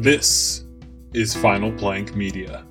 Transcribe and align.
This 0.00 0.64
is 1.12 1.34
Final 1.34 1.72
Plank 1.72 2.14
Media. 2.14 2.64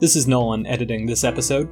This 0.00 0.14
is 0.14 0.28
Nolan 0.28 0.64
editing 0.64 1.06
this 1.06 1.24
episode. 1.24 1.68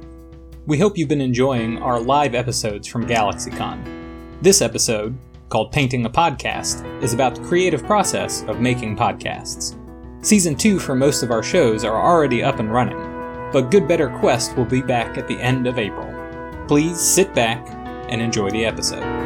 We 0.65 0.77
hope 0.77 0.97
you've 0.97 1.07
been 1.07 1.21
enjoying 1.21 1.81
our 1.81 1.97
live 1.97 2.35
episodes 2.35 2.85
from 2.85 3.07
GalaxyCon. 3.07 4.41
This 4.41 4.61
episode, 4.61 5.17
called 5.47 5.71
Painting 5.71 6.05
a 6.05 6.09
Podcast, 6.09 6.83
is 7.01 7.13
about 7.13 7.35
the 7.35 7.43
creative 7.43 7.85
process 7.85 8.43
of 8.43 8.59
making 8.59 8.97
podcasts. 8.97 9.77
Season 10.25 10.57
2 10.57 10.77
for 10.77 10.93
most 10.93 11.23
of 11.23 11.31
our 11.31 11.41
shows 11.41 11.85
are 11.85 12.05
already 12.05 12.43
up 12.43 12.59
and 12.59 12.69
running, 12.69 12.99
but 13.53 13.71
Good 13.71 13.87
Better 13.87 14.09
Quest 14.19 14.57
will 14.57 14.65
be 14.65 14.81
back 14.81 15.17
at 15.17 15.29
the 15.29 15.39
end 15.39 15.65
of 15.65 15.79
April. 15.79 16.13
Please 16.67 16.99
sit 16.99 17.33
back 17.33 17.65
and 18.09 18.21
enjoy 18.21 18.49
the 18.49 18.65
episode. 18.65 19.16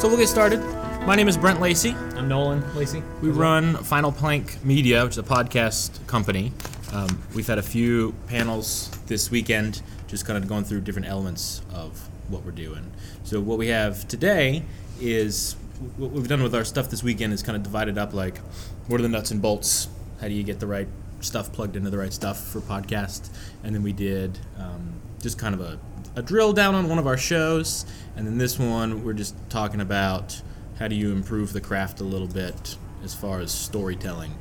So 0.00 0.08
we'll 0.08 0.16
get 0.16 0.30
started. 0.30 0.60
My 1.04 1.14
name 1.14 1.28
is 1.28 1.36
Brent 1.36 1.60
Lacey. 1.60 1.90
I'm 1.90 2.26
Nolan 2.26 2.64
Lacey. 2.74 3.02
We 3.20 3.28
run 3.28 3.74
Final 3.74 4.10
Plank 4.10 4.64
Media, 4.64 5.04
which 5.04 5.12
is 5.12 5.18
a 5.18 5.22
podcast 5.22 6.06
company. 6.06 6.54
Um, 6.94 7.22
we've 7.34 7.46
had 7.46 7.58
a 7.58 7.62
few 7.62 8.14
panels 8.26 8.90
this 9.08 9.30
weekend, 9.30 9.82
just 10.06 10.24
kind 10.24 10.38
of 10.38 10.48
going 10.48 10.64
through 10.64 10.80
different 10.80 11.06
elements 11.06 11.60
of 11.74 12.08
what 12.28 12.46
we're 12.46 12.50
doing. 12.50 12.90
So 13.24 13.42
what 13.42 13.58
we 13.58 13.68
have 13.68 14.08
today 14.08 14.62
is 15.02 15.54
what 15.98 16.12
we've 16.12 16.28
done 16.28 16.42
with 16.42 16.54
our 16.54 16.64
stuff 16.64 16.88
this 16.88 17.02
weekend 17.02 17.34
is 17.34 17.42
kind 17.42 17.54
of 17.54 17.62
divided 17.62 17.98
up 17.98 18.14
like 18.14 18.38
what 18.86 19.00
are 19.00 19.02
the 19.02 19.08
nuts 19.10 19.30
and 19.32 19.42
bolts? 19.42 19.88
How 20.22 20.28
do 20.28 20.32
you 20.32 20.44
get 20.44 20.60
the 20.60 20.66
right 20.66 20.88
stuff 21.20 21.52
plugged 21.52 21.76
into 21.76 21.90
the 21.90 21.98
right 21.98 22.12
stuff 22.12 22.46
for 22.48 22.60
podcast? 22.60 23.30
And 23.64 23.74
then 23.74 23.82
we 23.82 23.92
did 23.92 24.38
um, 24.58 24.94
just 25.22 25.38
kind 25.38 25.54
of 25.54 25.60
a, 25.60 25.78
a 26.16 26.22
drill 26.22 26.52
down 26.52 26.74
on 26.74 26.88
one 26.88 26.98
of 26.98 27.06
our 27.06 27.16
shows. 27.16 27.86
And 28.16 28.26
then 28.26 28.38
this 28.38 28.58
one, 28.58 29.04
we're 29.04 29.12
just 29.12 29.34
talking 29.48 29.80
about 29.80 30.40
how 30.78 30.88
do 30.88 30.94
you 30.94 31.12
improve 31.12 31.52
the 31.52 31.60
craft 31.60 32.00
a 32.00 32.04
little 32.04 32.26
bit 32.28 32.76
as 33.04 33.14
far 33.14 33.40
as 33.40 33.50
storytelling 33.52 34.34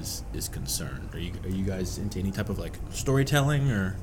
is 0.00 0.22
is 0.32 0.48
concerned. 0.48 1.10
Are 1.12 1.18
you 1.18 1.32
are 1.44 1.50
you 1.50 1.64
guys 1.64 1.98
into 1.98 2.18
any 2.18 2.30
type 2.30 2.48
of 2.48 2.58
like 2.58 2.72
storytelling 2.90 3.70
or? 3.70 3.96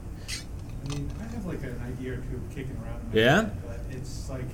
I 0.85 0.89
mean, 0.93 1.09
I 1.19 1.23
have 1.35 1.45
like 1.45 1.63
an 1.63 1.79
idea 1.87 2.13
or 2.13 2.17
two 2.17 2.41
kicking 2.49 2.77
around. 2.83 3.01
in 3.03 3.09
my 3.09 3.15
Yeah? 3.15 3.35
head, 3.41 3.61
But 3.65 3.79
it's 3.89 4.29
like 4.29 4.45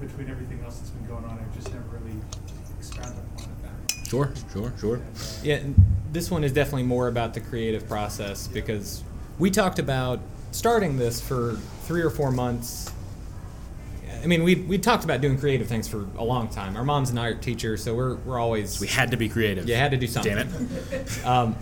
between 0.00 0.30
everything 0.30 0.60
else 0.64 0.78
that's 0.78 0.90
been 0.90 1.06
going 1.06 1.24
on, 1.24 1.38
I've 1.38 1.54
just 1.54 1.72
never 1.72 1.84
really 1.98 2.16
expounded 2.78 3.18
upon 3.36 3.50
it. 3.50 3.50
Sure, 4.10 4.32
sure, 4.52 4.72
sure. 4.80 5.00
Yeah, 5.44 5.60
this 6.10 6.32
one 6.32 6.42
is 6.42 6.52
definitely 6.52 6.82
more 6.82 7.06
about 7.06 7.32
the 7.32 7.40
creative 7.40 7.86
process 7.88 8.48
because 8.48 9.04
we 9.38 9.52
talked 9.52 9.78
about 9.78 10.18
starting 10.50 10.96
this 10.98 11.20
for 11.20 11.56
three 11.82 12.02
or 12.02 12.10
four 12.10 12.32
months. 12.32 12.92
I 14.20 14.26
mean, 14.26 14.42
we 14.42 14.56
we 14.56 14.78
talked 14.78 15.04
about 15.04 15.20
doing 15.20 15.38
creative 15.38 15.68
things 15.68 15.86
for 15.86 16.08
a 16.18 16.24
long 16.24 16.48
time. 16.48 16.76
Our 16.76 16.82
mom's 16.82 17.10
an 17.10 17.18
art 17.18 17.40
teacher, 17.40 17.76
so 17.76 17.94
we're 17.94 18.16
we're 18.16 18.40
always 18.40 18.80
We 18.80 18.88
had 18.88 19.12
to 19.12 19.16
be 19.16 19.28
creative. 19.28 19.68
you 19.68 19.76
had 19.76 19.92
to 19.92 19.96
do 19.96 20.08
something. 20.08 20.34
Damn 20.34 20.68
it. 20.90 21.20
Um, 21.24 21.54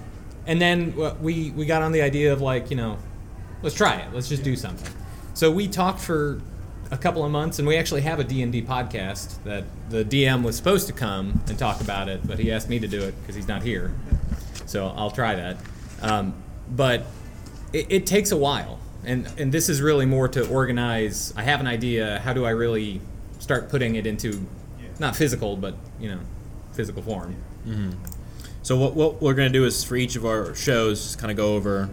and 0.47 0.59
then 0.59 0.95
we 1.21 1.51
we 1.51 1.67
got 1.67 1.83
on 1.83 1.93
the 1.93 2.01
idea 2.01 2.33
of 2.33 2.41
like 2.41 2.71
you 2.71 2.79
know, 2.79 2.97
let's 3.63 3.77
try 3.77 3.97
it. 3.97 4.15
Let's 4.15 4.31
just 4.31 4.43
do 4.43 4.57
something. 4.57 4.91
So 5.35 5.51
we 5.51 5.69
talked 5.69 6.01
for 6.01 6.41
a 6.91 6.97
couple 6.97 7.25
of 7.25 7.31
months, 7.31 7.59
and 7.59 7.69
we 7.69 7.77
actually 7.77 8.01
have 8.03 8.19
a 8.19 8.25
D 8.25 8.43
and 8.43 8.53
D 8.53 8.63
podcast 8.63 9.43
that 9.45 9.65
the 9.91 10.05
DM 10.05 10.43
was 10.43 10.57
supposed 10.57 10.87
to 10.87 10.93
come 10.93 11.43
and 11.49 11.59
talk 11.59 11.81
about 11.81 12.09
it, 12.09 12.27
but 12.27 12.39
he 12.39 12.51
asked 12.51 12.69
me 12.69 12.79
to 12.79 12.89
do 12.89 13.03
it 13.03 13.15
because 13.21 13.35
he's 13.35 13.49
not 13.49 13.63
here. 13.63 13.93
So 14.67 14.89
I'll 14.97 15.11
try 15.11 15.35
that. 15.35 15.57
Um, 16.03 16.35
but 16.71 17.05
it, 17.73 17.87
it 17.91 18.07
takes 18.07 18.33
a 18.33 18.37
while, 18.37 18.79
and 19.05 19.29
and 19.39 19.53
this 19.53 19.69
is 19.69 19.83
really 19.83 20.07
more 20.07 20.29
to 20.29 20.49
organize. 20.49 21.35
I 21.37 21.43
have 21.43 21.61
an 21.61 21.67
idea. 21.67 22.21
How 22.21 22.33
do 22.33 22.45
I 22.45 22.51
really 22.51 23.01
start 23.39 23.69
putting 23.69 23.97
it 23.97 24.07
into 24.07 24.47
not 24.99 25.17
physical, 25.17 25.57
but 25.57 25.75
you 26.01 26.11
know, 26.11 26.21
physical 26.73 27.03
form? 27.03 27.37
So 28.63 28.77
what, 28.77 28.95
what 28.95 29.23
we're 29.23 29.35
to 29.35 29.49
do 29.49 29.65
is 29.65 29.83
for 29.85 29.97
each 29.97 30.17
of 30.17 30.27
our 30.27 30.55
shows, 30.55 31.17
kind 31.17 31.31
of 31.31 31.37
go 31.37 31.55
over 31.55 31.89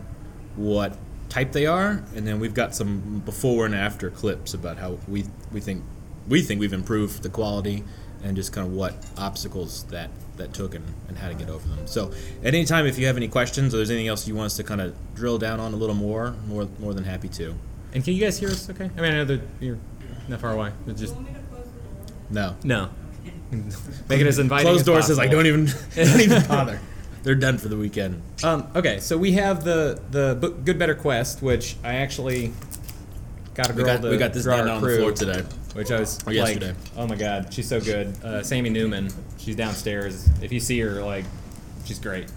what 0.58 0.98
type 1.36 1.52
they 1.52 1.66
are, 1.66 2.02
and 2.16 2.26
then 2.26 2.40
we've 2.40 2.54
got 2.54 2.74
some 2.74 3.22
before 3.26 3.66
and 3.66 3.76
after 3.76 4.10
clips 4.10 4.54
about 4.54 4.78
how 4.78 4.98
we 5.06 5.26
we 5.52 5.60
think 5.60 5.84
we 6.30 6.42
think 6.42 6.62
we've 6.62 6.72
improved 6.72 7.24
the 7.24 7.30
quality, 7.30 7.84
and 8.24 8.38
just 8.38 8.54
kind 8.54 8.66
of 8.66 8.72
what 8.74 8.94
obstacles 9.18 9.84
that 9.86 10.10
that 10.38 10.54
took 10.54 10.74
and, 10.74 10.86
and 11.10 11.18
how 11.18 11.28
to 11.28 11.34
get 11.36 11.50
over 11.50 11.68
them. 11.68 11.88
So 11.88 12.14
at 12.42 12.54
any 12.56 12.64
time, 12.64 12.86
if 12.86 12.98
you 12.98 13.06
have 13.08 13.18
any 13.18 13.28
questions 13.28 13.74
or 13.74 13.78
there's 13.78 13.90
anything 13.90 14.08
else 14.08 14.26
you 14.30 14.34
want 14.36 14.46
us 14.46 14.56
to 14.56 14.64
kind 14.64 14.80
of 14.80 14.96
drill 15.14 15.38
down 15.38 15.60
on 15.60 15.74
a 15.74 15.76
little 15.76 15.96
more, 15.96 16.36
more 16.48 16.70
more 16.80 16.94
than 16.94 17.04
happy 17.04 17.28
to. 17.30 17.54
And 17.94 18.02
can 18.02 18.14
you 18.14 18.22
guys 18.22 18.40
hear 18.40 18.50
us 18.50 18.70
okay? 18.70 18.90
I 18.98 19.02
mean, 19.02 19.12
I 19.12 19.16
know 19.16 19.26
that 19.26 19.42
you're 19.60 19.80
not 20.30 20.40
far 20.40 20.54
away. 20.54 20.72
It's 20.88 21.02
just 21.02 21.16
No. 22.30 22.56
no. 22.64 22.90
Make 24.10 24.22
it 24.22 24.28
as 24.28 24.40
inviting. 24.40 24.68
Closed 24.68 24.82
as 24.82 24.86
doors 24.86 25.08
says 25.08 25.18
like 25.18 25.32
don't 25.32 25.48
even 25.48 25.66
don't 25.96 26.22
even 26.22 26.48
bother. 26.48 26.80
They're 27.26 27.36
done 27.36 27.58
for 27.58 27.68
the 27.70 27.76
weekend. 27.76 28.22
Um, 28.44 28.68
okay, 28.76 29.00
so 29.00 29.18
we 29.18 29.32
have 29.34 29.64
the 29.64 30.00
the 30.12 30.38
book 30.40 30.64
Good 30.64 30.78
Better 30.78 30.94
Quest, 30.94 31.42
which 31.42 31.76
I 31.84 31.96
actually 31.96 32.54
got 33.56 33.72
a 33.72 33.74
We 33.74 33.78
girl 33.84 33.86
got 33.96 34.02
to 34.04 34.10
we 34.12 34.18
got 34.18 34.32
this 34.34 34.44
draw 34.44 34.58
down 34.58 34.70
on 34.70 34.82
the 34.84 34.96
floor 34.98 35.12
today. 35.12 35.42
Which 35.74 35.92
I 35.92 36.00
was 36.00 36.22
Or 36.22 36.28
like, 36.28 36.36
yesterday. 36.36 36.74
oh 36.96 37.08
my 37.08 37.16
god, 37.16 37.52
she's 37.54 37.68
so 37.68 37.82
good. 37.82 38.16
Uh, 38.24 38.44
Sammy 38.44 38.70
Newman, 38.70 39.10
she's 39.40 39.56
downstairs. 39.56 40.30
If 40.42 40.54
you 40.54 40.60
see 40.60 40.80
her, 40.80 41.04
like, 41.04 41.26
she's 41.84 42.00
great. 42.00 42.28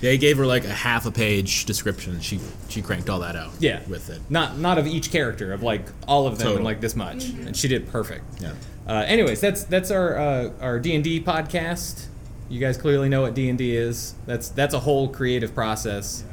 Yeah, 0.00 0.12
he 0.12 0.18
gave 0.18 0.38
her 0.38 0.46
like 0.46 0.64
a 0.64 0.68
half 0.68 1.06
a 1.06 1.10
page 1.10 1.64
description. 1.64 2.20
She 2.20 2.38
she 2.68 2.82
cranked 2.82 3.10
all 3.10 3.18
that 3.20 3.34
out. 3.34 3.50
Yeah, 3.58 3.80
with 3.88 4.10
it. 4.10 4.20
Not 4.30 4.58
not 4.58 4.78
of 4.78 4.86
each 4.86 5.10
character, 5.10 5.52
of 5.52 5.64
like 5.64 5.86
all 6.06 6.26
of 6.28 6.38
them, 6.38 6.44
Total. 6.46 6.58
in 6.58 6.64
like 6.64 6.80
this 6.80 6.94
much, 6.94 7.24
and 7.30 7.56
she 7.56 7.66
did 7.66 7.88
perfect. 7.88 8.24
Yeah. 8.40 8.52
Uh, 8.86 9.02
anyways, 9.08 9.40
that's 9.40 9.64
that's 9.64 9.90
our 9.90 10.16
uh, 10.16 10.50
our 10.60 10.78
D 10.78 10.94
and 10.94 11.02
D 11.02 11.20
podcast. 11.20 12.06
You 12.48 12.60
guys 12.60 12.76
clearly 12.76 13.08
know 13.08 13.22
what 13.22 13.34
D 13.34 13.48
and 13.48 13.58
D 13.58 13.76
is. 13.76 14.14
That's 14.26 14.48
that's 14.50 14.74
a 14.74 14.80
whole 14.80 15.08
creative 15.08 15.54
process. 15.54 16.24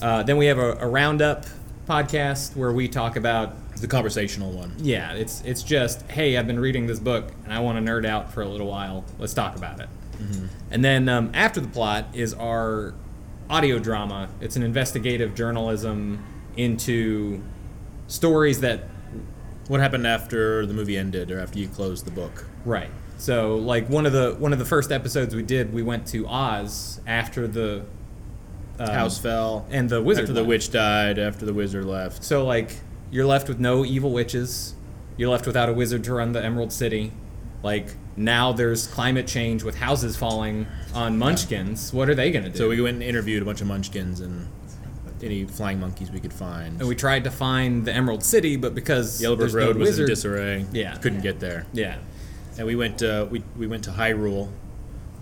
Uh, 0.00 0.22
then 0.22 0.36
we 0.36 0.46
have 0.46 0.58
a, 0.58 0.72
a 0.78 0.86
roundup 0.88 1.46
podcast 1.88 2.54
where 2.56 2.72
we 2.72 2.88
talk 2.88 3.16
about 3.16 3.54
The 3.76 3.86
conversational 3.88 4.52
one. 4.52 4.74
yeah, 4.78 5.12
it's 5.12 5.40
it's 5.42 5.62
just 5.62 6.02
hey, 6.10 6.36
I've 6.36 6.46
been 6.46 6.60
reading 6.60 6.86
this 6.86 6.98
book 7.00 7.32
and 7.44 7.52
I 7.52 7.60
want 7.60 7.84
to 7.84 7.92
nerd 7.92 8.04
out 8.06 8.32
for 8.32 8.42
a 8.42 8.48
little 8.48 8.66
while. 8.68 9.04
Let's 9.18 9.34
talk 9.34 9.56
about 9.56 9.80
it. 9.80 9.88
And 10.70 10.84
then 10.84 11.08
um, 11.08 11.30
after 11.34 11.60
the 11.60 11.66
plot 11.68 12.06
is 12.14 12.32
our 12.34 12.94
audio 13.50 13.78
drama. 13.80 14.28
It's 14.40 14.54
an 14.56 14.62
investigative 14.62 15.34
journalism 15.34 16.24
into 16.56 17.42
stories 18.06 18.60
that 18.60 18.84
What 19.68 19.80
happened 19.80 20.06
after 20.06 20.64
the 20.64 20.72
movie 20.74 20.96
ended 20.96 21.30
or 21.30 21.38
after 21.40 21.58
you 21.58 21.68
closed 21.68 22.04
the 22.06 22.10
book? 22.12 22.46
Right. 22.64 22.90
So 23.22 23.54
like 23.54 23.88
one 23.88 24.04
of 24.04 24.12
the 24.12 24.34
one 24.40 24.52
of 24.52 24.58
the 24.58 24.64
first 24.64 24.90
episodes 24.90 25.32
we 25.32 25.44
did, 25.44 25.72
we 25.72 25.80
went 25.80 26.08
to 26.08 26.26
Oz 26.26 27.00
after 27.06 27.46
the 27.46 27.84
um, 28.80 28.88
House 28.88 29.16
fell. 29.18 29.64
and 29.70 29.88
the 29.88 30.02
wizard 30.02 30.24
After 30.24 30.32
the 30.32 30.40
left. 30.40 30.48
witch 30.48 30.70
died, 30.72 31.20
after 31.20 31.46
the 31.46 31.54
wizard 31.54 31.84
left. 31.84 32.24
So 32.24 32.44
like 32.44 32.72
you're 33.12 33.24
left 33.26 33.46
with 33.48 33.60
no 33.60 33.84
evil 33.84 34.10
witches. 34.12 34.74
You're 35.16 35.30
left 35.30 35.46
without 35.46 35.68
a 35.68 35.72
wizard 35.72 36.02
to 36.04 36.14
run 36.14 36.32
the 36.32 36.42
Emerald 36.44 36.72
City. 36.72 37.12
Like 37.62 37.94
now 38.16 38.50
there's 38.50 38.88
climate 38.88 39.28
change 39.28 39.62
with 39.62 39.76
houses 39.76 40.16
falling 40.16 40.66
on 40.92 41.16
munchkins. 41.16 41.92
What 41.92 42.08
are 42.08 42.16
they 42.16 42.32
gonna 42.32 42.48
do? 42.48 42.58
So 42.58 42.68
we 42.70 42.80
went 42.80 42.94
and 42.94 43.04
interviewed 43.04 43.40
a 43.40 43.44
bunch 43.44 43.60
of 43.60 43.68
munchkins 43.68 44.18
and 44.18 44.48
any 45.22 45.44
flying 45.44 45.78
monkeys 45.78 46.10
we 46.10 46.18
could 46.18 46.32
find. 46.32 46.80
and 46.80 46.88
we 46.88 46.96
tried 46.96 47.22
to 47.22 47.30
find 47.30 47.84
the 47.84 47.92
Emerald 47.92 48.24
City, 48.24 48.56
but 48.56 48.74
because 48.74 49.22
Yellow 49.22 49.36
Brick 49.36 49.52
Road 49.54 49.76
no 49.76 49.80
was 49.80 49.90
wizard, 49.90 50.08
in 50.08 50.12
disarray. 50.12 50.66
Yeah. 50.72 50.96
Couldn't 50.96 51.20
get 51.20 51.38
there. 51.38 51.66
yeah, 51.72 51.98
And 52.58 52.66
we 52.66 52.76
went 52.76 53.02
uh, 53.02 53.26
we, 53.30 53.42
we 53.56 53.66
went 53.66 53.84
to 53.84 53.90
Hyrule 53.90 54.50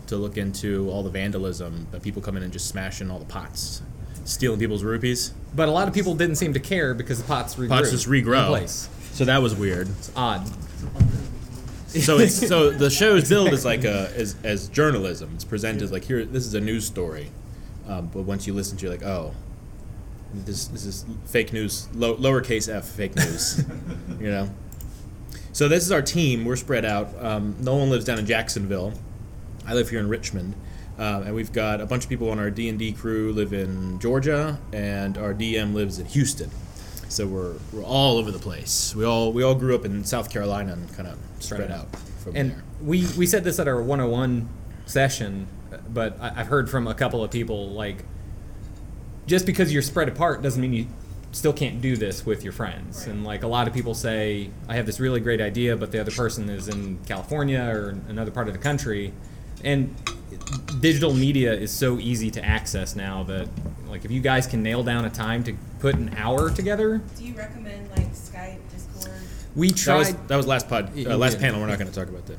to 0.08 0.16
look 0.16 0.36
into 0.36 0.90
all 0.90 1.02
the 1.02 1.10
vandalism, 1.10 1.86
but 1.92 2.02
people 2.02 2.20
coming 2.20 2.42
and 2.42 2.52
just 2.52 2.66
smashing 2.68 3.10
all 3.10 3.18
the 3.18 3.24
pots, 3.24 3.82
stealing 4.24 4.58
people's 4.58 4.82
rupees. 4.82 5.32
but 5.54 5.68
a 5.68 5.72
lot 5.72 5.86
of 5.86 5.94
people 5.94 6.14
didn't 6.14 6.36
seem 6.36 6.52
to 6.52 6.60
care 6.60 6.94
because 6.94 7.18
the 7.22 7.28
pots 7.28 7.54
regrew. 7.54 7.68
Pots 7.68 7.90
just 7.90 8.08
regrow. 8.08 8.42
in 8.42 8.48
place. 8.48 8.88
So 9.12 9.24
that 9.24 9.40
was 9.42 9.54
weird. 9.54 9.88
It's 9.88 10.10
odd. 10.16 10.48
so 11.88 12.18
it's 12.18 12.34
so 12.48 12.70
the 12.70 12.90
show's 12.90 13.28
billed 13.28 13.48
as 13.48 13.64
like 13.64 13.84
a 13.84 14.10
as, 14.16 14.34
as 14.42 14.68
journalism. 14.68 15.30
It's 15.34 15.44
presented 15.44 15.82
as 15.82 15.92
like 15.92 16.04
here 16.04 16.24
this 16.24 16.46
is 16.46 16.54
a 16.54 16.60
news 16.60 16.86
story, 16.86 17.30
um, 17.86 18.06
but 18.08 18.22
once 18.22 18.46
you 18.46 18.52
listen 18.54 18.76
to 18.78 18.86
it, 18.86 18.88
you're 18.88 18.98
like 18.98 19.06
oh, 19.06 19.32
This, 20.34 20.66
this 20.68 20.84
is 20.84 21.04
fake 21.26 21.52
news, 21.52 21.88
low, 21.94 22.16
lowercase 22.16 22.68
f 22.72 22.84
fake 22.86 23.14
news. 23.14 23.64
you 24.20 24.30
know. 24.30 24.50
So 25.52 25.68
this 25.68 25.84
is 25.84 25.92
our 25.92 26.02
team. 26.02 26.44
We're 26.44 26.56
spread 26.56 26.84
out. 26.84 27.08
Um, 27.22 27.56
no 27.60 27.76
one 27.76 27.90
lives 27.90 28.04
down 28.04 28.18
in 28.18 28.26
Jacksonville. 28.26 28.92
I 29.66 29.74
live 29.74 29.90
here 29.90 30.00
in 30.00 30.08
Richmond, 30.08 30.54
uh, 30.98 31.22
and 31.26 31.34
we've 31.34 31.52
got 31.52 31.80
a 31.80 31.86
bunch 31.86 32.04
of 32.04 32.08
people 32.08 32.30
on 32.30 32.38
our 32.38 32.50
D 32.50 32.68
and 32.68 32.78
D 32.78 32.92
crew 32.92 33.32
live 33.32 33.52
in 33.52 33.98
Georgia, 33.98 34.58
and 34.72 35.18
our 35.18 35.34
DM 35.34 35.74
lives 35.74 35.98
in 35.98 36.06
Houston. 36.06 36.50
So 37.08 37.26
we're, 37.26 37.54
we're 37.72 37.82
all 37.84 38.16
over 38.18 38.30
the 38.30 38.38
place. 38.38 38.94
We 38.94 39.04
all 39.04 39.32
we 39.32 39.42
all 39.42 39.54
grew 39.54 39.74
up 39.74 39.84
in 39.84 40.04
South 40.04 40.30
Carolina 40.30 40.72
and 40.72 40.92
kind 40.94 41.08
of 41.08 41.18
spread 41.40 41.70
out 41.72 41.88
from 42.22 42.36
And 42.36 42.52
there. 42.52 42.62
we 42.82 43.06
we 43.18 43.26
said 43.26 43.42
this 43.44 43.58
at 43.58 43.66
our 43.66 43.82
101 43.82 44.48
session, 44.86 45.48
but 45.92 46.16
I, 46.20 46.32
I've 46.36 46.46
heard 46.46 46.70
from 46.70 46.86
a 46.86 46.94
couple 46.94 47.22
of 47.24 47.30
people 47.32 47.70
like, 47.70 48.04
just 49.26 49.46
because 49.46 49.72
you're 49.72 49.82
spread 49.82 50.08
apart 50.08 50.42
doesn't 50.42 50.60
mean 50.62 50.72
you 50.72 50.86
still 51.32 51.52
can't 51.52 51.80
do 51.80 51.96
this 51.96 52.26
with 52.26 52.42
your 52.42 52.52
friends. 52.52 53.06
And 53.06 53.24
like 53.24 53.42
a 53.42 53.46
lot 53.46 53.68
of 53.68 53.74
people 53.74 53.94
say, 53.94 54.50
I 54.68 54.74
have 54.76 54.86
this 54.86 54.98
really 55.00 55.20
great 55.20 55.40
idea, 55.40 55.76
but 55.76 55.92
the 55.92 56.00
other 56.00 56.10
person 56.10 56.48
is 56.48 56.68
in 56.68 56.98
California 57.06 57.60
or 57.60 57.96
another 58.08 58.30
part 58.30 58.48
of 58.48 58.52
the 58.52 58.58
country, 58.58 59.12
and 59.62 59.94
digital 60.80 61.12
media 61.14 61.52
is 61.52 61.70
so 61.70 61.98
easy 61.98 62.30
to 62.30 62.44
access 62.44 62.96
now 62.96 63.22
that 63.24 63.48
like 63.88 64.04
if 64.04 64.10
you 64.10 64.20
guys 64.20 64.46
can 64.46 64.62
nail 64.62 64.82
down 64.82 65.04
a 65.04 65.10
time 65.10 65.44
to 65.44 65.54
put 65.80 65.94
an 65.94 66.14
hour 66.16 66.50
together, 66.50 67.00
Do 67.16 67.24
you 67.24 67.34
recommend 67.34 67.90
like 67.90 68.12
Skype, 68.12 68.58
Discord? 68.70 69.14
we 69.54 69.68
That 69.68 69.76
tried. 69.76 69.98
was 69.98 70.14
that 70.28 70.36
was 70.36 70.46
last 70.46 70.68
pod 70.68 70.92
uh, 71.06 71.16
last 71.16 71.34
yeah. 71.34 71.40
panel. 71.40 71.60
We're 71.60 71.66
not 71.66 71.78
going 71.78 71.90
to 71.90 71.94
talk 71.98 72.08
about 72.08 72.26
that. 72.26 72.38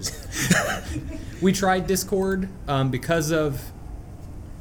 Okay. 0.00 1.18
we 1.42 1.52
tried 1.52 1.86
Discord 1.86 2.48
um, 2.68 2.90
because 2.90 3.30
of 3.30 3.60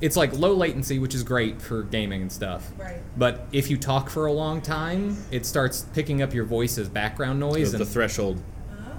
it's 0.03 0.17
like 0.17 0.33
low 0.33 0.53
latency, 0.53 0.99
which 0.99 1.15
is 1.15 1.23
great 1.23 1.61
for 1.61 1.83
gaming 1.83 2.21
and 2.21 2.29
stuff. 2.29 2.69
Right. 2.77 2.99
But 3.15 3.47
if 3.53 3.69
you 3.69 3.77
talk 3.77 4.09
for 4.09 4.25
a 4.25 4.33
long 4.33 4.61
time, 4.61 5.15
it 5.31 5.45
starts 5.45 5.85
picking 5.93 6.21
up 6.21 6.33
your 6.33 6.43
voice 6.43 6.77
as 6.77 6.89
background 6.89 7.39
noise. 7.39 7.71
the, 7.71 7.77
and 7.77 7.85
the 7.87 7.89
threshold 7.89 8.43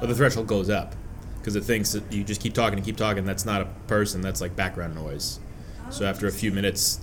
or 0.01 0.07
the 0.07 0.15
threshold 0.15 0.47
goes 0.47 0.71
up 0.71 0.95
because 1.37 1.57
it 1.57 1.65
thinks 1.65 1.93
that 1.93 2.11
you 2.11 2.25
just 2.25 2.41
keep 2.41 2.55
talking 2.55 2.79
and 2.79 2.87
keep 2.87 2.97
talking. 2.97 3.27
That's 3.27 3.45
not 3.45 3.61
a 3.61 3.67
person. 3.87 4.23
That's 4.23 4.41
like 4.41 4.57
background 4.57 4.95
noise. 4.95 5.41
Oh, 5.87 5.91
so 5.91 6.07
Oh, 6.07 6.09
after 6.09 6.27
a 6.27 6.33
few 6.33 6.51
minutes, 6.51 7.01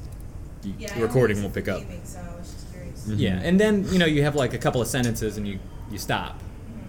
you, 0.64 0.74
Yeah, 0.80 0.96
the 0.96 1.02
recording 1.04 1.40
won't 1.44 1.54
pick 1.54 1.68
up. 1.68 1.82
gaming, 1.82 2.02
so 2.04 2.20
I 2.20 2.36
was 2.40 2.52
just 2.52 2.72
curious. 2.72 3.02
Mm-hmm. 3.04 3.20
yeah, 3.20 3.40
and 3.44 3.60
then 3.60 3.86
you 3.94 4.00
know 4.00 4.08
you 4.08 4.24
have 4.24 4.36
like 4.36 4.56
a 4.56 4.58
couple 4.58 4.82
of 4.82 4.88
sentences 4.88 5.38
and 5.38 5.48
you 5.48 5.60
you 5.92 6.00
stop. 6.00 6.40
Mm-hmm. 6.40 6.80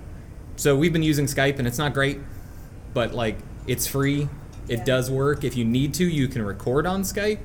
So 0.56 0.76
we've 0.76 0.94
been 0.94 1.03
using 1.03 1.26
Skype 1.26 1.58
and 1.58 1.69
it's 1.69 1.79
not 1.79 1.93
great, 1.93 2.20
but 2.94 3.12
like 3.12 3.37
it's 3.67 3.87
free. 3.87 4.31
It 4.69 4.79
Yeah. 4.79 4.85
does 4.85 5.11
work. 5.11 5.44
If 5.44 5.56
you 5.56 5.64
need 5.64 5.94
to, 5.94 6.05
you 6.05 6.29
can 6.29 6.43
record 6.43 6.87
on 6.87 7.03
Skype. 7.03 7.41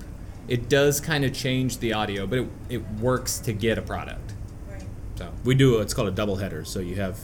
It 0.47 0.69
does 0.69 0.99
kind 1.01 1.25
of 1.25 1.33
change 1.33 1.79
the 1.79 1.93
audio, 1.93 2.25
but 2.25 2.39
it, 2.39 2.47
it 2.69 2.91
works 3.01 3.39
to 3.39 3.53
get 3.53 3.77
a 3.77 3.81
product. 3.81 4.33
Right. 4.71 4.83
So 5.17 5.29
We 5.43 5.55
do. 5.55 5.79
It's 5.79 5.93
called 5.93 6.07
a 6.07 6.11
double 6.11 6.37
header. 6.37 6.63
So 6.63 6.79
you 6.79 6.95
have 6.95 7.19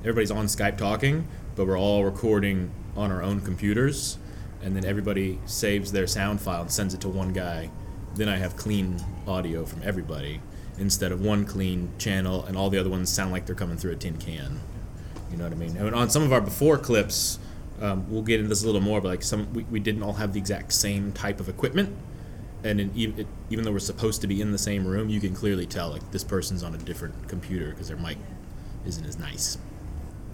everybody's 0.00 0.30
on 0.30 0.46
Skype 0.46 0.76
talking, 0.76 1.26
but 1.54 1.66
we're 1.66 1.78
all 1.78 2.04
recording 2.04 2.70
on 2.96 3.10
our 3.10 3.22
own 3.22 3.40
computers, 3.40 4.18
and 4.62 4.74
then 4.76 4.84
everybody 4.84 5.38
saves 5.46 5.92
their 5.92 6.06
sound 6.06 6.40
file 6.40 6.62
and 6.62 6.70
sends 6.70 6.92
it 6.94 7.00
to 7.02 7.08
one 7.08 7.32
guy. 7.32 7.70
Then 8.14 8.28
I 8.28 8.36
have 8.36 8.56
clean 8.56 8.96
audio 9.26 9.64
from 9.64 9.82
everybody 9.84 10.40
instead 10.78 11.12
of 11.12 11.20
one 11.22 11.44
clean 11.46 11.88
channel, 11.98 12.44
and 12.44 12.56
all 12.56 12.68
the 12.70 12.78
other 12.78 12.90
ones 12.90 13.08
sound 13.10 13.32
like 13.32 13.46
they're 13.46 13.54
coming 13.54 13.76
through 13.78 13.92
a 13.92 13.96
tin 13.96 14.16
can. 14.18 14.60
You 15.30 15.36
know 15.38 15.44
what 15.44 15.52
I 15.52 15.56
mean? 15.56 15.76
And 15.76 15.94
on 15.94 16.10
some 16.10 16.22
of 16.22 16.32
our 16.32 16.40
before 16.40 16.76
clips, 16.78 17.38
um, 17.80 18.10
we'll 18.10 18.22
get 18.22 18.38
into 18.38 18.48
this 18.48 18.62
a 18.62 18.66
little 18.66 18.80
more, 18.80 19.00
but 19.00 19.08
like 19.08 19.22
some, 19.22 19.52
we, 19.52 19.64
we 19.64 19.80
didn't 19.80 20.02
all 20.02 20.14
have 20.14 20.32
the 20.32 20.38
exact 20.38 20.72
same 20.72 21.12
type 21.12 21.40
of 21.40 21.48
equipment, 21.48 21.94
and 22.64 22.80
in, 22.80 22.92
even, 22.94 23.20
it, 23.20 23.26
even 23.50 23.64
though 23.64 23.72
we're 23.72 23.78
supposed 23.78 24.20
to 24.22 24.26
be 24.26 24.40
in 24.40 24.52
the 24.52 24.58
same 24.58 24.86
room, 24.86 25.08
you 25.08 25.20
can 25.20 25.34
clearly 25.34 25.66
tell 25.66 25.90
like 25.90 26.10
this 26.10 26.24
person's 26.24 26.62
on 26.62 26.74
a 26.74 26.78
different 26.78 27.28
computer 27.28 27.70
because 27.70 27.88
their 27.88 27.96
mic 27.96 28.18
isn't 28.86 29.06
as 29.06 29.18
nice. 29.18 29.58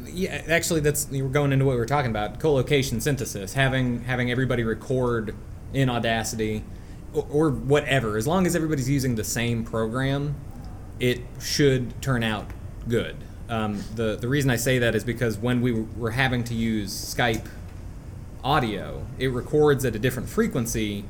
Yeah, 0.05 0.43
actually, 0.49 0.81
that's 0.81 1.09
were 1.11 1.29
going 1.29 1.53
into 1.53 1.65
what 1.65 1.73
we 1.73 1.79
were 1.79 1.87
talking 1.87 2.11
about: 2.11 2.41
co-location 2.41 3.01
synthesis, 3.01 3.55
having 3.55 4.03
having 4.03 4.31
everybody 4.31 4.65
record 4.65 5.35
in 5.73 5.89
Audacity 5.89 6.65
or, 7.15 7.27
or 7.31 7.51
whatever. 7.51 8.17
As 8.17 8.27
long 8.27 8.47
as 8.47 8.57
everybody's 8.57 8.91
using 8.91 9.15
the 9.15 9.25
same 9.25 9.65
program, 9.65 10.35
it 10.99 11.21
should 11.41 12.01
turn 12.03 12.23
out 12.23 12.51
good. 12.89 13.17
Um, 13.53 13.85
the 13.97 14.17
the 14.17 14.29
reason 14.29 14.51
I 14.51 14.57
say 14.57 14.79
that 14.79 14.95
is 14.95 15.05
because 15.05 15.37
when 15.37 15.61
we 15.61 15.73
were 15.73 16.13
having 16.13 16.43
to 16.45 16.55
use 16.55 16.91
Skype 16.91 17.47
audio, 18.43 19.07
it 19.19 19.29
records 19.29 19.85
at 19.85 19.95
a 19.95 19.99
different 19.99 20.31
frequency 20.31 21.05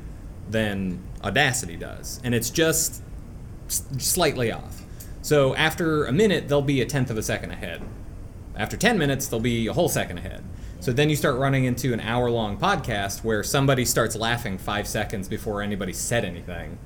than 0.49 0.99
Audacity 1.23 1.77
does, 1.77 2.19
and 2.21 2.35
it's 2.35 2.49
just 2.49 3.01
slightly 3.69 4.51
off. 4.51 4.81
So 5.21 5.55
after 5.55 6.03
a 6.03 6.11
minute, 6.11 6.49
they'll 6.49 6.61
be 6.61 6.81
a 6.81 6.85
tenth 6.85 7.09
of 7.09 7.17
a 7.17 7.23
second 7.23 7.51
ahead. 7.51 7.81
After 8.57 8.75
10 8.75 8.97
minutes, 8.97 9.27
they'll 9.27 9.39
be 9.39 9.67
a 9.67 9.73
whole 9.73 9.87
second 9.87 10.17
ahead. 10.17 10.43
So 10.81 10.91
then 10.91 11.09
you 11.09 11.15
start 11.15 11.37
running 11.37 11.63
into 11.63 11.93
an 11.93 12.01
hour 12.01 12.29
long 12.29 12.57
podcast 12.57 13.23
where 13.23 13.41
somebody 13.41 13.85
starts 13.85 14.17
laughing 14.17 14.57
five 14.57 14.85
seconds 14.85 15.29
before 15.29 15.61
anybody 15.61 15.93
said 15.93 16.25
anything. 16.25 16.77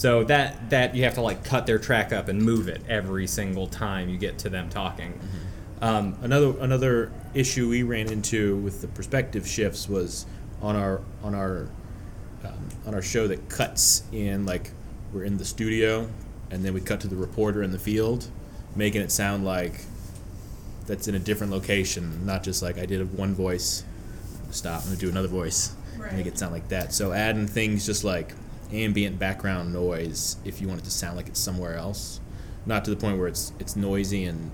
So 0.00 0.24
that 0.24 0.70
that 0.70 0.94
you 0.94 1.04
have 1.04 1.12
to 1.16 1.20
like 1.20 1.44
cut 1.44 1.66
their 1.66 1.78
track 1.78 2.10
up 2.10 2.28
and 2.28 2.40
move 2.40 2.68
it 2.68 2.80
every 2.88 3.26
single 3.26 3.66
time 3.66 4.08
you 4.08 4.16
get 4.16 4.38
to 4.38 4.48
them 4.48 4.70
talking. 4.70 5.20
Um, 5.82 6.16
Another 6.22 6.58
another 6.58 7.12
issue 7.34 7.68
we 7.68 7.82
ran 7.82 8.10
into 8.10 8.56
with 8.56 8.80
the 8.80 8.88
perspective 8.88 9.46
shifts 9.46 9.90
was 9.90 10.24
on 10.62 10.74
our 10.74 11.02
on 11.22 11.34
our 11.34 11.68
um, 12.44 12.68
on 12.86 12.94
our 12.94 13.02
show 13.02 13.28
that 13.28 13.50
cuts 13.50 14.04
in 14.10 14.46
like 14.46 14.70
we're 15.12 15.24
in 15.24 15.36
the 15.36 15.44
studio 15.44 16.08
and 16.50 16.64
then 16.64 16.72
we 16.72 16.80
cut 16.80 17.00
to 17.00 17.06
the 17.06 17.16
reporter 17.16 17.62
in 17.62 17.70
the 17.70 17.78
field, 17.78 18.26
making 18.74 19.02
it 19.02 19.12
sound 19.12 19.44
like 19.44 19.82
that's 20.86 21.08
in 21.08 21.14
a 21.14 21.18
different 21.18 21.52
location, 21.52 22.24
not 22.24 22.42
just 22.42 22.62
like 22.62 22.78
I 22.78 22.86
did 22.86 23.02
a 23.02 23.04
one 23.04 23.34
voice, 23.34 23.84
stop, 24.50 24.80
I'm 24.80 24.86
gonna 24.88 24.96
do 24.96 25.10
another 25.10 25.28
voice, 25.28 25.74
make 26.16 26.24
it 26.24 26.38
sound 26.38 26.54
like 26.54 26.68
that. 26.70 26.94
So 26.94 27.12
adding 27.12 27.46
things 27.46 27.84
just 27.84 28.02
like 28.02 28.32
ambient 28.72 29.18
background 29.18 29.72
noise 29.72 30.36
if 30.44 30.60
you 30.60 30.68
want 30.68 30.80
it 30.80 30.84
to 30.84 30.90
sound 30.90 31.16
like 31.16 31.28
it's 31.28 31.40
somewhere 31.40 31.74
else, 31.74 32.20
not 32.66 32.84
to 32.84 32.90
the 32.90 32.96
point 32.96 33.18
where 33.18 33.28
it's 33.28 33.52
it's 33.58 33.76
noisy 33.76 34.24
and 34.24 34.50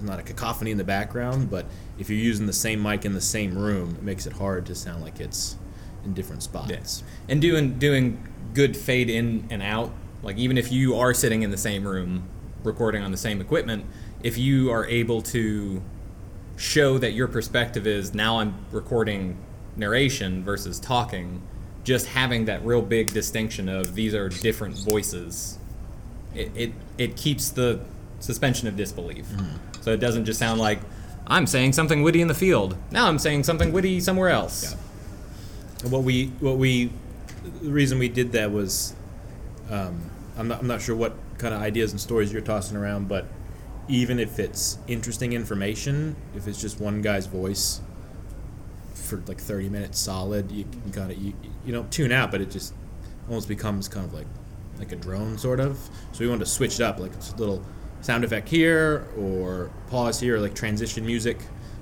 not 0.00 0.18
a 0.18 0.22
cacophony 0.22 0.70
in 0.70 0.78
the 0.78 0.84
background, 0.84 1.50
but 1.50 1.66
if 1.98 2.08
you're 2.08 2.18
using 2.18 2.46
the 2.46 2.52
same 2.52 2.82
mic 2.82 3.04
in 3.04 3.12
the 3.12 3.20
same 3.20 3.56
room, 3.56 3.96
it 3.96 4.02
makes 4.02 4.26
it 4.26 4.34
hard 4.34 4.64
to 4.66 4.74
sound 4.74 5.02
like 5.02 5.20
it's 5.20 5.56
in 6.04 6.14
different 6.14 6.42
spots. 6.42 6.70
Yes. 6.70 7.02
And 7.28 7.40
doing 7.40 7.78
doing 7.78 8.26
good 8.54 8.76
fade 8.76 9.10
in 9.10 9.46
and 9.50 9.62
out, 9.62 9.92
like 10.22 10.36
even 10.36 10.58
if 10.58 10.72
you 10.72 10.96
are 10.96 11.14
sitting 11.14 11.42
in 11.42 11.50
the 11.50 11.58
same 11.58 11.86
room 11.86 12.28
recording 12.64 13.02
on 13.02 13.10
the 13.10 13.16
same 13.16 13.40
equipment, 13.40 13.84
if 14.22 14.36
you 14.36 14.70
are 14.70 14.86
able 14.86 15.22
to 15.22 15.82
show 16.56 16.98
that 16.98 17.12
your 17.12 17.26
perspective 17.26 17.86
is 17.86 18.12
now 18.12 18.38
I'm 18.40 18.54
recording 18.70 19.38
narration 19.76 20.44
versus 20.44 20.78
talking, 20.78 21.42
just 21.84 22.06
having 22.06 22.44
that 22.46 22.64
real 22.64 22.82
big 22.82 23.12
distinction 23.12 23.68
of 23.68 23.94
these 23.94 24.14
are 24.14 24.28
different 24.28 24.76
voices, 24.76 25.58
it 26.34 26.50
it, 26.54 26.72
it 26.98 27.16
keeps 27.16 27.50
the 27.50 27.80
suspension 28.20 28.68
of 28.68 28.76
disbelief. 28.76 29.26
So 29.80 29.92
it 29.92 30.00
doesn't 30.00 30.26
just 30.26 30.38
sound 30.38 30.60
like 30.60 30.80
I'm 31.26 31.46
saying 31.46 31.72
something 31.72 32.02
witty 32.02 32.20
in 32.20 32.28
the 32.28 32.34
field. 32.34 32.76
Now 32.90 33.06
I'm 33.08 33.18
saying 33.18 33.44
something 33.44 33.72
witty 33.72 34.00
somewhere 34.00 34.28
else. 34.28 34.74
Yeah. 35.82 35.88
What 35.88 36.02
we 36.02 36.26
what 36.40 36.58
we 36.58 36.90
the 37.62 37.70
reason 37.70 37.98
we 37.98 38.08
did 38.08 38.32
that 38.32 38.50
was 38.52 38.94
um, 39.70 40.10
I'm 40.36 40.48
not 40.48 40.60
I'm 40.60 40.66
not 40.66 40.82
sure 40.82 40.94
what 40.94 41.14
kind 41.38 41.54
of 41.54 41.62
ideas 41.62 41.92
and 41.92 42.00
stories 42.00 42.32
you're 42.32 42.42
tossing 42.42 42.76
around, 42.76 43.08
but 43.08 43.26
even 43.88 44.18
if 44.18 44.38
it's 44.38 44.78
interesting 44.86 45.32
information, 45.32 46.14
if 46.36 46.46
it's 46.46 46.60
just 46.60 46.80
one 46.80 47.00
guy's 47.02 47.26
voice 47.26 47.80
for 49.10 49.22
like 49.26 49.40
30 49.40 49.68
minutes 49.68 49.98
solid, 49.98 50.50
you 50.50 50.64
can 50.64 50.92
kind 50.92 51.10
of 51.10 51.18
you 51.18 51.34
you 51.66 51.72
don't 51.72 51.90
tune 51.92 52.12
out, 52.12 52.30
but 52.30 52.40
it 52.40 52.50
just 52.50 52.72
almost 53.28 53.48
becomes 53.48 53.88
kind 53.88 54.06
of 54.06 54.14
like 54.14 54.26
like 54.78 54.92
a 54.92 54.96
drone 54.96 55.36
sort 55.36 55.60
of. 55.60 55.76
So 56.12 56.20
we 56.20 56.28
wanted 56.28 56.44
to 56.44 56.50
switch 56.50 56.76
it 56.76 56.80
up, 56.82 56.98
like 57.00 57.12
it's 57.12 57.32
a 57.32 57.36
little 57.36 57.62
sound 58.00 58.24
effect 58.24 58.48
here 58.48 59.06
or 59.18 59.70
pause 59.88 60.20
here, 60.20 60.36
or 60.36 60.40
like 60.40 60.54
transition 60.54 61.04
music, 61.04 61.38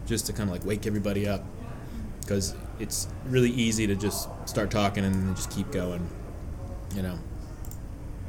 just 0.07 0.27
to 0.27 0.33
kind 0.33 0.49
of 0.49 0.55
like 0.55 0.65
wake 0.65 0.87
everybody 0.87 1.29
up 1.29 1.45
because 2.21 2.55
it's 2.79 3.09
really 3.27 3.51
easy 3.51 3.87
to 3.87 3.95
just 3.95 4.29
start 4.47 4.71
talking 4.71 5.05
and 5.05 5.15
then 5.15 5.35
just 5.35 5.51
keep 5.51 5.71
going. 5.71 6.09
You 6.95 7.03
know. 7.03 7.19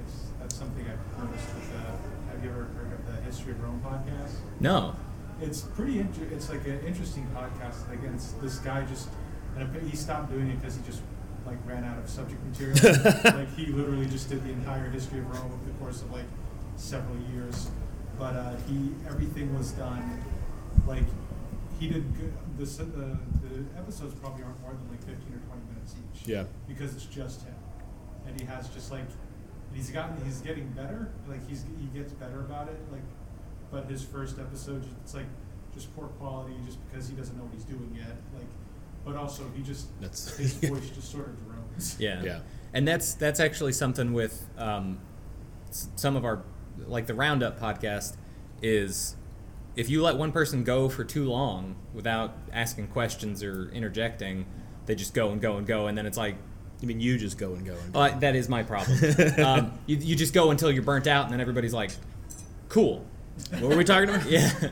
It's, 0.05 0.27
that's 0.39 0.55
something 0.55 0.85
I've 0.85 1.23
noticed 1.23 1.47
with 1.55 1.71
the, 1.71 1.79
have 2.31 2.43
you 2.43 2.49
ever 2.49 2.63
heard 2.63 2.93
of 2.93 3.05
the 3.05 3.21
History 3.21 3.53
of 3.53 3.61
Rome 3.61 3.81
podcast? 3.83 4.31
No. 4.59 4.95
It's 5.41 5.61
pretty, 5.61 5.99
inter- 5.99 6.27
it's 6.31 6.49
like 6.49 6.65
an 6.67 6.79
interesting 6.85 7.27
podcast. 7.35 7.87
Like, 7.89 7.99
it's, 8.13 8.33
this 8.33 8.59
guy 8.59 8.83
just, 8.85 9.09
and 9.57 9.89
he 9.89 9.95
stopped 9.95 10.31
doing 10.31 10.49
it 10.49 10.59
because 10.59 10.75
he 10.75 10.83
just, 10.83 11.01
like, 11.45 11.57
ran 11.65 11.83
out 11.83 11.97
of 11.97 12.09
subject 12.09 12.41
material. 12.45 12.77
like, 13.37 13.53
he 13.55 13.67
literally 13.67 14.05
just 14.07 14.29
did 14.29 14.43
the 14.43 14.51
entire 14.51 14.89
history 14.89 15.19
of 15.19 15.29
Rome 15.29 15.51
over 15.53 15.65
the 15.71 15.77
course 15.79 16.01
of, 16.01 16.11
like, 16.11 16.25
several 16.75 17.17
years. 17.33 17.69
But, 18.17 18.35
uh, 18.35 18.55
he, 18.67 18.91
everything 19.07 19.57
was 19.57 19.71
done, 19.71 20.21
like, 20.85 21.03
he 21.79 21.87
did 21.87 22.03
good, 22.17 22.33
the, 22.57 22.65
the, 22.65 23.17
the 23.47 23.63
episodes 23.77 24.13
probably 24.15 24.43
aren't 24.43 24.59
more 24.61 24.71
than, 24.73 24.89
like, 24.89 24.99
fifteen 24.99 25.33
or 25.33 25.39
twenty 25.47 25.63
minutes 25.73 25.95
each 26.13 26.27
Yeah. 26.27 26.43
because 26.67 26.93
it's 26.93 27.05
just 27.05 27.43
him. 27.45 27.55
And 28.27 28.37
he 28.39 28.45
has 28.45 28.67
just 28.69 28.91
like 28.91 29.05
he's 29.73 29.89
gotten 29.89 30.17
he's 30.25 30.41
getting 30.41 30.67
better. 30.73 31.09
Like 31.27 31.47
he's 31.47 31.63
he 31.79 31.85
gets 31.97 32.11
better 32.13 32.41
about 32.41 32.67
it. 32.67 32.77
Like, 32.91 33.01
but 33.71 33.85
his 33.85 34.03
first 34.03 34.39
episode, 34.39 34.83
it's 35.03 35.13
like 35.13 35.25
just 35.73 35.95
poor 35.95 36.07
quality, 36.07 36.53
just 36.65 36.77
because 36.89 37.07
he 37.07 37.15
doesn't 37.15 37.37
know 37.37 37.43
what 37.43 37.53
he's 37.53 37.63
doing 37.63 37.93
yet. 37.95 38.17
Like, 38.35 38.47
but 39.05 39.15
also 39.15 39.43
he 39.55 39.61
just 39.63 39.87
That's- 39.99 40.37
his 40.37 40.53
voice 40.53 40.89
just 40.89 41.11
sort 41.11 41.27
of 41.27 41.45
drones. 41.45 41.97
Yeah. 41.99 42.23
Yeah. 42.23 42.39
And 42.73 42.87
that's 42.87 43.13
that's 43.15 43.39
actually 43.39 43.73
something 43.73 44.13
with 44.13 44.47
um, 44.57 44.99
some 45.71 46.15
of 46.15 46.25
our 46.25 46.43
like 46.87 47.07
the 47.07 47.13
Roundup 47.13 47.59
podcast 47.59 48.15
is 48.61 49.15
if 49.75 49.89
you 49.89 50.01
let 50.01 50.17
one 50.17 50.31
person 50.31 50.63
go 50.63 50.89
for 50.89 51.03
too 51.03 51.25
long 51.29 51.75
without 51.93 52.35
asking 52.51 52.87
questions 52.87 53.43
or 53.43 53.69
interjecting, 53.71 54.45
they 54.85 54.95
just 54.95 55.13
go 55.13 55.31
and 55.31 55.41
go 55.41 55.57
and 55.57 55.65
go, 55.65 55.87
and 55.87 55.97
then 55.97 56.05
it's 56.05 56.17
like. 56.17 56.35
I 56.81 56.85
mean, 56.85 57.01
you 57.01 57.17
just 57.17 57.37
go 57.37 57.55
and 57.55 57.65
go 57.65 57.73
and 57.73 57.91
go. 57.91 57.99
Uh, 57.99 58.19
that 58.19 58.37
is 58.37 58.47
my 58.47 58.63
problem. 58.63 58.97
um, 59.45 59.77
you, 59.85 59.97
you 59.97 60.15
just 60.15 60.33
go 60.33 60.49
until 60.49 60.71
you're 60.71 60.81
burnt 60.81 61.07
out, 61.07 61.25
and 61.25 61.33
then 61.33 61.41
everybody's 61.41 61.73
like, 61.73 61.91
"Cool." 62.69 63.05
What 63.59 63.69
were 63.69 63.77
we 63.77 63.83
talking 63.83 64.09
about? 64.09 64.29
Yeah. 64.29 64.51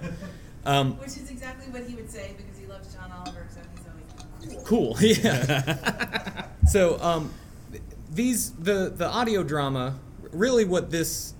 Um, 0.65 0.97
Which 0.97 1.15
is 1.15 1.31
exactly 1.31 1.71
what 1.71 1.87
he 1.87 1.95
would 1.95 2.11
say 2.11 2.33
because 2.35 2.59
he 2.59 2.65
loves 2.65 2.93
John 2.93 3.09
Oliver, 3.09 3.47
so 3.49 3.61
he's 3.73 3.85
always 3.87 4.65
cool. 4.65 4.95
Cool, 4.95 4.97
yeah. 4.99 6.47
so 6.67 6.99
um, 6.99 7.33
these 8.11 8.51
the 8.51 8.91
the 8.93 9.07
audio 9.07 9.43
drama 9.43 9.97
really 10.33 10.65
what 10.65 10.91
this 10.91 11.33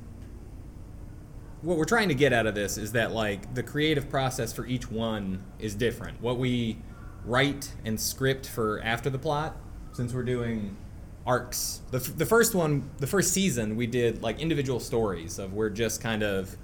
what 1.62 1.78
we're 1.78 1.84
trying 1.84 2.08
to 2.08 2.16
get 2.16 2.32
out 2.32 2.46
of 2.46 2.56
this 2.56 2.78
is 2.78 2.94
that 2.94 3.12
like 3.12 3.54
the 3.54 3.64
creative 3.64 4.10
process 4.10 4.54
for 4.54 4.66
each 4.66 4.90
one 4.90 5.44
is 5.60 5.76
different. 5.76 6.22
What 6.22 6.38
we 6.38 6.78
write 7.26 7.74
and 7.84 8.00
script 8.00 8.48
for 8.48 8.80
after 8.82 9.10
the 9.10 9.20
plot, 9.20 9.58
since 9.92 10.14
we're 10.14 10.24
doing 10.24 10.78
arcs. 11.26 11.82
The, 11.92 11.98
f- 11.98 12.16
the 12.16 12.26
first 12.26 12.56
one, 12.56 12.90
the 13.00 13.08
first 13.08 13.34
season, 13.34 13.76
we 13.76 13.88
did 13.88 14.22
like 14.22 14.40
individual 14.40 14.80
stories 14.80 15.40
of 15.40 15.52
we're 15.54 15.70
just 15.70 16.00
kind 16.00 16.24
of 16.24 16.56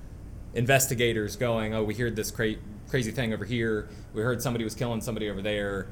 investigators 0.54 1.36
going, 1.36 1.74
oh, 1.74 1.84
we 1.84 1.94
heard 1.94 2.16
this 2.16 2.32
cra- 2.32 2.56
crazy 2.90 3.12
thing 3.12 3.34
over 3.34 3.46
here. 3.46 3.90
We 4.14 4.22
heard 4.22 4.42
somebody 4.42 4.64
was 4.64 4.76
killing 4.76 5.02
somebody 5.02 5.30
over 5.30 5.42
there. 5.42 5.88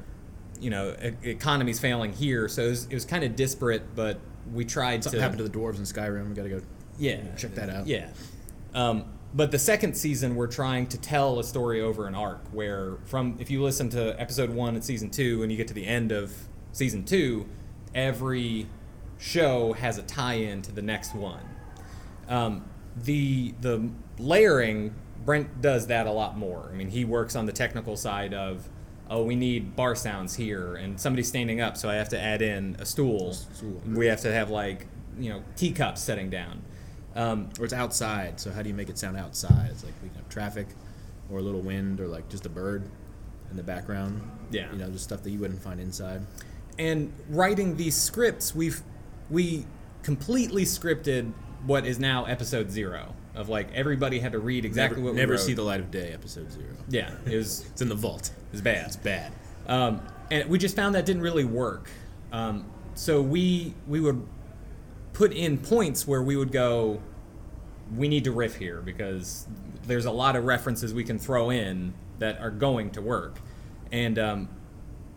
You 0.60 0.70
know, 0.70 0.94
e- 1.02 1.30
economy's 1.30 1.80
failing 1.80 2.12
here. 2.12 2.48
So 2.48 2.62
it 2.62 2.68
was, 2.70 2.84
it 2.86 2.94
was 2.94 3.04
kind 3.04 3.24
of 3.24 3.34
disparate, 3.36 3.94
but 3.96 4.20
we 4.52 4.64
tried 4.64 5.02
Something 5.04 5.18
to 5.18 5.22
happened 5.22 5.38
to 5.38 5.48
the 5.48 5.56
dwarves 5.58 5.78
in 5.78 5.84
Skyrim. 5.84 6.28
We 6.28 6.34
gotta 6.34 6.48
go. 6.48 6.60
yeah 6.98 7.34
check 7.36 7.54
that 7.54 7.70
out. 7.70 7.86
yeah 7.86 8.10
um, 8.74 9.04
but 9.34 9.50
the 9.50 9.58
second 9.58 9.94
season 9.96 10.34
we're 10.34 10.46
trying 10.48 10.86
to 10.88 10.98
tell 10.98 11.38
a 11.38 11.44
story 11.44 11.80
over 11.80 12.06
an 12.06 12.14
arc 12.14 12.40
where 12.52 12.98
from 13.04 13.36
if 13.40 13.50
you 13.50 13.62
listen 13.62 13.88
to 13.90 14.20
episode 14.20 14.50
one 14.50 14.74
and 14.74 14.84
season 14.84 15.10
two 15.10 15.42
and 15.42 15.50
you 15.52 15.56
get 15.56 15.68
to 15.68 15.74
the 15.74 15.86
end 15.86 16.10
of 16.12 16.34
season 16.72 17.04
two 17.04 17.46
every 17.94 18.66
show 19.18 19.72
has 19.74 19.96
a 19.96 20.02
tie-in 20.02 20.60
to 20.62 20.72
the 20.72 20.82
next 20.82 21.14
one 21.14 21.44
um, 22.28 22.68
the 23.04 23.54
the 23.60 23.88
layering 24.18 24.94
brent 25.24 25.60
does 25.60 25.86
that 25.86 26.06
a 26.06 26.10
lot 26.10 26.36
more 26.36 26.68
i 26.72 26.74
mean 26.74 26.88
he 26.88 27.04
works 27.04 27.34
on 27.36 27.46
the 27.46 27.52
technical 27.52 27.96
side 27.96 28.34
of 28.34 28.68
oh 29.10 29.22
we 29.22 29.34
need 29.36 29.74
bar 29.76 29.94
sounds 29.94 30.34
here 30.36 30.74
and 30.74 31.00
somebody's 31.00 31.28
standing 31.28 31.60
up 31.60 31.76
so 31.76 31.88
i 31.88 31.94
have 31.94 32.08
to 32.08 32.20
add 32.20 32.42
in 32.42 32.76
a 32.78 32.84
stool, 32.86 33.32
Stool. 33.32 33.80
we 33.86 34.06
have 34.06 34.20
to 34.20 34.32
have 34.32 34.50
like 34.50 34.86
you 35.18 35.30
know 35.30 35.42
teacups 35.56 36.00
setting 36.00 36.30
down 36.30 36.62
um, 37.14 37.50
Or 37.58 37.66
it's 37.66 37.74
outside. 37.74 38.40
So 38.40 38.50
how 38.50 38.62
do 38.62 38.70
you 38.70 38.74
make 38.74 38.88
it 38.88 38.96
sound 38.96 39.18
outside? 39.18 39.68
It's 39.70 39.84
like 39.84 39.92
we 40.02 40.08
can 40.08 40.16
have 40.16 40.30
traffic, 40.30 40.68
or 41.30 41.40
a 41.40 41.42
little 41.42 41.60
wind, 41.60 42.00
or 42.00 42.06
like 42.08 42.26
just 42.30 42.46
a 42.46 42.48
bird 42.48 42.88
in 43.50 43.56
the 43.58 43.62
background. 43.62 44.22
Yeah. 44.50 44.72
You 44.72 44.78
know, 44.78 44.88
just 44.88 45.04
stuff 45.04 45.22
that 45.22 45.28
you 45.30 45.38
wouldn't 45.38 45.60
find 45.60 45.78
inside. 45.78 46.22
and 46.78 47.12
writing 47.28 47.76
these 47.76 47.94
scripts 47.94 48.54
we've 48.54 48.80
we 49.28 49.66
completely 50.02 50.64
scripted 50.64 51.34
what 51.66 51.84
is 51.84 51.98
now 51.98 52.24
episode 52.24 52.70
zero 52.70 53.14
of 53.34 53.48
like 53.48 53.72
everybody 53.72 54.18
had 54.18 54.32
to 54.32 54.38
read 54.38 54.64
exactly 54.64 54.98
never, 54.98 55.06
what 55.10 55.14
never 55.16 55.28
we 55.28 55.32
wrote. 55.32 55.38
Never 55.40 55.46
see 55.46 55.54
the 55.54 55.62
light 55.62 55.80
of 55.80 55.90
day. 55.90 56.12
Episode 56.12 56.50
zero. 56.52 56.66
yeah 56.88 57.14
it 57.26 57.36
was 57.36 57.64
It's 57.72 57.82
in 57.82 57.88
the 57.88 57.94
vault. 57.94 58.30
It's 58.52 58.60
bad 58.60 58.86
It's 58.86 58.96
bad. 58.96 59.32
um, 59.66 60.02
and 60.30 60.48
we 60.48 60.58
just 60.58 60.76
found 60.76 60.94
that 60.94 61.06
didn't 61.06 61.22
really 61.22 61.44
work. 61.44 61.90
Um, 62.32 62.66
so 62.94 63.20
we 63.22 63.74
we 63.86 64.00
would 64.00 64.26
put 65.12 65.32
in 65.32 65.58
points 65.58 66.06
where 66.06 66.22
we 66.22 66.36
would 66.36 66.52
go, 66.52 67.02
we 67.94 68.08
need 68.08 68.24
to 68.24 68.32
riff 68.32 68.56
here 68.56 68.80
because 68.80 69.46
there's 69.86 70.06
a 70.06 70.10
lot 70.10 70.36
of 70.36 70.44
references 70.44 70.94
we 70.94 71.04
can 71.04 71.18
throw 71.18 71.50
in 71.50 71.92
that 72.18 72.38
are 72.40 72.50
going 72.50 72.90
to 72.92 73.02
work, 73.02 73.38
and 73.90 74.18
um, 74.18 74.48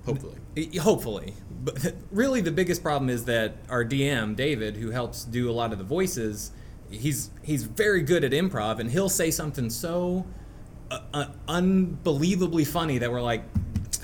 Hopefully. 0.05 0.38
Hopefully. 0.81 1.34
But 1.63 1.95
really, 2.12 2.41
the 2.41 2.51
biggest 2.51 2.84
problem 2.84 3.10
is 3.10 3.25
that 3.25 3.55
our 3.69 3.84
DM, 3.84 4.36
David, 4.36 4.77
who 4.77 4.91
helps 4.91 5.24
do 5.24 5.50
a 5.50 5.53
lot 5.53 5.72
of 5.72 5.77
the 5.79 5.84
voices, 5.84 6.51
he's 6.89 7.30
he's 7.44 7.63
very 7.63 8.01
good 8.01 8.24
at 8.24 8.32
improv, 8.32 8.80
and 8.80 8.92
he'll 8.92 9.10
say 9.10 9.32
something 9.32 9.70
so 9.70 10.25
uh, 10.92 11.00
uh, 11.13 11.25
unbelievably 11.48 12.65
funny 12.65 12.98
that 13.00 13.12
we're 13.12 13.22
like, 13.22 13.44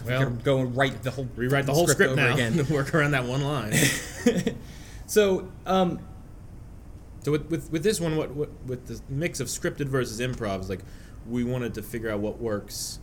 we 0.03 0.11
Well, 0.11 0.23
gotta 0.23 0.43
go 0.43 0.59
and 0.59 0.75
write 0.75 1.03
the 1.03 1.11
whole 1.11 1.27
Rewrite 1.35 1.65
the 1.65 1.73
whole 1.73 1.87
script, 1.87 2.11
over 2.11 2.21
now 2.21 2.33
again. 2.33 2.65
work 2.69 2.93
around 2.93 3.11
that 3.11 3.25
one 3.25 3.43
line. 3.43 3.73
so, 5.05 5.51
um, 5.65 5.99
So 7.23 7.31
with, 7.31 7.49
with, 7.49 7.71
with 7.71 7.83
this 7.83 7.99
one, 7.99 8.17
what, 8.17 8.31
what 8.31 8.49
with 8.65 8.87
the 8.87 8.99
mix 9.09 9.39
of 9.39 9.47
scripted 9.47 9.87
versus 9.87 10.19
improv 10.19 10.61
is 10.61 10.69
like 10.69 10.81
we 11.27 11.43
wanted 11.43 11.75
to 11.75 11.83
figure 11.83 12.09
out 12.09 12.19
what 12.19 12.39
works 12.39 12.99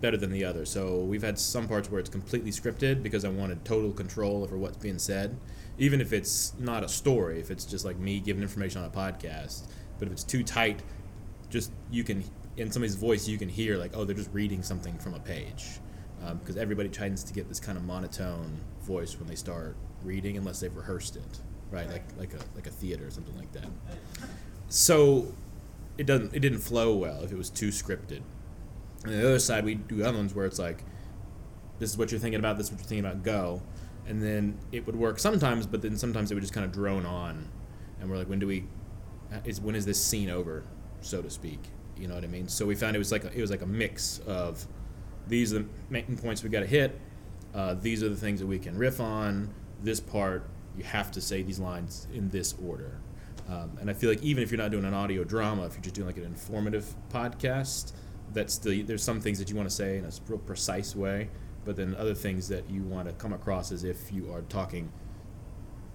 better 0.00 0.16
than 0.16 0.32
the 0.32 0.44
other. 0.44 0.64
So 0.64 0.98
we've 0.98 1.22
had 1.22 1.38
some 1.38 1.68
parts 1.68 1.90
where 1.90 2.00
it's 2.00 2.10
completely 2.10 2.50
scripted 2.50 3.02
because 3.02 3.24
I 3.24 3.28
wanted 3.28 3.64
total 3.64 3.92
control 3.92 4.42
over 4.42 4.56
what's 4.56 4.78
being 4.78 4.98
said, 4.98 5.36
even 5.78 6.00
if 6.00 6.12
it's 6.12 6.54
not 6.58 6.84
a 6.84 6.88
story. 6.88 7.40
If 7.40 7.50
it's 7.50 7.64
just 7.64 7.84
like 7.84 7.98
me 7.98 8.20
giving 8.20 8.42
information 8.42 8.82
on 8.82 8.88
a 8.88 8.92
podcast, 8.92 9.68
but 9.98 10.08
if 10.08 10.12
it's 10.12 10.24
too 10.24 10.42
tight, 10.42 10.82
just 11.50 11.72
you 11.90 12.04
can 12.04 12.24
in 12.56 12.70
somebody's 12.70 12.96
voice 12.96 13.26
you 13.26 13.38
can 13.38 13.48
hear 13.48 13.78
like 13.78 13.92
oh 13.94 14.04
they're 14.04 14.14
just 14.14 14.28
reading 14.32 14.62
something 14.62 14.98
from 14.98 15.14
a 15.14 15.20
page. 15.20 15.78
Um, 16.24 16.38
because 16.38 16.56
everybody 16.56 16.88
tends 16.88 17.24
to 17.24 17.32
get 17.32 17.48
this 17.48 17.58
kind 17.58 17.76
of 17.76 17.82
monotone 17.82 18.56
voice 18.82 19.18
when 19.18 19.26
they 19.26 19.34
start 19.34 19.76
reading 20.04 20.36
unless 20.36 20.60
they've 20.60 20.76
rehearsed 20.76 21.16
it 21.16 21.40
right? 21.72 21.88
Like 21.88 22.04
like 22.18 22.34
a 22.34 22.38
like 22.54 22.66
a 22.66 22.70
theater 22.70 23.06
or 23.06 23.10
something 23.10 23.36
like 23.36 23.50
that. 23.52 23.66
So 24.68 25.34
it 25.98 26.06
doesn't 26.06 26.34
it 26.34 26.40
didn't 26.40 26.60
flow 26.60 26.94
well 26.94 27.22
if 27.22 27.32
it 27.32 27.38
was 27.38 27.50
too 27.50 27.68
scripted. 27.68 28.20
And 29.04 29.14
the 29.14 29.26
other 29.26 29.38
side 29.40 29.64
we 29.64 29.74
do 29.74 30.04
other 30.04 30.18
ones 30.18 30.34
where 30.34 30.46
it's 30.46 30.58
like 30.58 30.84
this 31.80 31.90
is 31.90 31.98
what 31.98 32.12
you're 32.12 32.20
thinking 32.20 32.38
about 32.38 32.58
this 32.58 32.66
is 32.66 32.72
what 32.72 32.80
you're 32.80 32.88
thinking 32.88 33.04
about 33.04 33.24
go 33.24 33.62
and 34.06 34.22
then 34.22 34.58
it 34.72 34.86
would 34.86 34.96
work 34.96 35.18
sometimes 35.18 35.66
but 35.66 35.82
then 35.82 35.96
sometimes 35.96 36.30
it 36.30 36.34
would 36.34 36.40
just 36.42 36.54
kind 36.54 36.66
of 36.66 36.72
drone 36.72 37.06
on. 37.06 37.48
And 38.00 38.10
we're 38.10 38.16
like 38.16 38.28
when 38.28 38.38
do 38.38 38.46
we 38.46 38.64
is 39.44 39.60
when 39.60 39.74
is 39.74 39.86
this 39.86 40.02
scene 40.02 40.30
over 40.30 40.64
so 41.00 41.22
to 41.22 41.30
speak? 41.30 41.60
You 41.96 42.08
know 42.08 42.14
what 42.14 42.24
i 42.24 42.28
mean? 42.28 42.48
So 42.48 42.66
we 42.66 42.74
found 42.74 42.96
it 42.96 42.98
was 42.98 43.12
like 43.12 43.24
a, 43.24 43.32
it 43.32 43.40
was 43.40 43.50
like 43.50 43.62
a 43.62 43.66
mix 43.66 44.20
of 44.26 44.66
these 45.28 45.52
are 45.52 45.60
the 45.60 45.66
main 45.88 46.16
points 46.16 46.42
we 46.42 46.50
got 46.50 46.60
to 46.60 46.66
hit 46.66 46.98
uh, 47.54 47.74
these 47.74 48.02
are 48.02 48.08
the 48.08 48.16
things 48.16 48.40
that 48.40 48.46
we 48.46 48.58
can 48.58 48.76
riff 48.76 49.00
on 49.00 49.52
this 49.82 50.00
part 50.00 50.48
you 50.76 50.84
have 50.84 51.10
to 51.12 51.20
say 51.20 51.42
these 51.42 51.58
lines 51.58 52.06
in 52.14 52.30
this 52.30 52.54
order. 52.64 52.98
Um, 53.48 53.76
and 53.80 53.90
i 53.90 53.92
feel 53.92 54.08
like 54.08 54.22
even 54.22 54.42
if 54.42 54.50
you're 54.50 54.58
not 54.58 54.70
doing 54.70 54.84
an 54.84 54.94
audio 54.94 55.24
drama 55.24 55.66
if 55.66 55.74
you're 55.74 55.82
just 55.82 55.96
doing 55.96 56.06
like 56.06 56.16
an 56.16 56.24
informative 56.24 56.94
podcast 57.12 57.92
that's 58.32 58.56
the 58.58 58.82
there's 58.82 59.02
some 59.02 59.20
things 59.20 59.38
that 59.40 59.50
you 59.50 59.56
want 59.56 59.68
to 59.68 59.74
say 59.74 59.98
in 59.98 60.04
a 60.04 60.10
real 60.28 60.38
precise 60.38 60.94
way 60.94 61.28
but 61.64 61.76
then 61.76 61.94
other 61.96 62.14
things 62.14 62.48
that 62.48 62.68
you 62.70 62.82
want 62.82 63.06
to 63.08 63.12
come 63.14 63.32
across 63.32 63.70
as 63.72 63.84
if 63.84 64.12
you 64.12 64.32
are 64.32 64.42
talking 64.42 64.90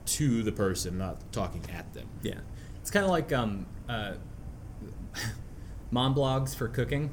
to 0.05 0.41
the 0.43 0.51
person 0.51 0.97
not 0.97 1.19
talking 1.33 1.61
at 1.73 1.93
them 1.93 2.07
yeah, 2.21 2.35
it's 2.81 2.89
kind 2.91 3.03
of 3.03 3.11
like 3.11 3.31
um, 3.33 3.65
uh, 3.89 4.13
mom 5.91 6.15
blogs 6.15 6.55
for 6.55 6.67
cooking. 6.67 7.11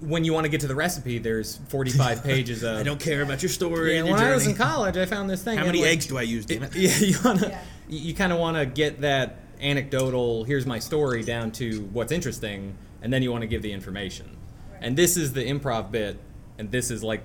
When 0.00 0.24
you 0.24 0.32
want 0.32 0.44
to 0.44 0.48
get 0.50 0.60
to 0.62 0.66
the 0.66 0.74
recipe, 0.74 1.18
there's 1.18 1.56
45 1.68 2.22
pages 2.24 2.62
of. 2.64 2.76
i 2.78 2.82
don't 2.82 3.00
care 3.00 3.22
about 3.22 3.42
your 3.42 3.48
story 3.48 3.92
Yeah, 3.94 4.00
and 4.00 4.10
when 4.10 4.20
your 4.20 4.32
I 4.32 4.34
was 4.34 4.46
in 4.46 4.54
college, 4.54 4.96
I 4.96 5.06
found 5.06 5.30
this 5.30 5.42
thing. 5.42 5.58
how 5.58 5.64
many 5.66 5.80
like, 5.82 5.90
eggs 5.90 6.06
do 6.06 6.18
i 6.18 6.22
use 6.22 6.44
damn 6.46 6.64
it 6.64 6.74
Yeah, 6.76 6.96
you 6.98 7.16
wanna, 7.24 7.48
Yeah. 7.48 7.60
you, 7.88 7.98
you 8.08 8.14
kind 8.14 8.32
of 8.32 8.38
want 8.38 8.56
to 8.56 8.66
get 8.66 9.00
that 9.02 9.38
anecdotal. 9.60 10.44
Here's 10.44 10.66
my 10.66 10.78
story 10.80 11.22
down 11.22 11.50
to 11.52 11.82
what's 11.92 12.12
interesting, 12.12 12.76
and 13.00 13.12
then 13.12 13.22
you 13.22 13.30
want 13.30 13.42
to 13.42 13.46
give 13.48 13.62
the 13.62 13.72
information. 13.72 14.36
Right. 14.72 14.80
And 14.82 14.96
this 14.96 15.16
is 15.16 15.32
the 15.32 15.48
improv 15.48 15.90
bit, 15.90 16.18
and 16.58 16.70
this 16.70 16.90
is 16.90 17.02
like, 17.04 17.22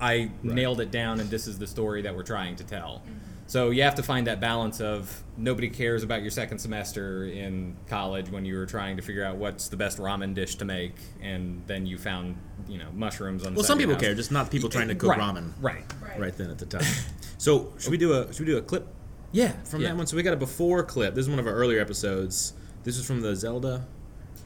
I 0.00 0.30
nailed 0.42 0.80
it 0.80 0.90
down, 0.90 1.20
and 1.20 1.30
this 1.30 1.46
is 1.46 1.58
the 1.58 1.66
story 1.66 2.02
that 2.02 2.14
we're 2.16 2.22
trying 2.24 2.56
to 2.56 2.64
tell. 2.64 3.02
So 3.46 3.70
you 3.70 3.82
have 3.82 3.94
to 3.96 4.02
find 4.02 4.26
that 4.26 4.40
balance 4.40 4.80
of 4.80 5.22
nobody 5.36 5.68
cares 5.68 6.02
about 6.02 6.22
your 6.22 6.30
second 6.30 6.58
semester 6.58 7.26
in 7.26 7.76
college 7.88 8.30
when 8.30 8.44
you 8.46 8.56
were 8.56 8.64
trying 8.64 8.96
to 8.96 9.02
figure 9.02 9.22
out 9.22 9.36
what's 9.36 9.68
the 9.68 9.76
best 9.76 9.98
ramen 9.98 10.34
dish 10.34 10.54
to 10.56 10.64
make, 10.64 10.94
and 11.20 11.62
then 11.66 11.84
you 11.86 11.98
found 11.98 12.36
you 12.66 12.78
know 12.78 12.88
mushrooms 12.94 13.44
on. 13.44 13.52
the 13.52 13.58
well 13.58 13.64
some 13.64 13.76
people 13.76 13.92
house. 13.94 14.02
care 14.02 14.14
just 14.14 14.32
not 14.32 14.50
people 14.50 14.70
trying 14.70 14.88
to 14.88 14.94
cook 14.94 15.10
right, 15.10 15.18
ramen 15.20 15.52
Right. 15.60 15.84
Right. 16.02 16.18
right 16.18 16.36
then 16.38 16.48
at 16.50 16.56
the 16.58 16.64
time 16.64 16.86
so 17.38 17.70
should 17.78 17.90
we 17.90 17.98
do 17.98 18.14
a 18.14 18.32
should 18.32 18.46
we 18.46 18.52
do 18.52 18.56
a 18.56 18.62
clip 18.62 18.86
Yeah. 19.32 19.52
from 19.64 19.82
yeah. 19.82 19.88
that 19.88 19.96
one 19.98 20.06
so 20.06 20.16
we 20.16 20.22
got 20.22 20.32
a 20.32 20.36
before 20.38 20.82
clip 20.82 21.14
this 21.14 21.24
is 21.26 21.28
one 21.28 21.38
of 21.38 21.46
our 21.46 21.52
earlier 21.52 21.80
episodes 21.80 22.54
this 22.84 22.96
is 22.96 23.04
from 23.06 23.20
the 23.20 23.36
zelda 23.36 23.84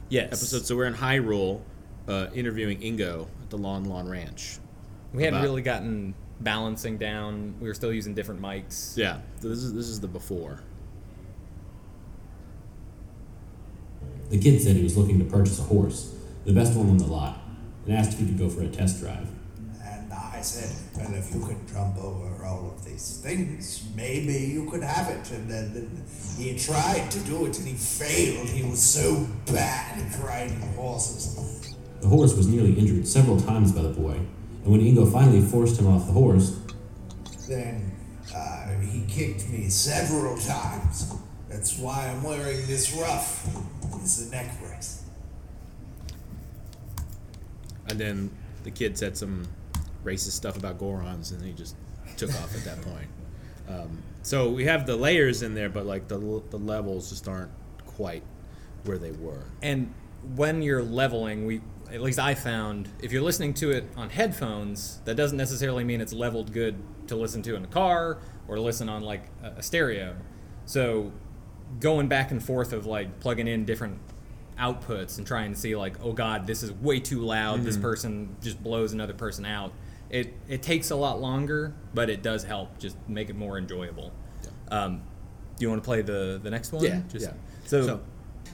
Yes. 0.09 0.27
episode 0.33 0.65
so 0.65 0.75
we're 0.75 0.85
in 0.87 0.95
hyrule 0.95 1.61
uh, 2.09 2.27
interviewing 2.33 2.79
ingo 2.81 3.27
at 3.41 3.49
the 3.49 3.57
lon 3.57 3.85
lon 3.85 4.09
ranch 4.09 4.57
We 5.13 5.23
hadn't 5.23 5.37
about- 5.39 5.45
really 5.45 5.61
gotten 5.61 6.13
balancing 6.41 6.97
down. 6.97 7.53
We 7.59 7.67
were 7.67 7.73
still 7.73 7.93
using 7.93 8.13
different 8.13 8.41
mics. 8.41 8.97
Yeah, 8.97 9.19
so 9.41 9.49
this 9.49 9.59
is 9.63 9.73
this 9.73 9.87
is 9.87 9.99
the 9.99 10.07
before. 10.07 10.61
The 14.29 14.37
kid 14.39 14.61
said 14.61 14.75
he 14.75 14.83
was 14.83 14.95
looking 14.95 15.19
to 15.19 15.25
purchase 15.25 15.59
a 15.59 15.63
horse, 15.63 16.13
the 16.45 16.53
best 16.53 16.75
one 16.75 16.89
on 16.89 16.97
the 16.97 17.05
lot, 17.07 17.39
and 17.85 17.95
asked 17.95 18.13
if 18.13 18.19
he 18.19 18.25
could 18.27 18.37
go 18.37 18.47
for 18.49 18.61
a 18.61 18.67
test 18.67 18.99
drive. 18.99 19.27
And 19.83 20.13
I 20.13 20.39
said, 20.41 20.69
well, 20.95 21.13
if 21.15 21.33
you 21.33 21.41
could 21.43 21.67
jump 21.67 21.97
over 21.97 22.45
all 22.45 22.71
of 22.75 22.85
these 22.85 23.17
things, 23.23 23.83
maybe 23.95 24.33
you 24.33 24.69
could 24.69 24.83
have 24.83 25.09
it. 25.09 25.31
And 25.31 25.49
then 25.49 25.73
then 25.73 26.03
he 26.37 26.57
tried 26.57 27.09
to 27.11 27.19
do 27.21 27.45
it 27.47 27.57
and 27.57 27.67
he 27.67 27.73
failed. 27.73 28.47
He 28.49 28.63
was 28.63 28.81
so 28.81 29.27
bad 29.47 29.99
at 29.99 30.19
riding 30.23 30.61
horses. 30.75 31.75
The 32.01 32.07
horse 32.07 32.35
was 32.35 32.47
nearly 32.47 32.73
injured 32.73 33.07
several 33.07 33.39
times 33.39 33.71
by 33.71 33.81
the 33.81 33.89
boy, 33.89 34.13
and 34.13 34.65
when 34.65 34.81
Ingo 34.81 35.11
finally 35.11 35.41
forced 35.41 35.79
him 35.79 35.87
off 35.87 36.05
the 36.07 36.13
horse, 36.13 36.59
Then 37.47 37.91
uh, 38.35 38.79
he 38.79 39.05
kicked 39.07 39.49
me 39.49 39.69
several 39.69 40.37
times. 40.37 41.13
That's 41.49 41.77
why 41.79 42.07
I'm 42.07 42.23
wearing 42.23 42.65
this 42.67 42.93
ruff. 42.93 43.47
It's 44.01 44.27
a 44.27 44.31
neck 44.31 44.59
brace. 44.59 45.03
And 47.89 47.99
then 47.99 48.29
the 48.63 48.71
kid 48.71 48.97
said 48.97 49.17
some 49.17 49.47
racist 50.03 50.31
stuff 50.31 50.57
about 50.57 50.77
Gorons, 50.77 51.31
and 51.31 51.43
he 51.43 51.53
just 51.53 51.75
took 52.17 52.29
off 52.29 52.55
at 52.55 52.63
that 52.65 52.81
point. 52.81 53.07
Um, 53.67 54.03
so 54.21 54.49
we 54.49 54.65
have 54.65 54.85
the 54.85 54.95
layers 54.95 55.41
in 55.41 55.53
there, 55.55 55.69
but 55.69 55.85
like 55.85 56.07
the 56.07 56.17
the 56.49 56.59
levels 56.59 57.09
just 57.09 57.27
aren't 57.27 57.51
quite 57.85 58.23
where 58.83 58.97
they 58.97 59.11
were. 59.11 59.43
And 59.61 59.93
when 60.35 60.61
you're 60.61 60.83
leveling, 60.83 61.45
we 61.45 61.61
at 61.91 62.01
least 62.01 62.19
I 62.19 62.35
found 62.35 62.89
if 63.01 63.11
you're 63.11 63.21
listening 63.21 63.53
to 63.55 63.71
it 63.71 63.85
on 63.95 64.09
headphones, 64.09 64.99
that 65.05 65.15
doesn't 65.15 65.37
necessarily 65.37 65.83
mean 65.83 66.01
it's 66.01 66.13
leveled 66.13 66.53
good 66.53 66.75
to 67.07 67.15
listen 67.15 67.41
to 67.43 67.55
in 67.55 67.63
a 67.63 67.67
car 67.67 68.19
or 68.47 68.59
listen 68.59 68.89
on 68.89 69.01
like 69.01 69.23
a, 69.43 69.47
a 69.57 69.63
stereo. 69.63 70.15
So 70.65 71.11
going 71.79 72.07
back 72.07 72.31
and 72.31 72.43
forth 72.43 72.73
of 72.73 72.85
like 72.85 73.19
plugging 73.19 73.47
in 73.47 73.65
different 73.65 73.99
outputs 74.59 75.17
and 75.17 75.25
trying 75.25 75.53
to 75.53 75.59
see 75.59 75.75
like, 75.75 75.95
oh 76.03 76.11
god, 76.13 76.45
this 76.45 76.63
is 76.63 76.71
way 76.71 76.99
too 76.99 77.21
loud. 77.21 77.63
This 77.63 77.77
person 77.77 78.35
just 78.41 78.61
blows 78.61 78.93
another 78.93 79.13
person 79.13 79.45
out. 79.45 79.71
It 80.09 80.33
it 80.47 80.61
takes 80.63 80.91
a 80.91 80.95
lot 80.95 81.21
longer, 81.21 81.73
but 81.93 82.09
it 82.09 82.21
does 82.21 82.43
help 82.43 82.77
just 82.79 82.97
make 83.07 83.29
it 83.29 83.35
more 83.35 83.57
enjoyable. 83.57 84.11
Um, 84.71 85.01
do 85.57 85.65
you 85.65 85.69
want 85.69 85.83
to 85.83 85.85
play 85.85 86.01
the 86.01 86.39
the 86.41 86.49
next 86.49 86.71
one? 86.71 86.83
Yeah, 86.83 87.01
Just, 87.07 87.25
yeah. 87.25 87.33
So, 87.65 87.85
So, 87.85 88.01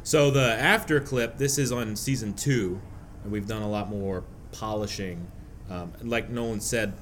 so 0.03 0.31
the 0.31 0.53
after 0.53 0.99
clip, 0.99 1.37
this 1.37 1.57
is 1.57 1.71
on 1.71 1.95
season 1.95 2.33
two, 2.33 2.81
and 3.25 3.31
we've 3.31 3.47
done 3.47 3.63
a 3.63 3.69
lot 3.69 3.89
more 3.89 4.23
polishing. 4.51 5.27
Um, 5.69 5.91
like 6.03 6.29
Nolan 6.29 6.61
said, 6.61 6.93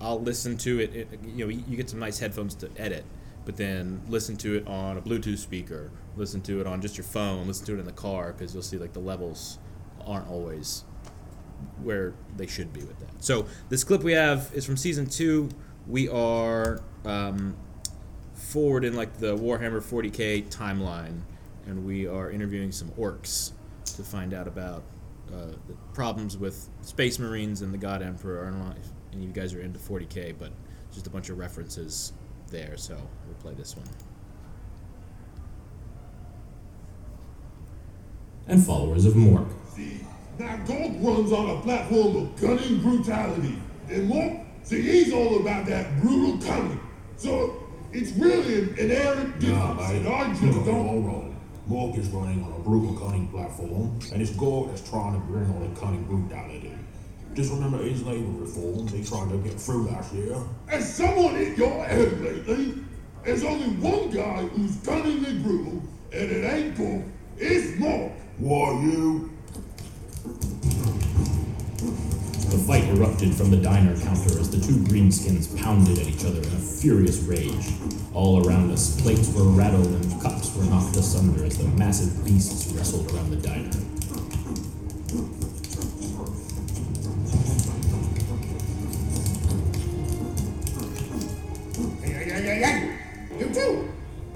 I'll 0.00 0.20
listen 0.20 0.58
to 0.58 0.78
it, 0.78 0.94
it. 0.94 1.08
You 1.24 1.46
know, 1.46 1.48
you 1.48 1.76
get 1.76 1.88
some 1.90 1.98
nice 1.98 2.18
headphones 2.18 2.54
to 2.56 2.70
edit, 2.76 3.04
but 3.46 3.56
then 3.56 4.02
listen 4.08 4.36
to 4.38 4.56
it 4.56 4.66
on 4.68 4.98
a 4.98 5.00
Bluetooth 5.00 5.38
speaker, 5.38 5.90
listen 6.14 6.42
to 6.42 6.60
it 6.60 6.66
on 6.66 6.82
just 6.82 6.98
your 6.98 7.04
phone, 7.04 7.46
listen 7.46 7.64
to 7.66 7.74
it 7.74 7.80
in 7.80 7.86
the 7.86 7.92
car, 7.92 8.32
because 8.32 8.52
you'll 8.52 8.62
see 8.62 8.76
like 8.76 8.92
the 8.92 9.00
levels 9.00 9.58
aren't 10.06 10.28
always 10.28 10.84
where 11.82 12.12
they 12.36 12.46
should 12.46 12.72
be 12.72 12.80
with 12.80 12.98
that. 13.00 13.24
So 13.24 13.46
this 13.70 13.82
clip 13.82 14.02
we 14.02 14.12
have 14.12 14.50
is 14.54 14.66
from 14.66 14.76
season 14.76 15.06
two. 15.06 15.48
We 15.88 16.06
are 16.10 16.82
um, 17.06 17.56
forward 18.34 18.84
in 18.84 18.94
like 18.94 19.16
the 19.18 19.34
Warhammer 19.34 19.80
40k 19.82 20.50
timeline, 20.50 21.20
and 21.66 21.86
we 21.86 22.06
are 22.06 22.30
interviewing 22.30 22.72
some 22.72 22.90
orcs 22.90 23.52
to 23.96 24.02
find 24.02 24.34
out 24.34 24.46
about 24.46 24.82
uh, 25.32 25.46
the 25.66 25.74
problems 25.92 26.36
with 26.36 26.68
Space 26.82 27.18
Marines 27.18 27.62
and 27.62 27.72
the 27.74 27.78
God 27.78 28.02
Emperor. 28.02 28.46
I 28.46 28.50
don't 28.50 28.60
know 28.60 28.74
if 28.80 28.88
any 29.12 29.22
of 29.24 29.28
you 29.28 29.34
guys 29.34 29.54
are 29.54 29.60
into 29.60 29.78
40k, 29.78 30.34
but 30.38 30.52
just 30.92 31.06
a 31.06 31.10
bunch 31.10 31.28
of 31.30 31.38
references 31.38 32.12
there. 32.50 32.76
So 32.76 32.94
we'll 33.26 33.34
play 33.40 33.54
this 33.54 33.76
one. 33.76 33.86
and 38.48 38.64
followers 38.64 39.04
of 39.04 39.14
Mork. 39.14 39.48
See, 39.74 40.00
now 40.38 40.56
Gork 40.66 41.04
runs 41.04 41.32
on 41.32 41.50
a 41.58 41.60
platform 41.62 42.16
of 42.16 42.36
cunning 42.40 42.80
brutality. 42.80 43.58
And 43.90 44.08
Mork, 44.10 44.44
see, 44.62 44.82
he's 44.82 45.12
all 45.12 45.40
about 45.40 45.66
that 45.66 46.00
brutal 46.00 46.38
cunning. 46.46 46.80
So 47.16 47.60
it's 47.92 48.12
really 48.12 48.60
an 48.62 48.78
inherent 48.78 49.42
Nah, 49.42 49.74
difference. 49.74 49.80
mate, 49.92 49.96
and 49.98 50.08
I 50.08 50.32
just 50.34 50.64
don't. 50.64 50.86
all 50.86 51.00
wrong. 51.00 51.35
Mork 51.68 51.98
is 51.98 52.08
running 52.10 52.44
on 52.44 52.52
a 52.52 52.58
brutal 52.60 52.94
cunning 52.94 53.26
platform, 53.26 53.98
and 54.12 54.22
it's 54.22 54.30
Gork 54.30 54.68
that's 54.68 54.88
trying 54.88 55.14
to 55.14 55.18
bring 55.26 55.46
on 55.50 55.64
a 55.64 55.80
cunning 55.80 56.04
brutality. 56.04 56.72
Just 57.34 57.50
remember 57.52 57.82
his 57.82 58.04
labor 58.04 58.30
reforms 58.30 58.92
he 58.92 59.02
tried 59.02 59.30
to 59.30 59.38
get 59.38 59.60
through 59.60 59.88
last 59.88 60.14
year. 60.14 60.36
As 60.68 60.94
someone 60.94 61.34
hit 61.34 61.58
your 61.58 61.84
head 61.84 62.20
lately, 62.20 62.74
there's 63.24 63.42
only 63.42 63.66
one 63.78 64.10
guy 64.10 64.42
who's 64.46 64.76
cunningly 64.84 65.38
brutal, 65.38 65.82
and 66.12 66.30
it 66.30 66.44
ain't 66.44 66.76
Gork, 66.76 67.10
it's 67.36 67.80
Mork. 67.80 68.12
Why, 68.38 68.80
you? 68.84 69.32
The 72.66 72.72
fight 72.72 72.88
erupted 72.88 73.32
from 73.32 73.52
the 73.52 73.58
diner 73.58 73.96
counter 74.00 74.40
as 74.40 74.50
the 74.50 74.58
two 74.58 74.80
greenskins 74.90 75.56
pounded 75.62 76.00
at 76.00 76.08
each 76.08 76.24
other 76.24 76.40
in 76.40 76.46
a 76.46 76.58
furious 76.58 77.20
rage. 77.20 77.74
All 78.12 78.44
around 78.44 78.72
us, 78.72 79.00
plates 79.00 79.32
were 79.34 79.44
rattled 79.44 79.86
and 79.86 80.20
cups 80.20 80.52
were 80.56 80.64
knocked 80.64 80.96
asunder 80.96 81.44
as 81.44 81.58
the 81.58 81.68
massive 81.78 82.24
beasts 82.24 82.72
wrestled 82.72 83.08
around 83.12 83.30
the 83.30 83.36
diner. 83.36 83.70
Hey, 92.02 92.12
hey, 92.14 92.24
hey, 92.24 92.42
hey, 92.42 92.62
hey! 92.64 92.98
You 93.38 93.54
too! 93.54 93.88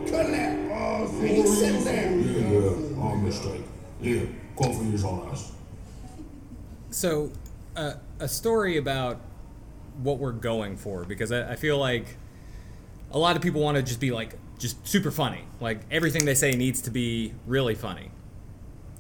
Cut 0.09 0.27
that! 0.31 0.59
Oh, 0.71 1.19
Hey, 1.21 1.37
you 1.37 1.47
sit! 1.49 1.85
Yeah, 1.85 2.49
yeah, 2.49 3.03
our 3.03 3.17
mistake. 3.17 3.65
Yeah, 4.01 4.23
coffee 4.57 4.95
is 4.95 5.03
on 5.05 5.29
us. 5.31 5.51
so 6.91 7.33
uh, 7.75 7.95
a 8.21 8.29
story 8.29 8.77
about 8.77 9.21
what 10.03 10.19
we're 10.19 10.33
going 10.33 10.77
for 10.77 11.05
because 11.05 11.33
I, 11.33 11.53
I 11.53 11.57
feel 11.57 11.79
like 11.79 12.17
a 13.11 13.19
lot 13.19 13.37
of 13.37 13.43
people 13.43 13.61
want 13.61 13.77
to 13.77 13.83
just 13.83 14.01
be 14.01 14.11
like 14.13 14.39
just 14.59 14.87
super 14.87 15.11
funny 15.11 15.45
like 15.59 15.81
everything 15.91 16.25
they 16.25 16.35
say 16.35 16.53
needs 16.53 16.81
to 16.83 16.91
be 16.91 17.35
really 17.47 17.75
funny 17.75 18.11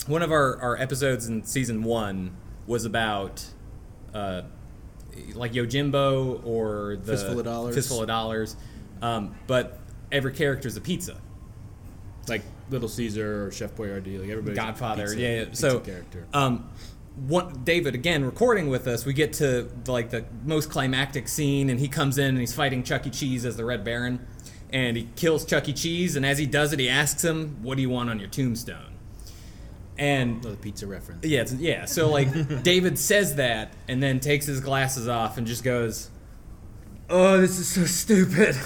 one 0.07 0.23
of 0.23 0.33
our, 0.33 0.57
our 0.61 0.77
episodes 0.77 1.27
in 1.27 1.45
season 1.45 1.83
one 1.83 2.37
was 2.67 2.85
about 2.85 3.45
uh, 4.15 4.43
like 5.35 5.53
Yojimbo 5.53 6.45
or 6.45 6.97
the 6.97 7.13
Fistful 7.13 7.39
of 7.39 7.45
Dollars. 7.45 7.75
Fistful 7.75 8.03
of 8.03 8.09
Dollars, 8.09 8.57
um, 9.03 9.35
but 9.47 9.79
every 10.11 10.33
character 10.33 10.69
is 10.69 10.77
a 10.77 10.81
pizza. 10.81 11.17
Like 12.29 12.43
Little 12.71 12.89
Caesar 12.89 13.47
or 13.47 13.53
Chef 13.53 13.75
Boyardee, 13.75 14.21
like 14.21 14.31
everybody. 14.31 14.55
Godfather. 14.55 15.15
yeah, 15.15 15.43
yeah. 15.43 15.45
So, 15.53 15.81
character. 15.81 16.27
um, 16.33 16.71
what 17.27 17.65
David 17.65 17.95
again 17.95 18.25
recording 18.25 18.69
with 18.69 18.87
us, 18.87 19.05
we 19.05 19.13
get 19.13 19.35
to 19.35 19.69
like 19.87 20.11
the 20.11 20.25
most 20.45 20.71
climactic 20.71 21.29
scene, 21.29 21.69
and 21.69 21.79
he 21.79 21.89
comes 21.89 22.19
in 22.19 22.29
and 22.29 22.39
he's 22.39 22.55
fighting 22.55 22.83
Chuck 22.83 23.07
E. 23.07 23.11
Cheese 23.11 23.45
as 23.45 23.57
the 23.57 23.65
Red 23.65 23.85
Baron, 23.85 24.27
and 24.73 24.97
he 24.97 25.09
kills 25.17 25.45
Chuck 25.45 25.69
E. 25.69 25.73
Cheese, 25.73 26.17
and 26.17 26.25
as 26.25 26.39
he 26.39 26.47
does 26.47 26.73
it, 26.73 26.79
he 26.79 26.89
asks 26.89 27.23
him, 27.23 27.59
"What 27.63 27.77
do 27.77 27.83
you 27.83 27.91
want 27.91 28.09
on 28.11 28.19
your 28.19 28.29
tombstone?" 28.29 28.95
And 29.99 30.43
the 30.43 30.57
pizza 30.57 30.87
reference. 30.87 31.27
yeah, 31.27 31.43
it's, 31.43 31.53
yeah. 31.55 31.85
So 31.85 32.09
like 32.11 32.29
David 32.63 32.99
says 32.99 33.37
that, 33.37 33.75
and 33.87 34.03
then 34.03 34.19
takes 34.21 34.47
his 34.47 34.61
glasses 34.61 35.07
off 35.07 35.37
and 35.37 35.47
just 35.47 35.63
goes, 35.63 36.11
"Oh, 37.11 37.39
this 37.41 37.59
is 37.59 37.69
so 37.69 37.85
stupid." 37.85 38.57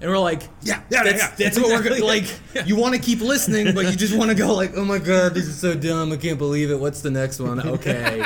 And 0.00 0.08
we're 0.10 0.18
like, 0.18 0.42
Yeah, 0.62 0.82
yeah, 0.90 1.02
that's, 1.02 1.18
yeah. 1.22 1.34
that's 1.36 1.58
what 1.58 1.66
we're 1.68 1.82
gonna 1.82 2.04
like. 2.04 2.24
You 2.66 2.76
want 2.76 2.94
to 2.94 3.00
keep 3.00 3.20
listening, 3.20 3.74
but 3.74 3.86
you 3.86 3.96
just 3.96 4.16
want 4.16 4.30
to 4.30 4.36
go 4.36 4.54
like, 4.54 4.72
"Oh 4.76 4.84
my 4.84 4.98
god, 4.98 5.34
this 5.34 5.46
is 5.46 5.58
so 5.60 5.74
dumb! 5.74 6.12
I 6.12 6.16
can't 6.16 6.38
believe 6.38 6.70
it. 6.70 6.78
What's 6.78 7.00
the 7.02 7.10
next 7.10 7.40
one?" 7.40 7.60
Okay. 7.60 8.24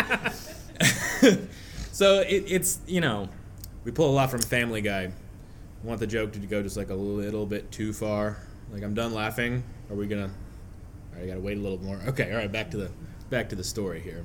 so 1.92 2.20
it, 2.20 2.44
it's 2.48 2.80
you 2.86 3.00
know, 3.00 3.28
We 3.84 3.92
pull 3.92 4.10
a 4.10 4.12
lot 4.14 4.30
from 4.30 4.40
Family 4.42 4.80
Guy. 4.80 5.04
I 5.04 5.12
want 5.86 6.00
the 6.00 6.06
joke 6.06 6.32
to 6.32 6.38
go 6.40 6.62
just 6.62 6.76
like 6.76 6.90
a 6.90 6.94
little 6.94 7.46
bit 7.46 7.70
too 7.72 7.92
far. 7.92 8.36
Like 8.72 8.82
I'm 8.82 8.94
done 8.94 9.12
laughing. 9.14 9.62
Are 9.90 9.96
we 9.96 10.06
gonna? 10.06 10.24
All 11.12 11.18
right, 11.18 11.24
I 11.24 11.26
gotta 11.26 11.40
wait 11.40 11.58
a 11.58 11.60
little 11.60 11.78
more. 11.82 12.00
Okay, 12.08 12.30
all 12.32 12.38
right, 12.38 12.50
back 12.50 12.70
to 12.72 12.76
the 12.76 12.90
back 13.30 13.48
to 13.50 13.56
the 13.56 13.64
story 13.64 14.00
here. 14.00 14.24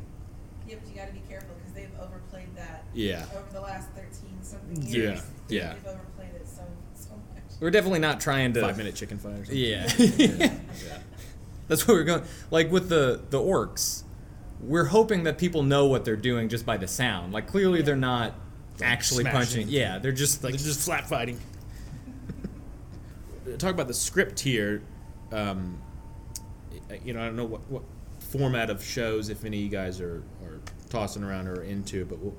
Yeah, 0.67 0.75
but 0.81 0.89
you 0.89 0.95
got 0.95 1.07
to 1.07 1.13
be 1.13 1.21
careful 1.29 1.55
because 1.55 1.73
they've 1.73 1.91
overplayed 2.01 2.53
that. 2.55 2.83
Yeah. 2.93 3.25
Over 3.33 3.53
the 3.53 3.61
last 3.61 3.89
thirteen 3.91 4.37
something 4.41 4.81
Yeah, 4.83 4.97
years. 4.97 5.21
yeah. 5.49 5.73
They've 5.73 5.87
overplayed 5.87 6.35
it 6.35 6.47
so 6.47 6.63
so 6.93 7.11
much. 7.33 7.46
We're 7.59 7.71
definitely 7.71 7.99
not 7.99 8.19
trying 8.19 8.53
to 8.53 8.61
Five 8.61 8.77
minute 8.77 8.95
chicken 8.95 9.17
fight 9.17 9.39
or 9.39 9.45
something. 9.45 9.57
Yeah. 9.57 10.57
That's 11.67 11.87
what 11.87 11.95
we're 11.95 12.03
going. 12.03 12.23
Like 12.51 12.71
with 12.71 12.89
the 12.89 13.21
the 13.29 13.39
orcs, 13.39 14.03
we're 14.61 14.85
hoping 14.85 15.23
that 15.23 15.37
people 15.37 15.63
know 15.63 15.87
what 15.87 16.05
they're 16.05 16.15
doing 16.15 16.49
just 16.49 16.65
by 16.65 16.77
the 16.77 16.87
sound. 16.87 17.33
Like 17.33 17.47
clearly 17.47 17.81
they're 17.81 17.95
not 17.95 18.33
actually 18.81 19.23
smashing. 19.23 19.39
punching. 19.39 19.67
Yeah, 19.69 19.99
they're 19.99 20.11
just 20.11 20.43
like 20.43 20.53
like 20.53 20.61
just 20.61 20.85
flat 20.85 21.07
fighting. 21.09 21.39
Talk 23.57 23.73
about 23.73 23.87
the 23.87 23.93
script 23.93 24.39
here. 24.39 24.81
Um, 25.31 25.81
you 27.03 27.13
know, 27.13 27.21
I 27.21 27.25
don't 27.25 27.35
know 27.35 27.45
what, 27.45 27.61
what 27.69 27.83
format 28.19 28.69
of 28.69 28.83
shows, 28.83 29.29
if 29.29 29.45
any, 29.45 29.57
you 29.57 29.69
guys 29.69 29.99
are, 29.99 30.23
are 30.43 30.59
tossing 30.89 31.23
around 31.23 31.47
or 31.47 31.63
into, 31.63 32.05
but 32.05 32.19
what 32.19 32.33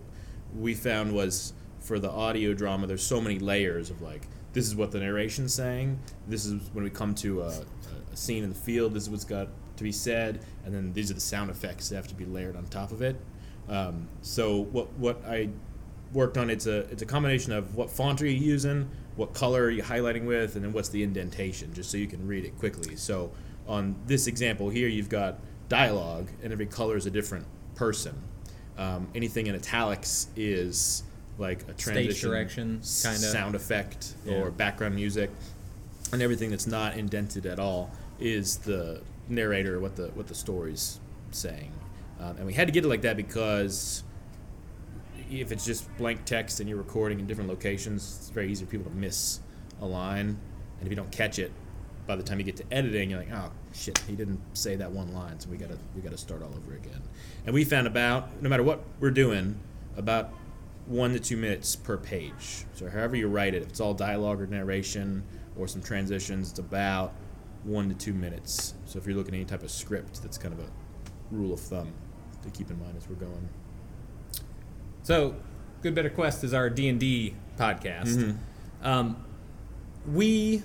we 0.56 0.74
found 0.74 1.12
was 1.12 1.52
for 1.80 1.98
the 1.98 2.10
audio 2.10 2.54
drama, 2.54 2.86
there's 2.86 3.02
so 3.02 3.20
many 3.20 3.38
layers 3.38 3.90
of 3.90 4.00
like 4.00 4.22
this 4.58 4.66
is 4.66 4.74
what 4.74 4.90
the 4.90 4.98
narration's 4.98 5.54
saying. 5.54 5.96
This 6.26 6.44
is 6.44 6.60
when 6.72 6.82
we 6.82 6.90
come 6.90 7.14
to 7.16 7.42
a, 7.42 7.62
a 8.12 8.16
scene 8.16 8.42
in 8.42 8.48
the 8.48 8.56
field. 8.56 8.92
This 8.92 9.04
is 9.04 9.10
what's 9.10 9.24
got 9.24 9.46
to 9.76 9.84
be 9.84 9.92
said, 9.92 10.40
and 10.64 10.74
then 10.74 10.92
these 10.92 11.12
are 11.12 11.14
the 11.14 11.20
sound 11.20 11.48
effects 11.48 11.88
that 11.88 11.94
have 11.94 12.08
to 12.08 12.14
be 12.16 12.24
layered 12.24 12.56
on 12.56 12.66
top 12.66 12.90
of 12.90 13.00
it. 13.00 13.14
Um, 13.68 14.08
so 14.20 14.62
what 14.64 14.92
what 14.94 15.24
I 15.24 15.50
worked 16.12 16.36
on 16.36 16.50
it's 16.50 16.66
a 16.66 16.78
it's 16.90 17.02
a 17.02 17.06
combination 17.06 17.52
of 17.52 17.76
what 17.76 17.88
font 17.88 18.20
are 18.20 18.26
you 18.26 18.36
using, 18.36 18.90
what 19.14 19.32
color 19.32 19.62
are 19.62 19.70
you 19.70 19.84
highlighting 19.84 20.24
with, 20.24 20.56
and 20.56 20.64
then 20.64 20.72
what's 20.72 20.88
the 20.88 21.04
indentation, 21.04 21.72
just 21.72 21.88
so 21.88 21.96
you 21.96 22.08
can 22.08 22.26
read 22.26 22.44
it 22.44 22.58
quickly. 22.58 22.96
So 22.96 23.30
on 23.68 23.94
this 24.08 24.26
example 24.26 24.70
here, 24.70 24.88
you've 24.88 25.08
got 25.08 25.38
dialogue, 25.68 26.30
and 26.42 26.52
every 26.52 26.66
color 26.66 26.96
is 26.96 27.06
a 27.06 27.12
different 27.12 27.46
person. 27.76 28.20
Um, 28.76 29.06
anything 29.14 29.46
in 29.46 29.54
italics 29.54 30.26
is 30.34 31.04
like 31.38 31.62
a 31.68 31.72
transition, 31.72 32.28
direction, 32.30 32.66
kinda. 32.80 32.82
sound 33.18 33.54
effect, 33.54 34.14
Yeah. 34.24 34.34
or 34.42 34.50
background 34.50 34.94
music, 34.94 35.30
and 36.12 36.20
everything 36.20 36.50
that's 36.50 36.66
not 36.66 36.96
indented 36.96 37.46
at 37.46 37.58
all 37.60 37.90
is 38.18 38.56
the 38.58 39.00
narrator, 39.28 39.78
what 39.80 39.96
the 39.96 40.08
what 40.08 40.26
the 40.26 40.34
story's 40.34 40.98
saying. 41.30 41.72
Um, 42.20 42.36
and 42.38 42.46
we 42.46 42.52
had 42.54 42.66
to 42.66 42.72
get 42.72 42.84
it 42.84 42.88
like 42.88 43.02
that 43.02 43.16
because 43.16 44.02
if 45.30 45.52
it's 45.52 45.64
just 45.64 45.94
blank 45.98 46.24
text 46.24 46.58
and 46.58 46.68
you're 46.68 46.78
recording 46.78 47.20
in 47.20 47.26
different 47.26 47.48
locations, 47.50 48.16
it's 48.18 48.30
very 48.30 48.50
easy 48.50 48.64
for 48.64 48.70
people 48.70 48.90
to 48.90 48.96
miss 48.96 49.40
a 49.80 49.86
line. 49.86 50.28
And 50.78 50.86
if 50.86 50.88
you 50.88 50.96
don't 50.96 51.12
catch 51.12 51.38
it, 51.38 51.52
by 52.06 52.16
the 52.16 52.22
time 52.22 52.38
you 52.38 52.44
get 52.44 52.56
to 52.56 52.64
editing, 52.72 53.10
you're 53.10 53.18
like, 53.18 53.30
oh 53.32 53.52
shit, 53.74 53.98
he 54.08 54.16
didn't 54.16 54.40
say 54.54 54.74
that 54.76 54.90
one 54.90 55.12
line, 55.12 55.38
so 55.38 55.48
we 55.50 55.56
gotta 55.58 55.76
we 55.94 56.00
gotta 56.00 56.16
start 56.16 56.42
all 56.42 56.50
over 56.56 56.74
again. 56.74 57.02
And 57.44 57.54
we 57.54 57.64
found 57.64 57.86
about 57.86 58.42
no 58.42 58.48
matter 58.48 58.62
what 58.62 58.80
we're 58.98 59.10
doing, 59.10 59.60
about 59.96 60.30
one 60.88 61.12
to 61.12 61.20
two 61.20 61.36
minutes 61.36 61.76
per 61.76 61.96
page. 61.96 62.64
So 62.74 62.88
however 62.88 63.14
you 63.16 63.28
write 63.28 63.54
it, 63.54 63.62
if 63.62 63.68
it's 63.68 63.80
all 63.80 63.94
dialogue 63.94 64.40
or 64.40 64.46
narration 64.46 65.22
or 65.56 65.68
some 65.68 65.82
transitions, 65.82 66.50
it's 66.50 66.58
about 66.58 67.12
one 67.64 67.88
to 67.88 67.94
two 67.94 68.14
minutes. 68.14 68.74
So 68.86 68.98
if 68.98 69.06
you're 69.06 69.14
looking 69.16 69.34
at 69.34 69.38
any 69.38 69.44
type 69.44 69.62
of 69.62 69.70
script, 69.70 70.22
that's 70.22 70.38
kind 70.38 70.54
of 70.54 70.60
a 70.60 70.68
rule 71.30 71.52
of 71.52 71.60
thumb 71.60 71.92
to 72.42 72.50
keep 72.50 72.70
in 72.70 72.78
mind 72.80 72.96
as 72.96 73.08
we're 73.08 73.16
going. 73.16 73.48
So, 75.02 75.34
Good 75.82 75.94
Better 75.94 76.10
Quest 76.10 76.42
is 76.44 76.52
our 76.54 76.68
D 76.70 76.88
and 76.88 76.98
D 76.98 77.34
podcast. 77.56 78.16
Mhm. 78.16 78.36
Um, 78.82 79.24
we, 80.06 80.62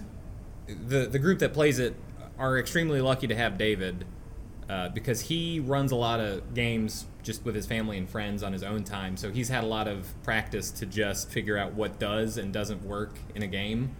the 0.67 1.05
the 1.05 1.19
group 1.19 1.39
that 1.39 1.53
plays 1.53 1.79
it, 1.79 1.95
are 2.37 2.57
extremely 2.57 2.99
lucky 3.01 3.27
to 3.27 3.35
have 3.35 3.57
David 3.57 4.05
uh, 4.69 4.89
because 4.89 5.21
he 5.21 5.59
runs 5.59 5.91
a 5.91 5.95
lot 5.95 6.19
of 6.19 6.53
games 6.53 7.05
just 7.21 7.43
with 7.45 7.55
his 7.55 7.65
family 7.65 7.97
and 7.97 8.09
friends 8.09 8.43
on 8.43 8.53
his 8.53 8.63
own 8.63 8.83
time. 8.83 9.17
So 9.17 9.31
he's 9.31 9.49
had 9.49 9.63
a 9.63 9.67
lot 9.67 9.87
of 9.87 10.11
practice 10.23 10.71
to 10.71 10.85
just 10.85 11.29
figure 11.29 11.57
out 11.57 11.73
what 11.73 11.99
does 11.99 12.37
and 12.37 12.53
doesn't 12.53 12.83
work 12.83 13.17
in 13.35 13.43
a 13.43 13.47
game. 13.47 13.95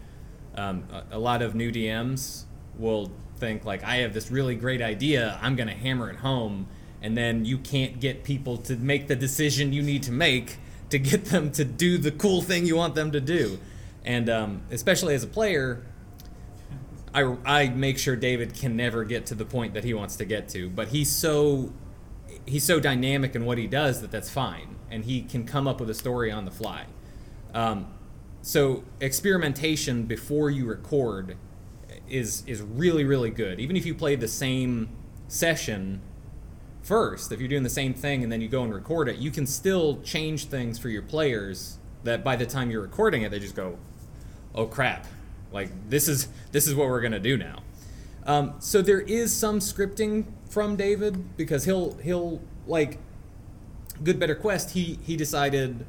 Um, 0.55 0.85
a, 0.91 1.17
a 1.17 1.19
lot 1.19 1.41
of 1.41 1.55
new 1.55 1.71
DMs 1.71 2.43
will 2.77 3.11
think 3.37 3.65
like, 3.65 3.83
I 3.83 3.97
have 3.97 4.13
this 4.13 4.31
really 4.31 4.55
great 4.55 4.81
idea. 4.81 5.37
I'm 5.41 5.55
going 5.55 5.67
to 5.67 5.75
hammer 5.75 6.09
it 6.09 6.17
home, 6.17 6.67
and 7.01 7.17
then 7.17 7.45
you 7.45 7.57
can't 7.57 7.99
get 7.99 8.23
people 8.23 8.57
to 8.57 8.75
make 8.75 9.07
the 9.07 9.15
decision 9.15 9.73
you 9.73 9.81
need 9.81 10.03
to 10.03 10.11
make 10.11 10.57
to 10.89 10.99
get 10.99 11.25
them 11.25 11.51
to 11.51 11.65
do 11.65 11.97
the 11.97 12.11
cool 12.11 12.41
thing 12.41 12.65
you 12.65 12.75
want 12.75 12.95
them 12.95 13.11
to 13.11 13.19
do. 13.19 13.59
And 14.05 14.29
um, 14.29 14.61
especially 14.69 15.15
as 15.15 15.23
a 15.23 15.27
player, 15.27 15.83
I, 17.13 17.35
I 17.45 17.69
make 17.69 17.97
sure 17.97 18.15
David 18.15 18.55
can 18.55 18.75
never 18.75 19.03
get 19.03 19.25
to 19.27 19.35
the 19.35 19.45
point 19.45 19.73
that 19.75 19.83
he 19.83 19.93
wants 19.93 20.15
to 20.17 20.25
get 20.25 20.49
to, 20.49 20.69
but 20.69 20.89
he's 20.89 21.11
so 21.11 21.71
he's 22.45 22.63
so 22.63 22.79
dynamic 22.79 23.35
in 23.35 23.45
what 23.45 23.57
he 23.57 23.67
does 23.67 24.01
that 24.01 24.11
that's 24.11 24.29
fine, 24.29 24.75
and 24.89 25.05
he 25.05 25.21
can 25.21 25.45
come 25.45 25.67
up 25.67 25.79
with 25.79 25.89
a 25.89 25.93
story 25.93 26.31
on 26.31 26.45
the 26.45 26.51
fly. 26.51 26.85
Um, 27.53 27.87
so 28.41 28.83
experimentation 28.99 30.03
before 30.03 30.49
you 30.49 30.65
record 30.65 31.37
is 32.09 32.43
is 32.47 32.61
really 32.61 33.03
really 33.03 33.29
good. 33.29 33.59
Even 33.59 33.77
if 33.77 33.85
you 33.85 33.93
play 33.93 34.15
the 34.15 34.27
same 34.27 34.89
session 35.27 36.01
first, 36.81 37.31
if 37.31 37.39
you're 37.39 37.49
doing 37.49 37.63
the 37.63 37.69
same 37.69 37.93
thing 37.93 38.23
and 38.23 38.31
then 38.31 38.41
you 38.41 38.47
go 38.47 38.63
and 38.63 38.73
record 38.73 39.07
it, 39.07 39.17
you 39.17 39.29
can 39.29 39.45
still 39.45 40.01
change 40.01 40.45
things 40.45 40.79
for 40.79 40.89
your 40.89 41.03
players. 41.03 41.77
That 42.03 42.23
by 42.23 42.35
the 42.35 42.45
time 42.45 42.69
you're 42.71 42.81
recording 42.81 43.21
it, 43.21 43.31
they 43.31 43.39
just 43.39 43.55
go, 43.55 43.77
"Oh 44.53 44.65
crap! 44.65 45.07
Like 45.53 45.69
this 45.89 46.07
is 46.07 46.27
this 46.51 46.67
is 46.67 46.75
what 46.75 46.87
we're 46.89 47.01
gonna 47.01 47.19
do 47.19 47.37
now." 47.37 47.59
Um, 48.25 48.55
so 48.59 48.81
there 48.81 49.01
is 49.01 49.35
some 49.35 49.59
scripting 49.59 50.25
from 50.49 50.75
David 50.75 51.37
because 51.37 51.65
he'll 51.65 51.95
he'll 51.97 52.41
like 52.67 52.97
Good 54.03 54.19
Better 54.19 54.35
Quest. 54.35 54.71
He 54.71 54.99
he 55.03 55.15
decided 55.15 55.85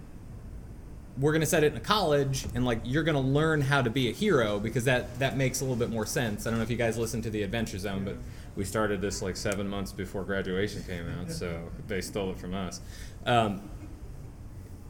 we're 1.18 1.32
gonna 1.32 1.46
set 1.46 1.62
it 1.62 1.72
in 1.72 1.76
a 1.76 1.80
college 1.80 2.46
and 2.54 2.64
like 2.64 2.80
you're 2.84 3.04
gonna 3.04 3.20
learn 3.20 3.60
how 3.60 3.80
to 3.80 3.90
be 3.90 4.08
a 4.08 4.12
hero 4.12 4.58
because 4.58 4.84
that 4.84 5.18
that 5.20 5.36
makes 5.36 5.60
a 5.60 5.64
little 5.64 5.76
bit 5.76 5.90
more 5.90 6.06
sense. 6.06 6.46
I 6.46 6.50
don't 6.50 6.58
know 6.58 6.64
if 6.64 6.70
you 6.70 6.76
guys 6.76 6.98
listened 6.98 7.22
to 7.24 7.30
the 7.30 7.42
Adventure 7.42 7.78
Zone, 7.78 8.04
but 8.04 8.16
we 8.56 8.64
started 8.64 9.00
this 9.00 9.22
like 9.22 9.36
seven 9.36 9.68
months 9.68 9.92
before 9.92 10.24
graduation 10.24 10.82
came 10.84 11.08
out, 11.08 11.30
so 11.30 11.70
they 11.86 12.00
stole 12.00 12.30
it 12.30 12.38
from 12.38 12.54
us. 12.54 12.80
Um, 13.26 13.62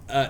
uh, 0.09 0.29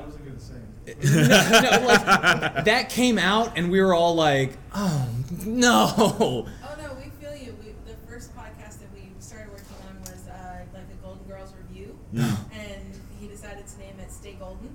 I 0.87 0.91
wasn't 0.91 1.01
gonna 1.01 1.61
say. 1.61 1.61
no, 1.61 1.81
no, 1.81 1.87
like 1.87 2.65
that 2.65 2.91
came 2.91 3.19
out 3.19 3.57
and 3.57 3.71
we 3.71 3.81
were 3.81 3.95
all 3.95 4.15
like, 4.15 4.57
"Oh 4.75 5.09
no!" 5.45 5.93
Oh 5.97 6.47
no, 6.79 6.95
we 6.95 7.11
feel 7.25 7.35
you. 7.37 7.57
We, 7.63 7.75
the 7.91 7.97
first 8.07 8.35
podcast 8.37 8.81
that 8.81 8.93
we 8.95 9.09
started 9.21 9.51
working 9.51 9.67
on 9.89 10.01
was 10.03 10.29
uh, 10.29 10.59
like 10.75 10.83
a 10.83 11.05
Golden 11.07 11.27
Girls 11.27 11.53
review, 11.69 11.97
and 12.15 13.01
he 13.21 13.27
decided 13.29 13.67
to 13.67 13.79
name 13.79 13.95
it 14.01 14.13
Stay 14.13 14.33
Golden. 14.35 14.71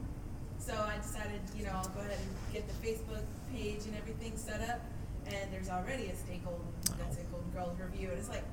So 0.58 0.74
I 0.74 0.98
decided, 1.02 1.41
you 1.58 1.65
know, 1.65 1.72
I'll 1.74 1.89
go 1.89 2.02
ahead 2.02 2.17
and 2.19 2.54
get 2.54 2.67
the 2.67 2.88
Facebook 2.88 3.24
page 3.54 3.86
and 3.86 3.95
everything 3.98 4.34
set 4.36 4.62
up, 4.69 4.82
and 5.28 5.52
there's 5.52 5.69
already 5.69 6.08
a 6.08 6.15
Stay 6.15 6.39
Golden 6.43 6.65
that's 7.00 7.17
a 7.17 7.24
Golden 7.32 7.50
Girls 7.52 7.78
review, 7.80 8.10
and 8.10 8.19
it's 8.19 8.30
like, 8.30 8.43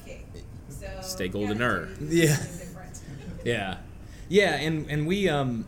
okay, 0.00 0.24
so 0.68 0.86
Stay 1.02 1.28
gotta 1.28 1.46
Goldener. 1.54 1.96
Yeah. 2.00 2.36
Yeah, 3.44 3.78
yeah, 4.28 4.54
and 4.56 4.90
and 4.90 5.06
we 5.06 5.28
um 5.28 5.66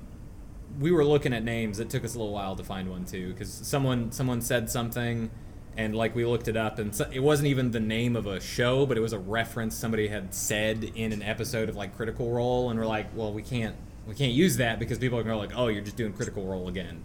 we 0.80 0.90
were 0.90 1.04
looking 1.04 1.32
at 1.32 1.44
names. 1.44 1.78
It 1.78 1.90
took 1.90 2.04
us 2.04 2.14
a 2.14 2.18
little 2.18 2.32
while 2.32 2.56
to 2.56 2.64
find 2.64 2.90
one 2.90 3.04
too, 3.04 3.32
because 3.32 3.52
someone 3.52 4.10
someone 4.10 4.40
said 4.40 4.70
something, 4.70 5.30
and 5.76 5.94
like 5.94 6.14
we 6.14 6.24
looked 6.24 6.48
it 6.48 6.56
up, 6.56 6.78
and 6.78 6.94
so, 6.94 7.08
it 7.12 7.20
wasn't 7.20 7.48
even 7.48 7.70
the 7.70 7.80
name 7.80 8.16
of 8.16 8.26
a 8.26 8.40
show, 8.40 8.86
but 8.86 8.96
it 8.96 9.00
was 9.00 9.12
a 9.12 9.18
reference 9.18 9.76
somebody 9.76 10.08
had 10.08 10.34
said 10.34 10.82
in 10.94 11.12
an 11.12 11.22
episode 11.22 11.68
of 11.68 11.76
like 11.76 11.94
Critical 11.96 12.32
Role, 12.32 12.70
and 12.70 12.80
we're 12.80 12.86
like, 12.86 13.14
well, 13.14 13.32
we 13.32 13.42
can't 13.42 13.76
we 14.06 14.14
can't 14.14 14.32
use 14.32 14.56
that 14.56 14.78
because 14.78 14.98
people 14.98 15.18
are 15.18 15.22
gonna 15.22 15.36
like, 15.36 15.52
oh, 15.54 15.68
you're 15.68 15.84
just 15.84 15.96
doing 15.96 16.14
Critical 16.14 16.44
Role 16.44 16.66
again. 16.66 17.04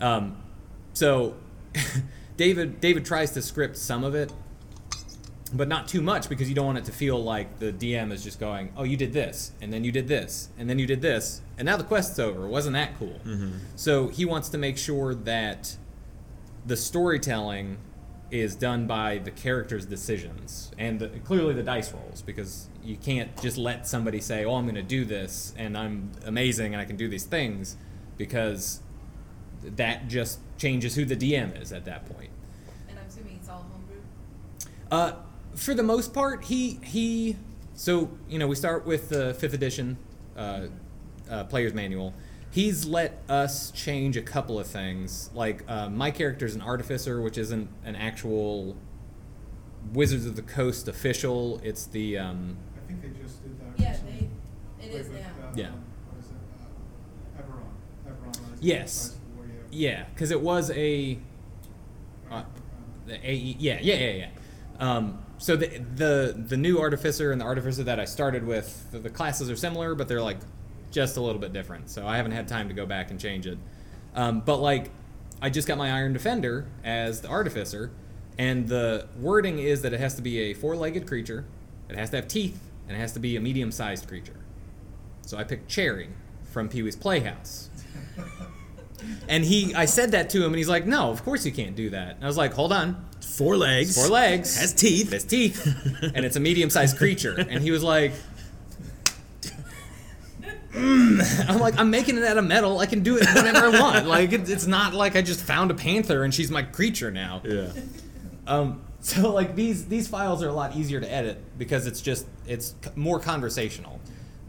Um, 0.00 0.42
so 0.92 1.36
David 2.36 2.80
David 2.80 3.04
tries 3.04 3.30
to 3.32 3.42
script 3.42 3.76
some 3.76 4.02
of 4.02 4.16
it, 4.16 4.32
but 5.52 5.68
not 5.68 5.88
too 5.88 6.02
much 6.02 6.28
because 6.28 6.48
you 6.48 6.54
don't 6.54 6.66
want 6.66 6.78
it 6.78 6.84
to 6.84 6.92
feel 6.92 7.22
like 7.22 7.58
the 7.58 7.72
DM 7.72 8.12
is 8.12 8.22
just 8.22 8.38
going, 8.38 8.72
"Oh, 8.76 8.84
you 8.84 8.96
did 8.96 9.12
this, 9.12 9.52
and 9.60 9.72
then 9.72 9.84
you 9.84 9.92
did 9.92 10.08
this, 10.08 10.50
and 10.58 10.68
then 10.68 10.78
you 10.78 10.86
did 10.86 11.00
this, 11.00 11.40
and 11.56 11.66
now 11.66 11.76
the 11.76 11.84
quest's 11.84 12.18
over." 12.18 12.46
Wasn't 12.46 12.74
that 12.74 12.98
cool? 12.98 13.20
So 13.76 14.08
he 14.08 14.24
wants 14.24 14.48
to 14.50 14.58
make 14.58 14.76
sure 14.76 15.14
that 15.14 15.76
the 16.66 16.76
storytelling 16.76 17.78
is 18.30 18.54
done 18.54 18.86
by 18.86 19.16
the 19.16 19.30
character's 19.30 19.86
decisions 19.86 20.70
and 20.76 21.00
the, 21.00 21.08
clearly 21.24 21.54
the 21.54 21.62
dice 21.62 21.90
rolls 21.94 22.20
because 22.20 22.68
you 22.84 22.94
can't 22.94 23.34
just 23.40 23.56
let 23.56 23.86
somebody 23.86 24.20
say, 24.20 24.44
"Oh, 24.44 24.56
I'm 24.56 24.64
going 24.64 24.74
to 24.74 24.82
do 24.82 25.04
this 25.04 25.54
and 25.56 25.78
I'm 25.78 26.12
amazing 26.26 26.74
and 26.74 26.80
I 26.80 26.84
can 26.84 26.96
do 26.96 27.08
these 27.08 27.24
things," 27.24 27.76
because 28.18 28.80
that 29.62 30.08
just 30.08 30.40
changes 30.58 30.94
who 30.94 31.04
the 31.04 31.16
DM 31.16 31.60
is 31.60 31.72
at 31.72 31.84
that 31.86 32.04
point. 32.06 32.30
And 32.88 32.98
I'm 32.98 33.06
assuming 33.06 33.36
it's 33.40 33.48
all 33.48 33.64
homebrew. 33.72 34.02
Uh, 34.90 35.12
for 35.58 35.74
the 35.74 35.82
most 35.82 36.14
part, 36.14 36.44
he 36.44 36.78
he. 36.82 37.36
So 37.74 38.10
you 38.28 38.38
know, 38.38 38.46
we 38.46 38.54
start 38.54 38.86
with 38.86 39.08
the 39.08 39.34
fifth 39.34 39.54
edition 39.54 39.98
uh, 40.36 40.66
uh, 41.30 41.44
player's 41.44 41.74
manual. 41.74 42.14
He's 42.50 42.86
let 42.86 43.22
us 43.28 43.70
change 43.72 44.16
a 44.16 44.22
couple 44.22 44.58
of 44.58 44.66
things. 44.66 45.30
Like 45.34 45.62
uh, 45.68 45.88
my 45.90 46.10
character's 46.10 46.54
an 46.54 46.62
artificer, 46.62 47.20
which 47.20 47.36
isn't 47.38 47.68
an 47.84 47.94
actual 47.96 48.76
Wizards 49.92 50.26
of 50.26 50.36
the 50.36 50.42
Coast 50.42 50.88
official. 50.88 51.60
It's 51.62 51.86
the 51.86 52.18
um, 52.18 52.56
I 52.76 52.86
think 52.88 53.02
they 53.02 53.08
just 53.22 53.42
did 53.42 53.58
that. 53.60 53.80
Yeah, 53.80 53.90
recently. 53.92 54.30
they, 54.80 54.86
it 54.86 54.92
Like 54.92 55.00
is 55.02 55.08
with, 55.08 55.20
now. 55.20 55.26
uh, 55.48 55.52
Yeah. 55.54 55.70
What 56.10 56.20
is 56.20 56.30
it? 56.30 56.36
Uh, 57.38 57.42
Eberron. 57.42 58.32
Eberron. 58.32 58.56
Yes. 58.60 59.08
Rise 59.08 59.14
of 59.14 59.20
the 59.20 59.36
War, 59.36 59.46
yeah, 59.70 60.04
because 60.14 60.30
it 60.30 60.40
was 60.40 60.70
a 60.70 61.18
uh, 62.30 62.42
the 63.06 63.14
AE, 63.30 63.56
yeah, 63.58 63.78
yeah, 63.80 63.94
yeah, 63.94 64.10
yeah. 64.10 64.28
Um, 64.80 65.18
so 65.38 65.56
the 65.56 65.78
the 65.94 66.44
the 66.48 66.56
new 66.56 66.78
artificer 66.80 67.32
and 67.32 67.40
the 67.40 67.44
artificer 67.44 67.84
that 67.84 67.98
I 67.98 68.04
started 68.04 68.44
with, 68.46 68.90
the, 68.90 68.98
the 68.98 69.10
classes 69.10 69.50
are 69.50 69.56
similar, 69.56 69.94
but 69.94 70.08
they're 70.08 70.22
like 70.22 70.38
just 70.90 71.16
a 71.16 71.20
little 71.20 71.40
bit 71.40 71.52
different. 71.52 71.90
So 71.90 72.06
I 72.06 72.16
haven't 72.16 72.32
had 72.32 72.48
time 72.48 72.68
to 72.68 72.74
go 72.74 72.86
back 72.86 73.10
and 73.10 73.20
change 73.20 73.46
it. 73.46 73.58
Um, 74.14 74.40
but 74.40 74.56
like, 74.56 74.90
I 75.40 75.50
just 75.50 75.68
got 75.68 75.78
my 75.78 75.92
Iron 75.92 76.12
Defender 76.12 76.66
as 76.82 77.20
the 77.20 77.28
artificer, 77.28 77.90
and 78.36 78.68
the 78.68 79.06
wording 79.20 79.58
is 79.58 79.82
that 79.82 79.92
it 79.92 80.00
has 80.00 80.14
to 80.16 80.22
be 80.22 80.38
a 80.40 80.54
four-legged 80.54 81.06
creature, 81.06 81.44
it 81.88 81.96
has 81.96 82.10
to 82.10 82.16
have 82.16 82.26
teeth, 82.26 82.60
and 82.88 82.96
it 82.96 83.00
has 83.00 83.12
to 83.12 83.20
be 83.20 83.36
a 83.36 83.40
medium-sized 83.40 84.08
creature. 84.08 84.40
So 85.22 85.36
I 85.36 85.44
picked 85.44 85.68
Chairry 85.68 86.08
from 86.44 86.68
Pee 86.68 86.82
Wee's 86.82 86.96
Playhouse. 86.96 87.70
And 89.28 89.44
he, 89.44 89.74
I 89.74 89.84
said 89.84 90.10
that 90.12 90.30
to 90.30 90.38
him, 90.38 90.46
and 90.46 90.56
he's 90.56 90.68
like, 90.68 90.86
"No, 90.86 91.10
of 91.10 91.22
course 91.22 91.46
you 91.46 91.52
can't 91.52 91.76
do 91.76 91.90
that." 91.90 92.16
And 92.16 92.24
I 92.24 92.26
was 92.26 92.36
like, 92.36 92.54
"Hold 92.54 92.72
on, 92.72 93.06
Four 93.38 93.56
legs. 93.56 93.94
four 93.94 94.08
legs, 94.08 94.58
Has 94.58 94.74
teeth. 94.74 95.12
has 95.12 95.24
teeth, 95.24 95.64
and 96.14 96.24
it's 96.26 96.36
a 96.36 96.40
medium-sized 96.40 96.96
creature." 96.98 97.34
And 97.38 97.62
he 97.62 97.70
was 97.70 97.82
like, 97.82 98.12
"Mm." 100.72 101.48
"I'm 101.48 101.58
like, 101.60 101.78
I'm 101.78 101.90
making 101.90 102.18
it 102.18 102.24
out 102.24 102.36
of 102.36 102.44
metal. 102.44 102.78
I 102.78 102.86
can 102.86 103.02
do 103.02 103.16
it 103.16 103.26
whenever 103.34 103.66
I 103.66 103.80
want. 103.80 104.06
Like, 104.06 104.32
it, 104.32 104.48
it's 104.48 104.66
not 104.66 104.92
like 104.94 105.16
I 105.16 105.22
just 105.22 105.40
found 105.42 105.70
a 105.70 105.74
panther 105.74 106.24
and 106.24 106.34
she's 106.34 106.50
my 106.50 106.62
creature 106.62 107.10
now." 107.10 107.40
Yeah. 107.44 107.70
Um, 108.46 108.82
so 109.00 109.32
like 109.32 109.54
these 109.54 109.86
these 109.86 110.08
files 110.08 110.42
are 110.42 110.48
a 110.48 110.52
lot 110.52 110.74
easier 110.76 111.00
to 111.00 111.10
edit 111.10 111.38
because 111.58 111.86
it's 111.86 112.00
just 112.00 112.26
it's 112.46 112.74
more 112.96 113.20
conversational. 113.20 114.00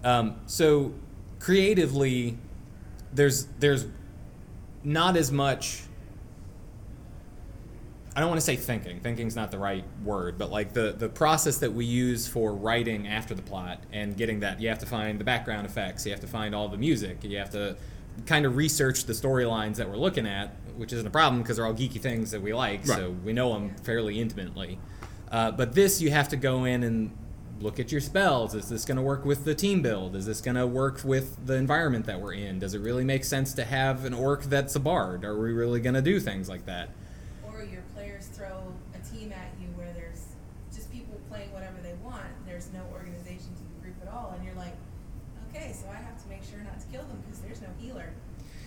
Um, 0.04 0.36
so 0.48 0.94
creatively, 1.40 2.38
there's 3.14 3.46
there's 3.60 3.86
not 4.84 5.16
as 5.18 5.32
much. 5.32 5.84
I 8.16 8.22
don't 8.22 8.30
want 8.30 8.40
to 8.40 8.46
say 8.46 8.56
thinking. 8.56 9.00
Thinking's 9.00 9.36
not 9.36 9.52
the 9.52 9.60
right 9.60 9.84
word, 10.04 10.38
but 10.38 10.50
like 10.52 10.74
the 10.74 10.94
the 10.98 11.10
process 11.10 11.58
that 11.60 11.72
we 11.74 11.86
use 11.86 12.28
for 12.28 12.54
writing 12.54 13.08
after 13.08 13.36
the 13.36 13.42
plot 13.42 13.84
and 13.94 14.18
getting 14.18 14.40
that, 14.42 14.60
you 14.60 14.68
have 14.70 14.80
to 14.80 14.86
find 14.86 15.20
the 15.20 15.24
background 15.24 15.66
effects, 15.68 16.06
you 16.06 16.12
have 16.12 16.22
to 16.22 16.28
find 16.28 16.56
all 16.56 16.68
the 16.68 16.78
music, 16.78 17.24
you 17.24 17.38
have 17.38 17.52
to 17.52 17.76
kind 18.26 18.46
of 18.46 18.58
research 18.58 19.06
the 19.06 19.14
storylines 19.14 19.76
that 19.76 19.88
we're 19.88 19.96
looking 19.96 20.28
at, 20.28 20.54
which 20.76 20.92
isn't 20.92 21.08
a 21.08 21.12
problem 21.12 21.42
because 21.42 21.58
they're 21.58 21.66
all 21.66 21.74
geeky 21.74 22.02
things 22.02 22.32
that 22.32 22.42
we 22.42 22.54
like, 22.54 22.86
so 22.86 23.12
we 23.24 23.32
know 23.32 23.54
them 23.54 23.76
fairly 23.84 24.20
intimately. 24.20 24.80
Uh, 25.32 25.52
but 25.52 25.74
this, 25.74 26.02
you 26.02 26.10
have 26.10 26.28
to 26.28 26.36
go 26.36 26.66
in 26.66 26.84
and 26.84 27.16
look 27.62 27.80
at 27.80 27.92
your 27.92 28.02
spells. 28.02 28.56
Is 28.56 28.70
this 28.70 28.86
going 28.86 28.98
to 28.98 29.04
work 29.04 29.24
with 29.26 29.46
the 29.46 29.54
team 29.54 29.82
build? 29.82 30.16
Is 30.16 30.26
this 30.26 30.42
going 30.42 30.56
to 30.56 30.66
work 30.66 31.02
with 31.04 31.46
the 31.46 31.54
environment 31.54 32.06
that 32.08 32.20
we're 32.20 32.34
in? 32.34 32.60
Does 32.60 32.74
it 32.74 32.80
really 32.80 33.04
make 33.04 33.24
sense 33.24 33.54
to 33.54 33.66
have 33.66 34.06
an 34.06 34.14
orc 34.14 34.44
that's 34.44 34.76
a 34.76 34.80
bard? 34.80 35.24
Are 35.24 35.38
we 35.38 35.52
really 35.52 35.80
going 35.80 35.96
to 35.96 36.02
do 36.02 36.20
things 36.20 36.50
like 36.50 36.66
that? 36.66 36.90
Throw 38.28 38.74
a 38.94 39.16
team 39.16 39.32
at 39.32 39.52
you 39.62 39.68
where 39.76 39.92
there's 39.94 40.24
just 40.74 40.92
people 40.92 41.20
playing 41.30 41.52
whatever 41.54 41.78
they 41.82 41.94
want. 42.04 42.28
There's 42.46 42.70
no 42.74 42.82
organization 42.94 43.56
to 43.56 43.64
the 43.64 43.82
group 43.82 43.96
at 44.02 44.12
all, 44.12 44.34
and 44.36 44.46
you're 44.46 44.56
like, 44.56 44.76
okay, 45.50 45.74
so 45.74 45.88
I 45.90 45.96
have 45.96 46.22
to 46.24 46.30
make 46.30 46.44
sure 46.44 46.60
not 46.60 46.80
to 46.80 46.86
kill 46.88 47.04
them 47.04 47.22
because 47.26 47.40
there's 47.40 47.62
no 47.62 47.68
healer. 47.80 48.12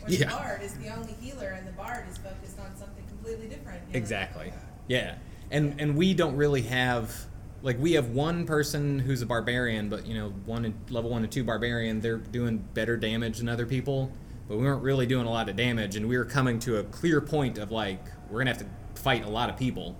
Or 0.03 0.11
Yeah. 0.11 0.19
the 0.31 0.35
bard 0.37 0.63
is 0.63 0.75
the 0.75 0.89
only 0.89 1.13
healer, 1.21 1.49
and 1.49 1.67
the 1.67 1.73
bard 1.73 2.05
is 2.11 2.19
focused 2.19 2.59
on 2.59 2.75
something 2.77 3.05
completely 3.09 3.47
different. 3.49 3.87
Like, 3.89 3.97
Exactly. 3.97 4.53
Yeah. 4.89 5.17
And 5.51 5.81
and 5.81 5.97
we 5.97 6.15
don't 6.15 6.37
really 6.37 6.63
have 6.63 7.15
like 7.63 7.79
we 7.79 7.93
have 7.93 8.09
one 8.09 8.47
person 8.47 8.99
who's 8.99 9.23
a 9.23 9.27
barbarian, 9.27 9.89
but 9.89 10.07
you 10.07 10.15
know, 10.15 10.31
one 10.47 10.75
level 10.91 11.11
one 11.11 11.23
and 11.23 11.31
two 11.31 11.45
barbarian, 11.45 12.01
they're 12.01 12.17
doing 12.17 12.59
better 12.75 12.97
damage 12.97 13.39
than 13.39 13.49
other 13.49 13.67
people, 13.67 14.11
but 14.49 14.57
we 14.57 14.65
weren't 14.65 14.83
really 14.83 15.07
doing 15.07 15.27
a 15.27 15.31
lot 15.31 15.49
of 15.49 15.57
damage, 15.57 15.95
and 15.95 16.09
we 16.09 16.17
were 16.19 16.25
coming 16.25 16.59
to 16.61 16.79
a 16.79 16.85
clear 16.85 17.21
point 17.21 17.59
of 17.59 17.71
like 17.71 18.01
we're 18.31 18.39
gonna 18.41 18.51
have 18.51 18.59
to 18.59 18.67
fight 19.03 19.25
a 19.25 19.29
lot 19.29 19.51
of 19.51 19.57
people. 19.57 19.97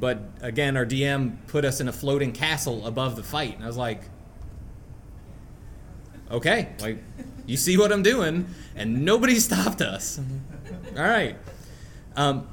But 0.00 0.20
again, 0.40 0.76
our 0.76 0.86
DM 0.86 1.36
put 1.46 1.64
us 1.64 1.80
in 1.80 1.88
a 1.88 1.92
floating 1.92 2.32
castle 2.32 2.86
above 2.86 3.16
the 3.16 3.22
fight, 3.22 3.54
and 3.54 3.64
I 3.64 3.66
was 3.66 3.76
like, 3.76 4.02
okay, 6.30 6.68
like 6.80 6.98
you 7.46 7.56
see 7.56 7.76
what 7.76 7.92
I'm 7.92 8.02
doing, 8.02 8.48
and 8.76 9.04
nobody 9.04 9.34
stopped 9.40 9.80
us. 9.80 10.20
All 10.96 11.02
right. 11.02 11.36
Um, 12.16 12.48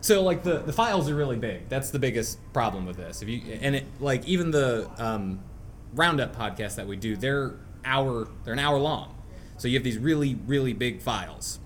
so 0.00 0.22
like 0.22 0.42
the 0.42 0.58
the 0.58 0.72
files 0.72 1.08
are 1.08 1.14
really 1.14 1.36
big. 1.38 1.68
That's 1.68 1.90
the 1.90 1.98
biggest 1.98 2.38
problem 2.52 2.84
with 2.84 2.96
this. 2.96 3.22
If 3.22 3.28
you 3.28 3.40
and 3.60 3.74
it 3.74 3.86
like 4.00 4.26
even 4.26 4.50
the 4.50 4.90
um, 4.98 5.40
roundup 5.94 6.36
podcast 6.36 6.76
that 6.76 6.86
we 6.86 6.96
do, 6.96 7.16
they're 7.16 7.54
hour 7.84 8.28
they're 8.44 8.52
an 8.52 8.58
hour 8.58 8.78
long. 8.78 9.16
So 9.56 9.68
you 9.68 9.74
have 9.74 9.84
these 9.84 9.98
really 9.98 10.34
really 10.46 10.74
big 10.74 11.00
files. 11.00 11.58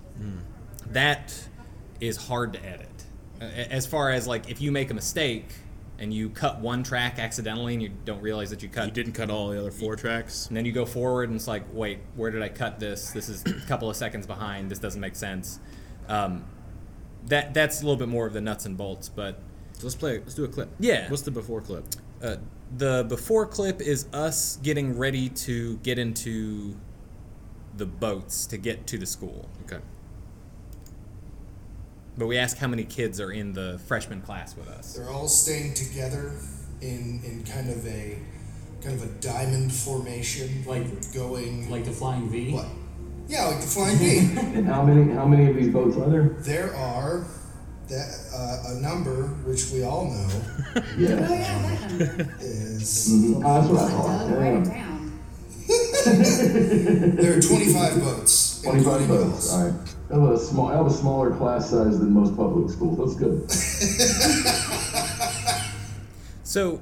That 0.91 1.47
is 1.99 2.17
hard 2.17 2.53
to 2.53 2.65
edit. 2.65 2.88
As 3.41 3.85
far 3.85 4.11
as 4.11 4.27
like 4.27 4.49
if 4.49 4.61
you 4.61 4.71
make 4.71 4.91
a 4.91 4.93
mistake 4.93 5.45
and 5.97 6.13
you 6.13 6.29
cut 6.29 6.59
one 6.59 6.81
track 6.83 7.19
accidentally 7.19 7.73
and 7.73 7.81
you 7.83 7.89
don't 8.05 8.21
realize 8.21 8.49
that 8.51 8.63
you 8.63 8.69
cut 8.69 8.85
You 8.85 8.91
didn't 8.91 9.13
cut 9.13 9.29
all 9.29 9.49
the 9.49 9.59
other 9.59 9.71
four 9.71 9.95
tracks. 9.95 10.47
and 10.47 10.55
then 10.57 10.65
you 10.65 10.71
go 10.71 10.85
forward 10.85 11.29
and 11.29 11.35
it's 11.35 11.47
like, 11.47 11.63
wait, 11.73 11.99
where 12.15 12.31
did 12.31 12.41
I 12.41 12.49
cut 12.49 12.79
this? 12.79 13.11
This 13.11 13.27
is 13.29 13.43
a 13.45 13.53
couple 13.67 13.89
of 13.89 13.95
seconds 13.95 14.25
behind. 14.27 14.69
This 14.71 14.79
doesn't 14.79 15.01
make 15.01 15.15
sense. 15.15 15.59
Um, 16.07 16.45
that 17.27 17.53
that's 17.53 17.81
a 17.81 17.85
little 17.85 17.97
bit 17.97 18.07
more 18.07 18.25
of 18.27 18.33
the 18.33 18.41
nuts 18.41 18.65
and 18.65 18.77
bolts, 18.77 19.09
but 19.09 19.39
So 19.73 19.83
let's 19.83 19.95
play. 19.95 20.19
Let's 20.19 20.35
do 20.35 20.43
a 20.45 20.47
clip. 20.47 20.69
Yeah. 20.79 21.09
What's 21.09 21.23
the 21.23 21.31
before 21.31 21.61
clip? 21.61 21.85
uh, 22.23 22.35
the 22.77 23.05
before 23.09 23.45
clip 23.45 23.81
is 23.81 24.05
us 24.13 24.57
getting 24.57 24.97
ready 24.97 25.29
to 25.29 25.77
get 25.77 25.97
into 25.97 26.75
the 27.75 27.85
boats 27.85 28.45
to 28.47 28.57
get 28.57 28.85
to 28.87 28.97
the 28.97 29.05
school. 29.05 29.49
Okay. 29.65 29.79
But 32.19 32.27
we 32.27 32.37
ask 32.37 32.57
how 32.57 32.67
many 32.67 32.83
kids 32.83 33.19
are 33.21 33.31
in 33.31 33.53
the 33.53 33.79
freshman 33.87 34.21
class 34.21 34.55
with 34.57 34.67
us. 34.67 34.93
They're 34.93 35.09
all 35.09 35.29
staying 35.29 35.73
together 35.73 36.33
in 36.81 37.21
in 37.23 37.43
kind 37.45 37.69
of 37.69 37.87
a 37.87 38.19
kind 38.83 38.95
of 38.95 39.03
a 39.03 39.11
diamond 39.21 39.71
formation, 39.73 40.63
Like- 40.67 41.13
going 41.13 41.69
Like 41.71 41.85
the 41.85 41.91
flying 41.91 42.29
V? 42.29 42.51
what? 42.53 42.65
Yeah, 43.29 43.45
like 43.45 43.61
the 43.61 43.67
flying 43.67 43.97
V. 43.97 44.17
And 44.57 44.67
how 44.67 44.83
many 44.83 45.13
how 45.13 45.25
many 45.25 45.49
of 45.49 45.55
these 45.55 45.69
boats 45.73 45.95
are 45.97 46.09
there? 46.09 46.29
there 46.41 46.75
are 46.75 47.25
that 47.87 48.09
uh, 48.35 48.73
a 48.75 48.79
number 48.81 49.27
which 49.47 49.71
we 49.71 49.83
all 49.83 50.05
know 50.05 50.27
yeah. 50.75 50.81
Oh 50.83 50.97
Yeah. 50.97 51.29
yeah, 51.29 51.77
that 51.77 51.89
number. 51.89 52.35
is 52.41 53.09
Mhm. 53.09 53.41
Oh, 53.45 53.53
that's 53.55 53.69
what 53.71 53.81
I 53.81 53.89
thought. 53.89 54.37
write 54.37 54.55
it 54.59 54.65
down. 54.65 55.19
there 57.15 57.37
are 57.37 57.41
25 57.41 58.01
boats, 58.01 58.48
Twenty-five 58.63 59.01
including 59.01 59.29
boats. 59.29 59.53
All 59.53 59.65
right. 59.65 59.95
I 60.11 60.13
have 60.13 60.23
a 60.23 60.39
small. 60.39 60.67
I 60.69 60.75
have 60.77 60.87
a 60.87 60.91
smaller 60.91 61.35
class 61.35 61.69
size 61.69 61.99
than 61.99 62.11
most 62.11 62.35
public 62.35 62.69
schools. 62.69 62.97
That's 62.97 63.15
good. 63.15 63.45
So, 66.49 66.81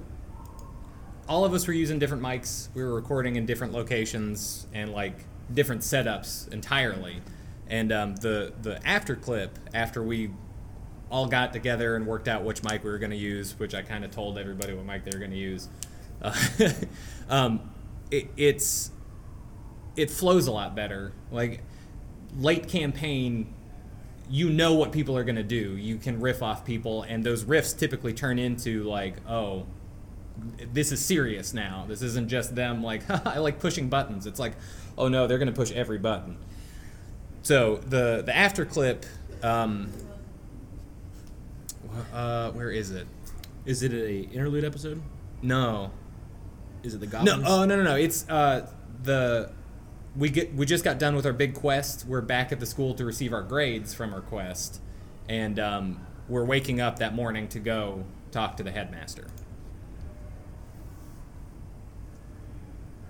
all 1.27 1.43
of 1.43 1.53
us 1.53 1.67
were 1.67 1.73
using 1.73 1.99
different 1.99 2.23
mics. 2.23 2.69
We 2.73 2.81
were 2.81 2.95
recording 2.95 3.35
in 3.35 3.45
different 3.45 3.73
locations 3.73 4.65
and 4.73 4.93
like 4.93 5.25
different 5.53 5.81
setups 5.81 6.49
entirely. 6.53 7.19
And 7.67 7.91
um, 7.91 8.15
the 8.15 8.53
the 8.61 8.79
after 8.87 9.17
clip 9.17 9.59
after 9.73 10.01
we 10.01 10.31
all 11.11 11.27
got 11.27 11.51
together 11.51 11.97
and 11.97 12.07
worked 12.07 12.29
out 12.29 12.45
which 12.45 12.63
mic 12.63 12.81
we 12.85 12.89
were 12.89 12.97
going 12.97 13.11
to 13.11 13.17
use, 13.17 13.59
which 13.59 13.75
I 13.75 13.81
kind 13.81 14.05
of 14.05 14.11
told 14.11 14.37
everybody 14.37 14.73
what 14.73 14.85
mic 14.85 15.03
they 15.03 15.11
were 15.11 15.19
going 15.19 15.31
to 15.31 15.37
use. 15.37 15.67
Uh, 16.21 16.33
um, 17.29 17.69
it, 18.09 18.29
it's 18.37 18.91
it 19.97 20.09
flows 20.09 20.47
a 20.47 20.51
lot 20.51 20.75
better. 20.75 21.11
Like 21.31 21.61
late 22.37 22.69
campaign, 22.69 23.53
you 24.29 24.49
know 24.49 24.73
what 24.75 24.91
people 24.91 25.17
are 25.17 25.23
going 25.23 25.35
to 25.35 25.43
do. 25.43 25.75
You 25.75 25.97
can 25.97 26.21
riff 26.21 26.41
off 26.41 26.63
people, 26.63 27.03
and 27.03 27.23
those 27.23 27.43
riffs 27.43 27.77
typically 27.77 28.13
turn 28.13 28.39
into 28.39 28.83
like, 28.83 29.15
oh, 29.27 29.65
this 30.71 30.91
is 30.91 31.03
serious 31.03 31.53
now. 31.53 31.85
This 31.87 32.01
isn't 32.01 32.29
just 32.29 32.55
them 32.55 32.83
like, 32.83 33.01
I 33.25 33.39
like 33.39 33.59
pushing 33.59 33.89
buttons. 33.89 34.25
It's 34.27 34.39
like, 34.39 34.53
oh 34.97 35.07
no, 35.07 35.27
they're 35.27 35.39
going 35.39 35.51
to 35.51 35.53
push 35.53 35.71
every 35.71 35.97
button. 35.97 36.37
So 37.41 37.77
the 37.77 38.23
the 38.25 38.35
after 38.35 38.65
clip, 38.65 39.05
um, 39.41 39.89
uh, 42.13 42.51
where 42.51 42.69
is 42.71 42.91
it? 42.91 43.07
Is 43.65 43.83
it 43.83 43.93
a 43.93 44.21
interlude 44.33 44.63
episode? 44.63 45.01
No, 45.41 45.91
Is 46.83 46.93
it 46.93 46.99
the 46.99 47.07
goblins? 47.07 47.41
no, 47.43 47.47
oh 47.47 47.65
no, 47.65 47.75
no, 47.77 47.83
no. 47.83 47.95
It's 47.95 48.27
uh, 48.29 48.69
the 49.03 49.51
we 50.15 50.29
get 50.29 50.53
we 50.53 50.65
just 50.65 50.83
got 50.83 50.99
done 50.99 51.15
with 51.15 51.25
our 51.25 51.33
big 51.33 51.53
quest. 51.53 52.05
We're 52.07 52.21
back 52.21 52.51
at 52.51 52.59
the 52.59 52.65
school 52.65 52.93
to 52.95 53.05
receive 53.05 53.33
our 53.33 53.43
grades 53.43 53.93
from 53.93 54.13
our 54.13 54.21
quest, 54.21 54.81
and 55.27 55.59
um, 55.59 56.05
we're 56.27 56.45
waking 56.45 56.81
up 56.81 56.99
that 56.99 57.13
morning 57.13 57.47
to 57.49 57.59
go 57.59 58.05
talk 58.31 58.57
to 58.57 58.63
the 58.63 58.71
headmaster. 58.71 59.27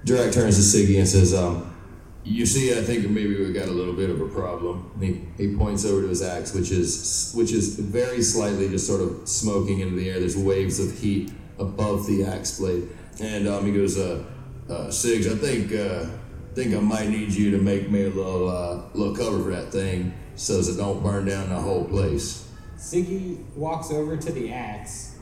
Drac 0.05 0.31
turns 0.31 0.55
to 0.55 0.77
Siggy 0.77 0.99
and 0.99 1.07
says, 1.07 1.33
um, 1.33 1.75
you 2.23 2.45
see, 2.45 2.77
I 2.77 2.81
think 2.81 3.09
maybe 3.09 3.35
we 3.35 3.51
got 3.51 3.67
a 3.67 3.71
little 3.71 3.93
bit 3.93 4.09
of 4.09 4.21
a 4.21 4.27
problem. 4.27 4.91
He, 4.99 5.21
he 5.37 5.55
points 5.55 5.85
over 5.85 6.01
to 6.01 6.07
his 6.07 6.21
axe, 6.21 6.53
which 6.53 6.71
is 6.71 7.31
which 7.35 7.51
is 7.51 7.79
very 7.79 8.21
slightly 8.21 8.67
just 8.69 8.85
sort 8.85 9.01
of 9.01 9.27
smoking 9.27 9.79
into 9.79 9.95
the 9.95 10.09
air. 10.09 10.19
There's 10.19 10.37
waves 10.37 10.79
of 10.79 10.97
heat 10.97 11.31
above 11.57 12.05
the 12.05 12.25
axe 12.25 12.59
blade, 12.59 12.89
and 13.21 13.47
um, 13.47 13.65
he 13.65 13.71
goes, 13.71 13.97
uh, 13.97 14.23
uh, 14.69 14.87
"Sigs, 14.87 15.31
I 15.31 15.37
think 15.37 15.73
uh, 15.73 16.09
think 16.57 16.73
I 16.75 16.79
might 16.79 17.09
need 17.09 17.31
you 17.31 17.51
to 17.51 17.59
make 17.59 17.89
me 17.91 18.05
a 18.05 18.09
little 18.09 18.49
uh, 18.49 18.81
little 18.95 19.15
cover 19.15 19.43
for 19.43 19.51
that 19.51 19.71
thing, 19.71 20.11
so 20.35 20.57
as 20.57 20.67
it 20.69 20.77
don't 20.77 21.03
burn 21.03 21.25
down 21.25 21.49
the 21.49 21.55
whole 21.55 21.85
place." 21.85 22.49
Siggy 22.77 23.43
walks 23.55 23.91
over 23.91 24.17
to 24.17 24.31
the 24.31 24.51
axe, 24.51 25.15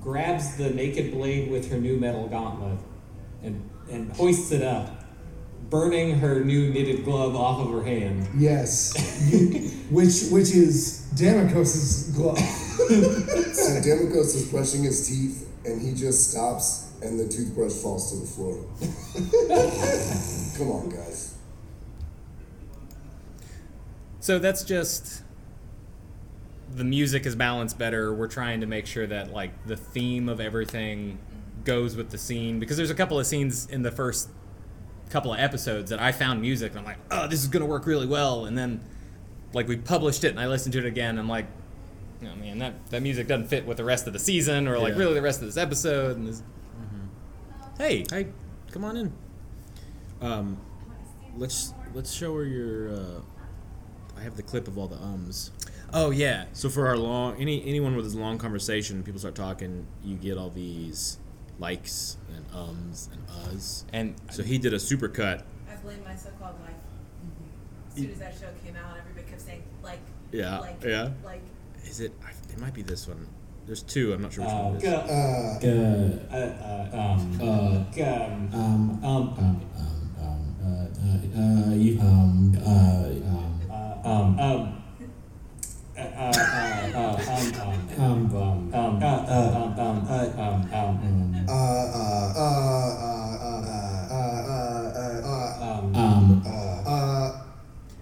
grabs 0.00 0.56
the 0.56 0.70
naked 0.70 1.12
blade 1.12 1.50
with 1.50 1.70
her 1.70 1.78
new 1.78 1.96
metal 1.96 2.28
gauntlet, 2.28 2.78
and, 3.42 3.68
and 3.90 4.12
hoists 4.12 4.52
it 4.52 4.62
up, 4.62 5.04
burning 5.68 6.18
her 6.20 6.44
new 6.44 6.72
knitted 6.72 7.04
glove 7.04 7.34
off 7.36 7.60
of 7.66 7.72
her 7.72 7.82
hand. 7.82 8.28
Yes, 8.36 8.94
You- 9.32 9.68
which 9.90 10.28
which 10.30 10.54
is 10.54 11.08
Damocos's 11.16 12.10
glove. 12.16 12.38
So 13.52 13.80
Demikos 13.80 14.34
is 14.34 14.48
brushing 14.50 14.82
his 14.82 15.06
teeth, 15.08 15.48
and 15.64 15.80
he 15.80 15.92
just 15.94 16.30
stops, 16.30 16.91
and 17.02 17.18
the 17.18 17.28
toothbrush 17.28 17.72
falls 17.72 18.10
to 18.12 18.16
the 18.18 18.26
floor. 18.26 18.64
Come 20.58 20.70
on, 20.70 20.88
guys. 20.90 21.36
So 24.20 24.38
that's 24.38 24.62
just 24.62 25.22
the 26.74 26.84
music 26.84 27.26
is 27.26 27.34
balanced 27.34 27.78
better. 27.78 28.14
We're 28.14 28.28
trying 28.28 28.60
to 28.60 28.66
make 28.66 28.86
sure 28.86 29.06
that 29.06 29.32
like 29.32 29.66
the 29.66 29.76
theme 29.76 30.28
of 30.28 30.40
everything 30.40 31.18
goes 31.64 31.96
with 31.96 32.10
the 32.10 32.18
scene 32.18 32.58
because 32.58 32.76
there's 32.76 32.90
a 32.90 32.94
couple 32.94 33.18
of 33.18 33.26
scenes 33.26 33.66
in 33.66 33.82
the 33.82 33.90
first 33.90 34.28
couple 35.10 35.32
of 35.34 35.38
episodes 35.40 35.90
that 35.90 36.00
I 36.00 36.12
found 36.12 36.40
music 36.40 36.70
and 36.72 36.80
I'm 36.80 36.84
like, 36.84 36.98
oh, 37.10 37.26
this 37.28 37.40
is 37.42 37.48
gonna 37.48 37.66
work 37.66 37.86
really 37.86 38.06
well, 38.06 38.46
and 38.46 38.56
then 38.56 38.80
like 39.52 39.68
we 39.68 39.76
published 39.76 40.24
it 40.24 40.28
and 40.28 40.40
I 40.40 40.46
listened 40.46 40.72
to 40.74 40.78
it 40.78 40.86
again. 40.86 41.18
I'm 41.18 41.28
like, 41.28 41.46
oh 42.22 42.34
man, 42.36 42.58
that 42.58 42.86
that 42.90 43.02
music 43.02 43.26
doesn't 43.26 43.48
fit 43.48 43.66
with 43.66 43.76
the 43.76 43.84
rest 43.84 44.06
of 44.06 44.12
the 44.12 44.18
season 44.18 44.68
or 44.68 44.78
like 44.78 44.92
Yeah. 44.94 45.00
really 45.00 45.14
the 45.14 45.22
rest 45.22 45.40
of 45.40 45.46
this 45.46 45.56
episode. 45.56 46.16
And 46.16 46.28
this, 46.28 46.42
hey, 47.78 48.04
hey, 48.10 48.28
come 48.70 48.84
on 48.84 48.96
in. 48.96 49.12
Um, 50.20 50.58
let's 51.36 51.74
let's 51.94 52.12
show 52.12 52.34
her 52.36 52.44
your. 52.44 52.90
Uh, 52.90 53.20
I 54.16 54.20
have 54.22 54.36
the 54.36 54.42
clip 54.42 54.68
of 54.68 54.78
all 54.78 54.88
the 54.88 54.96
ums. 54.96 55.50
Oh 55.92 56.10
yeah. 56.10 56.44
So 56.52 56.68
for 56.68 56.86
our 56.86 56.96
long 56.96 57.36
any 57.40 57.64
anyone 57.66 57.96
with 57.96 58.12
a 58.14 58.18
long 58.18 58.38
conversation, 58.38 59.02
people 59.02 59.18
start 59.18 59.34
talking. 59.34 59.86
You 60.04 60.16
get 60.16 60.36
all 60.38 60.50
these 60.50 61.18
likes 61.58 62.16
and 62.34 62.44
ums 62.54 63.08
and 63.12 63.26
uhs. 63.26 63.84
And 63.92 64.14
so 64.30 64.42
he 64.42 64.58
did 64.58 64.74
a 64.74 64.78
super 64.80 65.08
cut. 65.08 65.44
I 65.70 65.76
blame 65.76 66.02
my 66.04 66.14
so-called 66.14 66.54
life. 66.60 66.74
As 67.88 67.94
soon 67.94 68.10
as 68.10 68.18
that 68.18 68.34
show 68.34 68.46
came 68.64 68.76
out, 68.76 68.96
everybody 68.98 69.28
kept 69.28 69.42
saying 69.42 69.62
like, 69.82 69.98
Yeah, 70.30 70.58
like, 70.60 70.82
yeah. 70.84 71.10
like. 71.24 71.42
Is 71.84 72.00
it? 72.00 72.12
It 72.50 72.58
might 72.58 72.74
be 72.74 72.82
this 72.82 73.06
one. 73.08 73.26
There's 73.66 73.82
two. 73.82 74.12
I'm 74.12 74.22
not 74.22 74.32
sure 74.32 74.44
which 74.44 74.52
Uh, 74.52 74.62
one 74.62 74.74
it 74.74 74.78
is. 74.78 74.82
go- 74.82 74.90
uh, 74.98 76.36
uh, 76.36 76.98
um, 76.98 77.40
uh, 77.40 77.44
um, 77.44 78.50
Um, 78.52 79.00
um, 79.02 79.04
um, 79.04 79.36
um, 79.38 79.60
um, 80.20 80.40
uh, 80.62 80.66
uh, 80.66 81.70
uh, 81.70 81.74
you, 81.74 82.00
um, 82.00 82.56
uh, 82.58 82.68
um, 82.68 83.60
uh, 83.70 84.08
um, 84.08 84.38
um, 84.38 84.60
uh, 85.96 86.00
uh, 86.00 86.02
uh, 86.02 86.58
uh, 86.94 87.14
um, 87.32 87.46
um, 87.60 87.76
um, 87.98 88.34
um, 88.34 88.74
um, 88.74 89.02
uh, 89.02 89.06
uh, 89.06 89.56
um, 89.56 89.78
um, 89.78 89.96
uh, 90.08 90.42
um, 90.42 90.60
um, 90.72 90.92
Uh, 91.48 91.52
uh, 91.52 91.56
uh, 91.56 92.42
uh, 92.42 93.06
uh, 93.06 93.11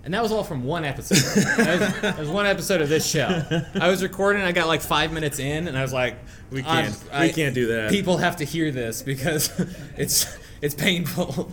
And 0.02 0.14
that 0.14 0.22
was 0.22 0.32
all 0.32 0.44
from 0.44 0.64
one 0.64 0.84
episode. 0.84 1.16
that, 1.64 1.80
was, 1.80 2.00
that 2.00 2.18
was 2.18 2.28
one 2.28 2.46
episode 2.46 2.80
of 2.80 2.88
this 2.88 3.06
show. 3.06 3.42
I 3.78 3.88
was 3.88 4.02
recording. 4.02 4.42
I 4.42 4.52
got 4.52 4.66
like 4.66 4.80
five 4.80 5.12
minutes 5.12 5.38
in, 5.38 5.68
and 5.68 5.76
I 5.76 5.82
was 5.82 5.92
like, 5.92 6.16
We 6.50 6.62
can't- 6.62 6.98
we 7.20 7.30
can't 7.32 7.54
do 7.54 7.66
that. 7.68 7.90
People 7.90 8.16
have 8.16 8.36
to 8.36 8.44
hear 8.44 8.70
this 8.70 9.02
because 9.02 9.50
it's 9.96 10.38
it's 10.62 10.74
painful. 10.74 11.52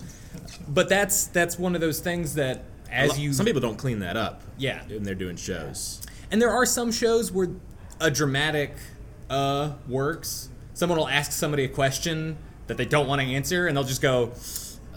But 0.68 0.88
that's 0.90 1.28
that's 1.28 1.60
one 1.60 1.76
of 1.76 1.82
those 1.82 2.00
things 2.00 2.36
that 2.36 2.64
as 2.90 3.12
lo- 3.12 3.16
you 3.18 3.34
some 3.34 3.46
people 3.46 3.62
don't 3.62 3.78
clean 3.78 4.00
that 4.00 4.16
up. 4.16 4.42
Yeah. 4.58 4.82
when 4.88 5.04
they're 5.04 5.14
doing 5.16 5.36
shows. 5.36 6.02
And 6.32 6.42
there 6.42 6.52
are 6.52 6.66
some 6.66 6.92
shows 6.92 7.32
where 7.32 7.50
a 8.00 8.10
dramatic 8.10 8.76
uh 9.30 9.74
works. 9.90 10.50
Someone 10.74 10.98
will 11.00 11.08
ask 11.10 11.32
somebody 11.34 11.64
a 11.66 11.70
question 11.70 12.38
that 12.68 12.78
they 12.78 12.86
don't 12.86 13.08
want 13.08 13.22
to 13.22 13.28
answer, 13.28 13.68
and 13.68 13.76
they'll 13.76 13.84
just 13.84 14.02
go, 14.02 14.32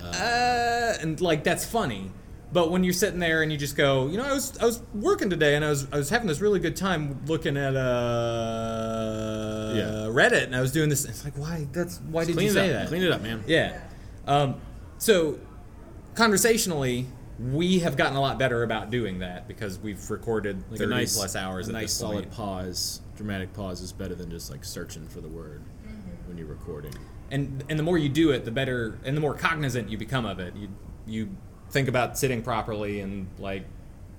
uh, 0.03 0.95
and 1.01 1.21
like 1.21 1.43
that's 1.45 1.65
funny. 1.65 2.11
But 2.53 2.71
when 2.73 2.83
you're 2.83 2.93
sitting 2.93 3.21
there 3.21 3.43
and 3.43 3.53
you 3.53 3.57
just 3.59 3.77
go, 3.77 4.09
you 4.09 4.17
know, 4.19 4.25
I 4.25 4.33
was 4.33 4.59
I 4.59 4.65
was 4.65 4.83
working 4.93 5.31
today 5.31 5.55
and 5.55 5.65
I 5.65 5.69
was 5.69 5.87
I 5.93 5.97
was 5.99 6.11
having 6.11 6.27
this 6.27 6.41
really 6.41 6.59
good 6.59 6.75
time 6.77 7.21
looking 7.27 7.57
at 7.57 7.77
uh 7.77 9.73
Yeah. 9.77 9.83
Reddit 10.13 10.45
and 10.45 10.57
I 10.57 10.61
was 10.61 10.73
doing 10.73 10.89
this. 10.89 11.05
It's 11.05 11.25
like 11.25 11.37
why 11.39 11.67
that's 11.73 11.99
why 12.11 12.25
did 12.25 12.41
you 12.41 12.51
say 12.51 12.67
up. 12.75 12.83
that? 12.83 12.89
Clean 12.89 13.03
it 13.03 13.13
up, 13.13 13.23
man. 13.23 13.45
Yeah. 13.47 13.81
Um, 14.27 14.61
so 14.99 15.39
conversationally, 16.15 17.07
we 17.39 17.79
have 17.81 17.97
gotten 17.97 18.17
a 18.17 18.21
lot 18.21 18.39
better 18.39 18.63
about 18.63 18.91
doing 18.91 19.21
that 19.21 19.49
because 19.49 19.79
we've 19.79 20.11
recorded 20.11 20.63
Like 20.71 20.79
30 20.81 20.85
a 20.85 20.87
nice 20.97 21.17
plus 21.17 21.37
hours 21.37 21.69
A 21.69 21.71
at 21.71 21.75
nice 21.75 21.83
this 21.85 21.93
solid 21.95 22.25
point. 22.25 22.31
pause. 22.33 23.01
Dramatic 23.17 23.53
pause 23.55 23.81
is 23.81 23.93
better 23.93 24.15
than 24.15 24.31
just 24.31 24.51
like 24.51 24.65
searching 24.65 25.07
for 25.07 25.21
the 25.21 25.29
word 25.29 25.63
when 26.27 26.37
you're 26.39 26.47
recording. 26.47 26.93
and 27.31 27.63
and 27.69 27.79
the 27.79 27.83
more 27.83 27.99
you 27.99 28.09
do 28.09 28.31
it, 28.31 28.45
the 28.45 28.51
better, 28.51 28.99
and 29.05 29.17
the 29.17 29.21
more 29.21 29.35
cognizant 29.35 29.89
you 29.91 29.97
become 29.99 30.27
of 30.27 30.39
it. 30.41 30.55
You 30.57 30.69
you 31.07 31.29
think 31.71 31.89
about 31.89 32.19
sitting 32.19 32.43
properly 32.43 33.01
and 33.01 33.27
like 33.39 33.65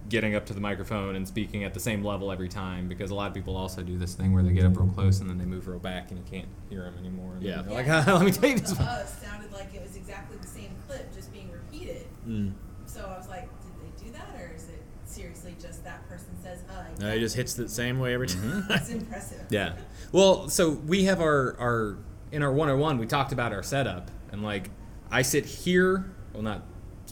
getting 0.10 0.36
up 0.36 0.46
to 0.48 0.54
the 0.54 0.60
microphone 0.60 1.16
and 1.16 1.28
speaking 1.28 1.64
at 1.64 1.74
the 1.74 1.80
same 1.80 2.04
level 2.04 2.32
every 2.32 2.50
time 2.50 2.88
because 2.88 3.12
a 3.12 3.16
lot 3.16 3.28
of 3.28 3.34
people 3.34 3.56
also 3.56 3.82
do 3.84 3.98
this 3.98 4.14
thing 4.16 4.34
where 4.34 4.44
they 4.44 4.52
get 4.52 4.66
up 4.66 4.76
real 4.76 4.88
close 4.90 5.20
and 5.20 5.30
then 5.30 5.38
they 5.38 5.46
move 5.46 5.68
real 5.68 5.80
back 5.80 6.10
and 6.12 6.20
you 6.20 6.26
can't 6.30 6.48
hear 6.70 6.84
them 6.84 6.96
anymore. 7.00 7.34
And 7.36 7.44
Yeah. 7.44 7.62
they're 7.62 7.74
like 7.74 7.88
"Ah, 7.88 8.04
let 8.16 8.26
me 8.26 8.32
tell 8.32 8.50
you 8.50 8.58
this. 8.60 8.72
The 8.72 8.84
us 8.84 9.22
sounded 9.22 9.52
like 9.54 9.74
it 9.74 9.82
was 9.82 9.96
exactly 9.96 10.38
the 10.42 10.48
same 10.48 10.72
clip, 10.88 11.14
just 11.14 11.32
being 11.32 11.50
repeated. 11.52 12.08
Mm. 12.28 12.54
So 12.86 13.02
I 13.06 13.18
was 13.18 13.30
like, 13.30 13.48
did 13.62 13.72
they 13.80 14.06
do 14.06 14.12
that, 14.14 14.36
or 14.42 14.54
is 14.56 14.64
it 14.70 14.82
seriously 15.06 15.56
just 15.62 15.84
that 15.86 16.08
person 16.10 16.30
says, 16.44 16.64
uh? 16.70 16.84
No, 17.00 17.14
he 17.14 17.20
just 17.20 17.36
hits 17.36 17.54
the 17.54 17.70
same 17.70 18.00
way 18.00 18.14
every 18.14 18.28
time. 18.28 18.66
That's 18.68 18.90
impressive. 18.90 19.46
Yeah. 19.50 19.74
Well, 20.14 20.50
so 20.50 20.72
we 20.72 21.06
have 21.06 21.22
our 21.22 21.56
our 21.58 21.98
in 22.34 22.44
our 22.44 22.52
101 22.52 22.98
we 22.98 23.06
talked 23.06 23.32
about 23.32 23.54
our 23.54 23.64
setup 23.64 24.12
and 24.30 24.44
like 24.44 24.70
I 25.10 25.22
sit 25.22 25.46
here, 25.46 26.12
well 26.34 26.44
not 26.44 26.64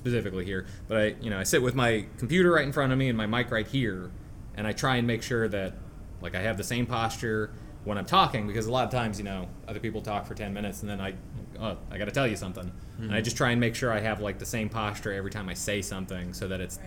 specifically 0.04 0.46
here, 0.46 0.66
but 0.88 0.98
I 0.98 1.06
you 1.22 1.30
know, 1.30 1.38
I 1.38 1.44
sit 1.44 1.62
with 1.62 1.76
my 1.76 2.06
computer 2.18 2.52
right 2.54 2.64
in 2.66 2.72
front 2.72 2.92
of 2.94 2.98
me 2.98 3.10
and 3.10 3.18
my 3.18 3.28
mic 3.28 3.52
right 3.52 3.68
here 3.68 4.10
and 4.56 4.66
I 4.66 4.72
try 4.72 4.96
and 4.96 5.06
make 5.06 5.22
sure 5.22 5.48
that 5.50 5.74
like 6.22 6.36
I 6.36 6.42
have 6.42 6.58
the 6.58 6.64
same 6.64 6.86
posture 6.86 7.52
when 7.84 7.98
I'm 7.98 8.06
talking 8.06 8.48
because 8.48 8.66
a 8.66 8.72
lot 8.72 8.86
of 8.86 8.92
times, 8.92 9.18
you 9.20 9.26
know, 9.26 9.48
other 9.68 9.80
people 9.82 10.02
talk 10.02 10.26
for 10.26 10.36
10 10.36 10.54
minutes 10.54 10.82
and 10.82 10.90
then 10.90 11.02
I 11.02 11.14
oh, 11.60 11.78
I 11.92 11.98
got 11.98 12.06
to 12.06 12.12
tell 12.12 12.26
you 12.28 12.38
something. 12.38 12.72
And 12.98 13.14
I 13.14 13.20
Mhm. 13.20 13.24
just 13.26 13.36
try 13.38 13.52
and 13.52 13.60
make 13.60 13.76
sure 13.76 13.92
I 13.92 14.00
have 14.00 14.22
like 14.22 14.40
the 14.40 14.46
same 14.46 14.70
posture 14.70 15.12
every 15.14 15.32
time 15.32 15.50
I 15.50 15.54
say 15.54 15.82
something 15.82 16.34
so 16.34 16.48
that 16.48 16.62
it's 16.62 16.80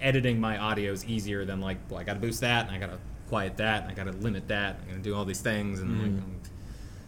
editing 0.00 0.38
my 0.38 0.58
audio 0.58 0.92
is 0.92 1.04
easier 1.06 1.44
than 1.46 1.60
like 1.62 1.78
well, 1.88 2.00
I 2.00 2.04
got 2.04 2.14
to 2.14 2.20
boost 2.20 2.42
that 2.42 2.66
and 2.66 2.76
I 2.76 2.78
got 2.78 2.90
to 2.92 2.98
quiet 3.28 3.56
that 3.56 3.82
and 3.82 3.90
I 3.90 3.94
got 3.94 4.04
to 4.12 4.18
limit 4.18 4.48
that. 4.48 4.76
I'm 4.82 4.88
gonna 4.90 5.00
do 5.02 5.14
all 5.14 5.24
these 5.24 5.40
things 5.40 5.80
and 5.80 5.90
Mhm. 5.90 6.02
like, 6.16 6.22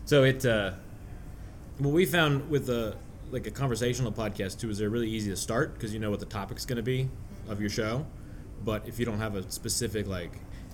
so 0.06 0.24
it. 0.24 0.46
Uh, 0.46 0.70
What 1.78 1.92
we 1.92 2.06
found 2.06 2.48
with 2.50 2.68
a 2.70 2.96
like 3.34 3.46
a 3.46 3.50
conversational 3.50 4.12
podcast 4.12 4.58
too 4.60 4.70
is 4.70 4.78
they're 4.78 4.88
really 4.88 5.10
easy 5.10 5.28
to 5.30 5.36
start 5.36 5.74
because 5.74 5.92
you 5.92 5.98
know 5.98 6.10
what 6.10 6.20
the 6.20 6.26
topic's 6.26 6.64
going 6.64 6.76
to 6.76 6.82
be 6.82 7.10
of 7.48 7.60
your 7.60 7.68
show. 7.68 8.06
But 8.64 8.88
if 8.88 8.98
you 8.98 9.04
don't 9.04 9.18
have 9.18 9.34
a 9.34 9.50
specific 9.50 10.06
like 10.06 10.32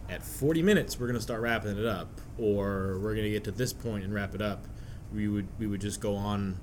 at 0.09 0.23
40 0.25 0.63
minutes 0.63 0.99
we're 1.01 1.07
going 1.07 1.17
to 1.17 1.23
start 1.23 1.41
wrapping 1.41 1.77
it 1.77 1.87
up 1.87 2.21
or 2.39 2.99
we're 3.03 3.15
going 3.15 3.25
to 3.25 3.31
get 3.31 3.45
to 3.45 3.51
this 3.51 3.73
point 3.73 4.05
and 4.05 4.13
wrap 4.15 4.35
it 4.35 4.43
up, 4.43 4.67
we 5.13 5.27
would 5.27 5.49
we 5.59 5.67
would 5.67 5.81
just 5.81 6.01
go 6.01 6.15
on 6.15 6.61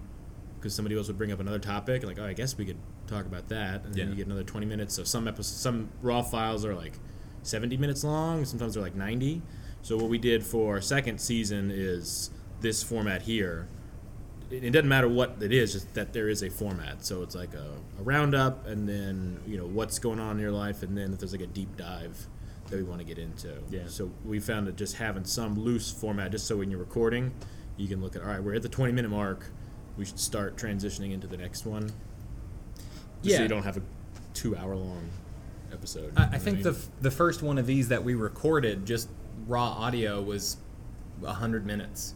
because 0.59 0.73
somebody 0.75 0.95
else 0.95 1.07
would 1.07 1.17
bring 1.17 1.31
up 1.31 1.39
another 1.39 1.59
topic 1.59 2.03
like 2.03 2.19
oh 2.19 2.25
I 2.25 2.33
guess 2.33 2.57
we 2.57 2.65
could 2.65 2.77
talk 3.07 3.25
about 3.25 3.47
that 3.49 3.83
and 3.85 3.93
then 3.95 4.05
Yeah. 4.05 4.09
you 4.11 4.15
get 4.17 4.27
another 4.27 4.43
20 4.43 4.65
minutes. 4.67 4.93
So 4.95 5.03
some 5.03 5.27
episodes 5.27 5.59
some 5.59 5.89
raw 6.01 6.21
files 6.21 6.63
are 6.63 6.75
like 6.75 6.93
70 7.41 7.75
minutes 7.77 8.03
long, 8.03 8.45
sometimes 8.45 8.75
they're 8.75 8.83
like 8.83 8.95
90. 8.95 9.41
So 9.81 9.97
what 9.97 10.09
we 10.09 10.17
did 10.19 10.43
for 10.43 10.75
our 10.75 10.81
second 10.81 11.19
season 11.19 11.71
is 11.73 12.29
this 12.61 12.83
format 12.83 13.23
here 13.23 13.67
it, 14.49 14.71
doesn't 14.71 14.87
matter 14.87 15.07
what 15.07 15.37
it 15.41 15.51
is, 15.51 15.73
just 15.73 15.93
that 15.93 16.13
there 16.13 16.29
is 16.29 16.43
a 16.43 16.49
format. 16.49 17.05
So 17.05 17.21
it's 17.21 17.35
like 17.35 17.53
a, 17.53 17.73
a 17.99 18.03
roundup, 18.03 18.67
and 18.67 18.87
then 18.87 19.39
you 19.45 19.57
know 19.57 19.65
what's 19.65 19.99
going 19.99 20.19
on 20.19 20.37
in 20.37 20.41
your 20.41 20.51
life, 20.51 20.83
and 20.83 20.97
then 20.97 21.13
if 21.13 21.19
there's 21.19 21.31
like 21.31 21.41
a 21.41 21.47
deep 21.47 21.75
dive 21.77 22.27
that 22.69 22.75
we 22.75 22.83
want 22.83 22.99
to 22.99 23.05
get 23.05 23.17
into. 23.17 23.53
Yeah. 23.69 23.83
So 23.87 24.11
we 24.25 24.39
found 24.39 24.67
that 24.67 24.75
just 24.75 24.97
having 24.97 25.25
some 25.25 25.57
loose 25.59 25.91
format, 25.91 26.31
just 26.31 26.47
so 26.47 26.57
when 26.57 26.69
you're 26.69 26.79
recording, 26.79 27.33
you 27.77 27.87
can 27.87 28.01
look 28.01 28.15
at 28.15 28.21
all 28.21 28.27
right, 28.27 28.43
we're 28.43 28.55
at 28.55 28.61
the 28.61 28.69
20 28.69 28.91
minute 28.93 29.11
mark. 29.11 29.45
We 29.97 30.05
should 30.05 30.19
start 30.19 30.57
transitioning 30.57 31.11
into 31.11 31.27
the 31.27 31.37
next 31.37 31.65
one. 31.65 31.91
Just 33.23 33.37
So 33.37 33.41
you 33.41 33.47
don't 33.47 33.63
have 33.63 33.77
a 33.77 33.81
two 34.33 34.55
hour 34.55 34.75
long 34.75 35.09
episode. 35.71 36.13
I, 36.15 36.23
I 36.33 36.37
think 36.37 36.63
the 36.63 36.71
f- 36.71 36.87
the 37.01 37.11
first 37.11 37.41
one 37.41 37.57
of 37.57 37.65
these 37.65 37.89
that 37.89 38.03
we 38.03 38.13
recorded, 38.13 38.85
just 38.85 39.09
raw 39.47 39.69
audio, 39.69 40.21
was 40.21 40.57
hundred 41.25 41.65
minutes, 41.65 42.13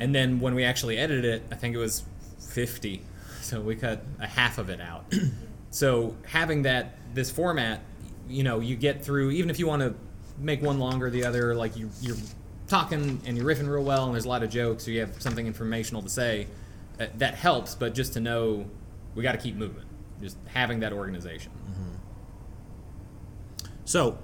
and 0.00 0.14
then 0.14 0.40
when 0.40 0.54
we 0.54 0.64
actually 0.64 0.98
edited 0.98 1.24
it, 1.24 1.42
I 1.50 1.54
think 1.54 1.74
it 1.74 1.78
was 1.78 2.04
fifty. 2.38 3.02
So 3.40 3.60
we 3.60 3.76
cut 3.76 4.02
a 4.18 4.26
half 4.26 4.58
of 4.58 4.70
it 4.70 4.80
out. 4.80 5.12
so 5.70 6.16
having 6.26 6.62
that 6.62 6.98
this 7.14 7.30
format, 7.30 7.80
you 8.28 8.42
know, 8.42 8.60
you 8.60 8.76
get 8.76 9.04
through 9.04 9.30
even 9.30 9.50
if 9.50 9.58
you 9.58 9.66
want 9.66 9.82
to 9.82 9.94
make 10.38 10.62
one 10.62 10.78
longer, 10.78 11.10
the 11.10 11.24
other 11.24 11.54
like 11.54 11.76
you 11.76 11.90
you're 12.00 12.16
talking 12.66 13.20
and 13.24 13.36
you're 13.36 13.46
riffing 13.46 13.68
real 13.68 13.84
well, 13.84 14.06
and 14.06 14.14
there's 14.14 14.24
a 14.24 14.28
lot 14.28 14.42
of 14.42 14.50
jokes, 14.50 14.86
or 14.88 14.90
you 14.90 15.00
have 15.00 15.20
something 15.20 15.46
informational 15.46 16.02
to 16.02 16.08
say. 16.08 16.46
Uh, 16.98 17.06
that 17.18 17.34
helps, 17.34 17.74
but 17.74 17.94
just 17.94 18.14
to 18.14 18.20
know 18.20 18.64
we 19.14 19.22
got 19.22 19.32
to 19.32 19.38
keep 19.38 19.54
moving. 19.54 19.84
Just 20.20 20.38
having 20.46 20.80
that 20.80 20.94
organization. 20.94 21.52
So, 23.84 24.18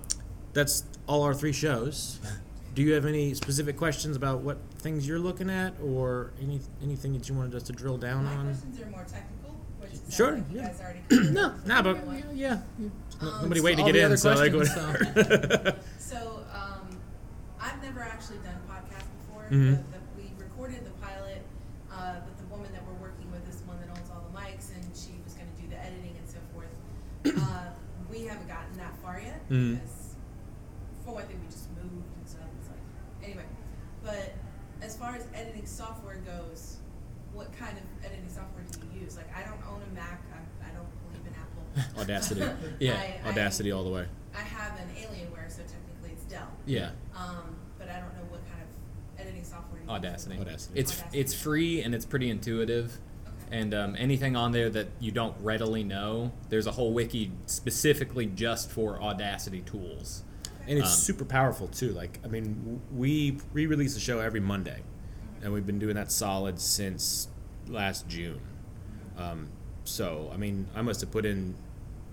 that's 0.55 0.85
all 1.07 1.23
our 1.23 1.35
three 1.35 1.53
shows. 1.53 2.19
Do 2.75 2.83
you 2.83 2.95
have 2.95 3.07
any 3.07 3.35
specific 3.35 3.77
questions 3.77 4.17
about 4.17 4.41
what 4.41 4.59
things 4.83 5.07
you're 5.07 5.19
looking 5.19 5.49
at, 5.49 5.75
or 5.83 6.33
any 6.43 6.61
anything 6.83 7.13
that 7.15 7.29
you 7.29 7.35
wanted 7.35 7.55
us 7.55 7.63
to 7.65 7.73
drill 7.73 7.97
down 7.99 8.25
My 8.25 8.35
on? 8.35 8.45
questions 8.47 8.81
are 8.81 8.87
more 8.91 9.05
technical, 9.05 9.55
which 9.81 9.93
sounds 9.95 10.15
Sure, 10.17 10.33
like 10.37 10.51
you 10.51 10.57
yeah. 10.59 10.67
guys 10.69 10.81
already 10.81 11.31
No, 11.33 11.55
nah, 11.65 11.83
but 11.83 11.97
yeah, 12.35 12.59
Um, 13.21 13.43
nobody 13.43 13.61
waiting 13.61 13.79
to 13.79 13.83
all 13.83 13.87
get 13.89 13.93
the 13.93 13.99
in, 14.01 14.05
other 14.07 14.17
so 14.17 14.35
like 14.35 14.53
questions, 14.53 14.77
whatever. 15.17 15.77
So, 15.99 16.45
um, 16.53 16.89
I've 17.61 17.81
never 17.83 18.01
actually 18.03 18.39
done 18.39 18.59
podcasts 18.69 19.09
before. 19.23 19.45
Mhm. 19.51 19.77
The, 19.93 19.99
the, 19.99 20.01
we 20.19 20.25
recorded 20.39 20.85
the 20.85 20.91
pilot, 21.01 21.43
uh, 21.93 22.17
but 22.27 22.37
the 22.39 22.45
woman 22.53 22.71
that 22.73 22.83
we're 22.87 23.01
working 23.01 23.31
with 23.31 23.49
is 23.49 23.61
the 23.63 23.69
one 23.69 23.79
that 23.81 23.89
owns 23.97 24.11
all 24.11 24.27
the 24.29 24.37
mics, 24.37 24.75
and 24.75 24.83
she 24.95 25.15
was 25.25 25.35
going 25.35 25.47
to 25.49 25.63
do 25.63 25.69
the 25.71 25.79
editing 25.79 26.15
and 26.19 26.29
so 26.29 26.39
forth. 26.53 26.75
Uh, 27.39 27.71
we 28.11 28.25
haven't 28.27 28.49
gotten 28.49 28.77
that 28.77 28.95
far 29.01 29.19
yet 29.25 29.41
Mhm. 29.49 29.75
because 29.81 30.17
for 31.05 31.15
one 31.15 31.25
thing 31.25 31.39
we 31.41 31.47
just 31.47 31.71
moved 31.71 32.05
and 32.19 32.29
stuff. 32.29 32.45
It's 32.61 32.69
like 32.69 33.25
anyway, 33.25 33.47
but 34.05 34.35
as 34.83 34.97
far 34.97 35.15
as 35.15 35.25
editing 35.63 35.67
software 35.67 36.17
goes, 36.27 36.77
what 37.33 37.53
kind 37.57 37.77
of 37.79 37.85
editing 38.05 38.29
software 38.29 38.65
do 38.73 38.79
you 38.95 39.03
use? 39.05 39.17
Like 39.17 39.29
I 39.37 39.43
don't 39.43 39.61
own 39.71 39.81
a 39.91 39.95
Mac. 39.95 40.23
I, 40.33 40.67
I 40.69 40.73
don't 40.75 40.87
believe 41.11 41.27
in 41.27 41.35
Apple. 41.35 42.01
Audacity. 42.01 42.43
Yeah. 42.81 42.95
I, 42.95 43.21
I- 43.25 43.31
Audacity 43.31 43.73
all 43.73 43.85
the 43.85 43.91
way. 43.91 44.07
I 44.35 44.41
have 44.41 44.79
an 44.81 44.89
Alienware, 44.97 45.51
so 45.51 45.61
technically 45.63 46.11
it's 46.13 46.25
Dell. 46.25 46.49
Yeah. 46.67 46.91
Um, 47.15 47.55
but 47.79 47.89
I 47.91 48.01
don't 48.01 48.15
know 48.15 48.25
what 48.31 48.41
kind 48.51 48.63
of 48.63 49.21
editing 49.21 49.45
software. 49.45 49.81
You 49.83 49.91
Audacity. 49.91 50.39
Audacity. 50.41 50.81
It's 50.81 50.93
Audacity. 50.99 51.19
it's 51.21 51.35
free 51.35 51.83
and 51.83 51.95
it's 51.95 52.07
pretty 52.07 52.31
intuitive. 52.31 52.99
And 53.51 53.75
um, 53.75 53.95
anything 53.99 54.35
on 54.35 54.53
there 54.53 54.71
that 54.71 54.89
you 54.99 55.13
don't 55.13 55.37
readily 55.43 55.85
know, 55.85 56.33
there's 56.49 56.67
a 56.67 56.71
whole 56.73 56.95
wiki 56.95 57.33
specifically 57.45 58.25
just 58.27 58.71
for 58.71 59.01
Audacity 59.03 59.61
tools. 59.61 60.23
and 60.67 60.79
it's 60.79 60.89
Um, 60.89 60.95
super 60.97 61.25
powerful 61.27 61.69
too. 61.69 61.91
Like, 61.93 62.19
I 62.25 62.29
mean, 62.29 62.55
w- 62.63 62.81
we 62.91 63.39
re-release 63.53 63.93
the 63.93 64.01
show 64.01 64.21
every 64.21 64.41
Monday, 64.41 64.81
and 65.43 65.53
we've 65.53 65.67
been 65.67 65.79
doing 65.79 65.97
that 65.97 66.13
solid 66.13 66.61
since 66.61 67.29
last 67.69 68.09
June. 68.09 68.41
Um, 69.19 69.49
so, 69.85 70.31
I 70.33 70.37
mean, 70.37 70.69
I 70.75 70.83
must 70.83 71.01
have 71.01 71.11
put 71.11 71.27
in 71.27 71.55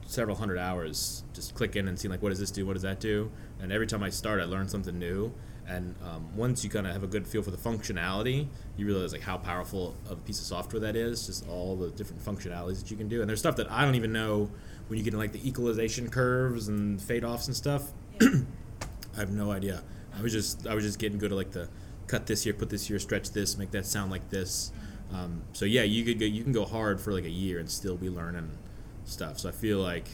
several 0.06 0.36
hundred 0.36 0.58
hours 0.58 1.24
just 1.34 1.54
clicking 1.54 1.88
and 1.88 2.00
seeing 2.00 2.12
like, 2.12 2.22
what 2.22 2.30
does 2.30 2.40
this 2.40 2.52
do? 2.52 2.66
What 2.66 2.74
does 2.74 2.82
that 2.82 3.00
do? 3.00 3.32
And 3.62 3.72
every 3.72 3.86
time 3.86 4.02
I 4.02 4.10
start, 4.10 4.42
I 4.42 4.46
learn 4.46 4.68
something 4.68 4.98
new. 4.98 5.34
And 5.68 5.94
um, 6.04 6.36
once 6.36 6.64
you 6.64 6.70
kind 6.72 6.88
of 6.88 6.94
have 6.94 7.04
a 7.04 7.08
good 7.08 7.28
feel 7.28 7.44
for 7.44 7.52
the 7.52 7.58
functionality, 7.58 8.48
you 8.76 8.88
realize 8.88 9.14
like 9.14 9.22
how 9.22 9.38
powerful 9.38 9.96
of 10.10 10.14
a 10.18 10.22
piece 10.22 10.40
of 10.40 10.46
software 10.46 10.80
that 10.80 10.96
is. 10.96 11.28
Just 11.28 11.48
all 11.48 11.76
the 11.76 11.92
different 11.92 12.26
functionalities 12.26 12.80
that 12.80 12.90
you 12.90 12.98
can 12.98 13.08
do. 13.08 13.22
And 13.22 13.30
there's 13.30 13.40
stuff 13.40 13.56
that 13.58 13.72
I 13.72 13.86
don't 13.86 13.94
even 13.94 14.12
know 14.12 14.50
when 14.88 14.98
you 14.98 15.04
get 15.04 15.14
in 15.14 15.20
like 15.20 15.32
the 15.32 15.48
equalization 15.48 16.10
curves 16.10 16.68
and 16.68 17.00
fade 17.00 17.24
offs 17.24 17.46
and 17.46 17.56
stuff. 17.56 17.92
I 18.22 19.20
have 19.20 19.30
no 19.30 19.52
idea. 19.52 19.84
I 20.18 20.24
was 20.24 20.34
just 20.34 20.66
I 20.66 20.74
was 20.74 20.84
just 20.84 20.98
getting 20.98 21.20
good 21.20 21.32
at 21.32 21.38
like 21.38 21.52
the 21.52 21.70
cut 22.10 22.26
this 22.26 22.44
here, 22.44 22.54
put 22.54 22.70
this 22.70 22.88
here, 22.88 23.00
stretch 23.00 23.32
this, 23.32 23.58
make 23.58 23.72
that 23.72 23.86
sound 23.86 24.12
like 24.12 24.30
this. 24.30 24.72
Um, 25.14 25.44
so 25.54 25.66
yeah, 25.66 25.84
you 25.84 26.04
could 26.04 26.20
go, 26.20 26.26
you 26.26 26.44
can 26.44 26.52
go 26.52 26.66
hard 26.66 27.00
for 27.00 27.14
like 27.14 27.24
a 27.24 27.30
year 27.30 27.60
and 27.60 27.70
still 27.70 27.96
be 27.96 28.10
learning 28.10 28.58
stuff. 29.06 29.40
So 29.40 29.50
I 29.50 29.52
feel 29.52 29.80
like 29.80 30.08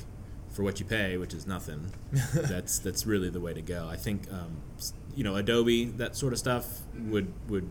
for 0.50 0.64
what 0.64 0.80
you 0.80 0.86
pay, 0.86 1.18
which 1.18 1.34
is 1.34 1.48
nothing, 1.48 1.91
that's 2.34 2.80
that's 2.80 3.06
really 3.06 3.30
the 3.30 3.39
way 3.39 3.54
to 3.54 3.62
go. 3.62 3.88
I 3.89 3.96
think 3.96 4.32
um, 4.32 4.58
you 5.16 5.24
know 5.24 5.36
Adobe 5.36 5.86
that 5.86 6.16
sort 6.16 6.34
of 6.34 6.39
stuff 6.39 6.82
would 7.08 7.34
would 7.50 7.70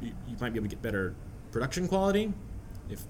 you, 0.00 0.12
you 0.28 0.36
might 0.40 0.52
be 0.52 0.58
able 0.58 0.68
to 0.68 0.74
get 0.74 0.82
better 0.82 1.14
production 1.50 1.88
quality 1.88 2.32
if 2.90 3.02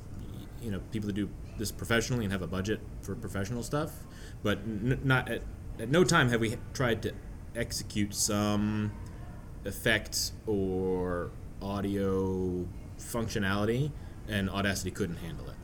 you 0.62 0.70
know 0.70 0.80
people 0.92 1.08
that 1.08 1.14
do 1.14 1.28
this 1.58 1.72
professionally 1.72 2.24
and 2.24 2.32
have 2.32 2.42
a 2.42 2.46
budget 2.46 2.80
for 3.02 3.14
professional 3.14 3.62
stuff. 3.62 3.92
But 4.42 4.58
n- 4.58 5.00
not 5.04 5.28
at, 5.28 5.42
at 5.78 5.88
no 5.88 6.04
time 6.04 6.28
have 6.28 6.40
we 6.40 6.56
tried 6.72 7.02
to 7.02 7.12
execute 7.54 8.14
some 8.14 8.92
effect 9.66 10.32
or 10.46 11.30
audio 11.62 12.66
functionality, 12.98 13.90
and 14.28 14.48
Audacity 14.50 14.90
couldn't 14.90 15.16
handle 15.16 15.48
it. 15.48 15.54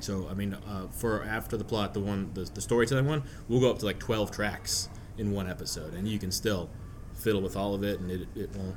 So 0.00 0.28
I 0.30 0.34
mean, 0.34 0.54
uh, 0.54 0.88
for 0.90 1.22
after 1.24 1.56
the 1.56 1.64
plot, 1.64 1.94
the 1.94 2.00
one 2.00 2.30
the, 2.34 2.44
the 2.44 2.60
storytelling 2.60 3.06
one, 3.06 3.24
we'll 3.48 3.60
go 3.60 3.70
up 3.70 3.78
to 3.80 3.86
like 3.86 3.98
twelve 3.98 4.30
tracks 4.30 4.88
in 5.18 5.32
one 5.32 5.48
episode, 5.48 5.94
and 5.94 6.06
you 6.06 6.18
can 6.18 6.30
still 6.30 6.68
fiddle 7.14 7.40
with 7.40 7.56
all 7.56 7.74
of 7.74 7.82
it, 7.82 8.00
and 8.00 8.10
it, 8.10 8.28
it 8.34 8.54
won't 8.54 8.76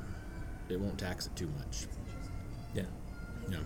it 0.68 0.80
won't 0.80 0.98
tax 0.98 1.26
it 1.26 1.36
too 1.36 1.48
much. 1.58 1.86
Yeah. 2.74 2.82
Yeah. 3.50 3.58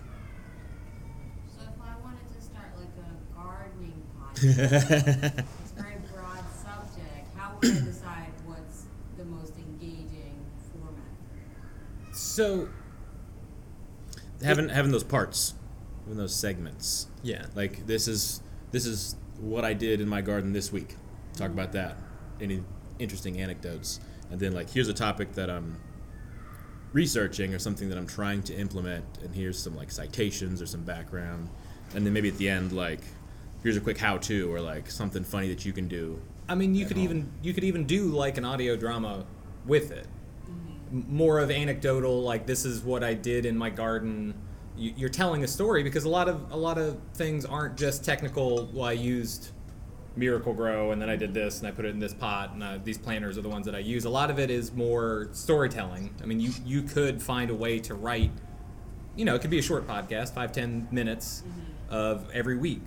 So 1.55 1.61
if 1.61 1.81
I 1.81 1.95
wanted 2.03 2.27
to 2.35 2.41
start 2.41 2.71
like 2.77 2.89
a 2.97 3.35
gardening 3.35 4.03
podcast, 4.19 5.43
it's 5.61 5.71
a 5.71 5.81
very 5.81 5.95
broad 6.13 6.43
subject. 6.61 7.27
How 7.37 7.55
would 7.61 7.71
I 7.71 7.85
decide 7.85 8.31
what's 8.45 8.85
the 9.17 9.25
most 9.25 9.53
engaging 9.57 10.45
format? 10.71 12.15
So 12.35 12.67
having 14.43 14.67
having 14.67 14.91
those 14.91 15.05
parts, 15.05 15.53
having 16.03 16.17
those 16.17 16.35
segments. 16.35 17.07
Yeah. 17.23 17.45
Like 17.55 17.87
this 17.87 18.09
is 18.09 18.41
this 18.71 18.85
is 18.85 19.15
what 19.39 19.63
I 19.63 19.71
did 19.71 20.01
in 20.01 20.09
my 20.09 20.19
garden 20.19 20.51
this 20.51 20.69
week. 20.69 20.95
Talk 21.37 21.51
about 21.51 21.71
that. 21.71 21.95
Any 22.41 22.61
interesting 22.99 23.39
anecdotes, 23.39 24.01
and 24.29 24.37
then 24.37 24.51
like 24.51 24.69
here's 24.69 24.89
a 24.89 24.93
topic 24.93 25.31
that 25.35 25.49
I'm 25.49 25.77
researching 26.91 27.53
or 27.53 27.59
something 27.59 27.87
that 27.87 27.97
I'm 27.97 28.05
trying 28.05 28.43
to 28.43 28.53
implement, 28.53 29.05
and 29.23 29.33
here's 29.33 29.57
some 29.57 29.73
like 29.77 29.89
citations 29.89 30.61
or 30.61 30.65
some 30.65 30.83
background, 30.83 31.47
and 31.93 32.05
then 32.05 32.11
maybe 32.11 32.27
at 32.27 32.37
the 32.37 32.49
end 32.49 32.73
like 32.73 32.99
here's 33.63 33.77
a 33.77 33.81
quick 33.81 33.97
how-to 33.97 34.53
or 34.53 34.59
like 34.59 34.91
something 34.91 35.23
funny 35.23 35.47
that 35.47 35.63
you 35.63 35.71
can 35.71 35.87
do. 35.87 36.19
I 36.49 36.55
mean, 36.55 36.75
you 36.75 36.85
could 36.85 36.97
home. 36.97 37.05
even 37.05 37.31
you 37.41 37.53
could 37.53 37.63
even 37.63 37.85
do 37.85 38.07
like 38.07 38.37
an 38.37 38.43
audio 38.43 38.75
drama 38.75 39.25
with 39.65 39.91
it. 39.91 40.05
More 40.91 41.39
of 41.39 41.49
anecdotal, 41.51 42.21
like 42.21 42.45
this 42.45 42.63
is 42.65 42.81
what 42.83 43.03
I 43.03 43.13
did 43.13 43.45
in 43.45 43.57
my 43.57 43.69
garden. 43.69 44.33
You- 44.77 44.93
You're 44.95 45.09
telling 45.09 45.43
a 45.43 45.47
story 45.47 45.83
because 45.83 46.03
a 46.03 46.09
lot 46.09 46.27
of 46.29 46.51
a 46.51 46.57
lot 46.57 46.77
of 46.77 46.97
things 47.13 47.45
aren't 47.45 47.75
just 47.77 48.03
technical. 48.05 48.69
Well, 48.73 48.85
I 48.85 48.91
used 48.91 49.49
Miracle-Gro 50.15 50.91
and 50.91 51.01
then 51.01 51.09
I 51.09 51.15
did 51.15 51.33
this 51.33 51.59
and 51.59 51.67
I 51.67 51.71
put 51.71 51.85
it 51.85 51.89
in 51.89 51.99
this 51.99 52.13
pot 52.13 52.51
and 52.53 52.63
uh, 52.63 52.77
these 52.83 52.97
planters 52.97 53.37
are 53.37 53.41
the 53.41 53.49
ones 53.49 53.65
that 53.65 53.75
I 53.75 53.79
use. 53.79 54.05
A 54.05 54.09
lot 54.09 54.29
of 54.29 54.39
it 54.39 54.49
is 54.49 54.71
more 54.73 55.29
storytelling. 55.33 56.13
I 56.21 56.25
mean, 56.25 56.39
you 56.39 56.51
you 56.65 56.81
could 56.83 57.21
find 57.21 57.49
a 57.49 57.55
way 57.55 57.79
to 57.79 57.93
write. 57.95 58.31
You 59.15 59.25
know, 59.25 59.35
it 59.35 59.41
could 59.41 59.49
be 59.49 59.59
a 59.59 59.63
short 59.63 59.87
podcast, 59.87 60.33
five 60.33 60.51
ten 60.51 60.87
minutes 60.91 61.43
of 61.89 62.29
every 62.31 62.57
week. 62.57 62.83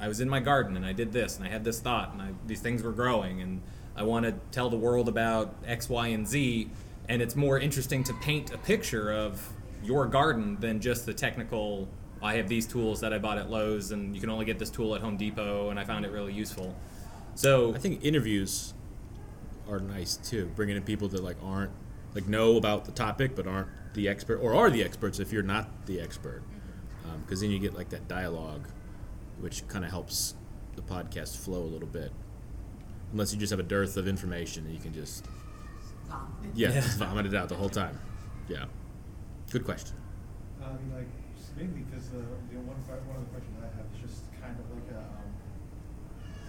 I 0.00 0.06
was 0.08 0.20
in 0.20 0.28
my 0.28 0.38
garden 0.40 0.76
and 0.76 0.86
I 0.86 0.92
did 0.92 1.12
this 1.12 1.36
and 1.38 1.46
I 1.46 1.50
had 1.50 1.64
this 1.64 1.80
thought 1.80 2.12
and 2.12 2.22
I, 2.22 2.28
these 2.46 2.60
things 2.60 2.82
were 2.84 2.92
growing 2.92 3.40
and 3.40 3.60
I 3.96 4.04
want 4.04 4.26
to 4.26 4.34
tell 4.52 4.70
the 4.70 4.76
world 4.76 5.08
about 5.08 5.54
X, 5.66 5.88
Y, 5.88 6.08
and 6.08 6.26
Z. 6.26 6.70
And 7.08 7.22
it's 7.22 7.36
more 7.36 7.58
interesting 7.58 8.04
to 8.04 8.14
paint 8.14 8.52
a 8.52 8.58
picture 8.58 9.12
of 9.12 9.46
your 9.82 10.06
garden 10.06 10.56
than 10.60 10.80
just 10.80 11.06
the 11.06 11.14
technical. 11.14 11.88
I 12.20 12.34
have 12.34 12.48
these 12.48 12.66
tools 12.66 13.00
that 13.00 13.12
I 13.12 13.18
bought 13.18 13.38
at 13.38 13.48
Lowe's 13.48 13.92
and 13.92 14.14
you 14.14 14.20
can 14.20 14.30
only 14.30 14.44
get 14.44 14.58
this 14.58 14.70
tool 14.70 14.94
at 14.94 15.00
Home 15.00 15.16
Depot 15.16 15.70
and 15.70 15.78
I 15.78 15.84
found 15.84 16.04
it 16.04 16.10
really 16.10 16.32
useful. 16.32 16.76
So 17.34 17.74
I 17.74 17.78
think 17.78 18.04
interviews 18.04 18.74
are 19.68 19.78
nice 19.78 20.16
too, 20.16 20.50
bringing 20.56 20.76
in 20.76 20.82
people 20.82 21.08
that 21.08 21.22
like 21.22 21.36
aren't 21.42 21.70
like 22.14 22.26
know 22.26 22.56
about 22.56 22.84
the 22.84 22.92
topic 22.92 23.36
but 23.36 23.46
aren't 23.46 23.68
the 23.94 24.08
expert 24.08 24.38
or 24.38 24.54
are 24.54 24.70
the 24.70 24.82
experts 24.82 25.20
if 25.20 25.32
you're 25.32 25.42
not 25.42 25.86
the 25.86 26.00
expert, 26.00 26.42
mm-hmm. 26.42 27.10
um, 27.10 27.20
because 27.22 27.40
then 27.40 27.50
you 27.50 27.58
get 27.58 27.74
like 27.74 27.90
that 27.90 28.08
dialogue, 28.08 28.68
which 29.38 29.66
kind 29.68 29.84
of 29.84 29.90
helps 29.90 30.34
the 30.74 30.82
podcast 30.82 31.36
flow 31.36 31.60
a 31.60 31.70
little 31.70 31.88
bit. 31.88 32.12
Unless 33.12 33.32
you 33.32 33.38
just 33.38 33.50
have 33.50 33.60
a 33.60 33.64
dearth 33.64 33.96
of 33.96 34.06
information 34.06 34.66
and 34.66 34.74
you 34.74 34.80
can 34.80 34.92
just 34.92 35.24
yeah, 36.54 36.68
Yeah. 36.68 36.80
just 36.80 36.98
vomit 36.98 37.26
it 37.26 37.34
out 37.34 37.48
the 37.48 37.54
whole 37.56 37.68
time. 37.68 37.98
Yeah, 38.48 38.64
good 39.50 39.64
question. 39.64 39.96
I 40.62 40.72
mean, 40.76 40.90
like, 40.94 41.08
just 41.36 41.56
mainly 41.56 41.84
because 41.88 42.08
the, 42.10 42.18
the 42.50 42.58
one, 42.64 42.76
que- 42.88 43.00
one 43.08 43.16
of 43.20 43.24
the 43.28 43.32
questions 43.32 43.56
I 43.60 43.68
have 43.76 43.86
is 43.94 44.00
just 44.04 44.20
kind 44.40 44.56
of 44.58 44.66
like 44.72 44.88
a, 44.92 45.00
um, 45.00 45.28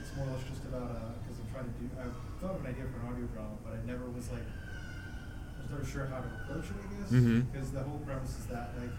it's 0.02 0.12
more 0.16 0.28
or 0.28 0.36
less 0.36 0.44
just 0.50 0.64
about, 0.68 0.90
uh, 0.92 1.14
because 1.24 1.38
I'm 1.44 1.50
trying 1.54 1.68
to 1.72 1.76
do, 1.80 1.86
I've 2.00 2.16
thought 2.42 2.56
of 2.58 2.62
an 2.66 2.72
idea 2.72 2.88
for 2.92 3.00
an 3.04 3.06
audio 3.14 3.28
drama, 3.36 3.56
but 3.64 3.72
I 3.78 3.82
never 3.88 4.08
was 4.12 4.28
like, 4.32 4.48
I 4.48 5.58
was 5.64 5.70
never 5.72 5.86
sure 5.86 6.06
how 6.08 6.24
to 6.24 6.30
approach 6.44 6.72
it, 6.72 6.80
I 6.80 6.88
guess. 7.00 7.12
Because 7.52 7.70
the 7.76 7.84
whole 7.84 8.00
premise 8.04 8.34
is 8.40 8.48
that, 8.52 8.74
like, 8.80 8.92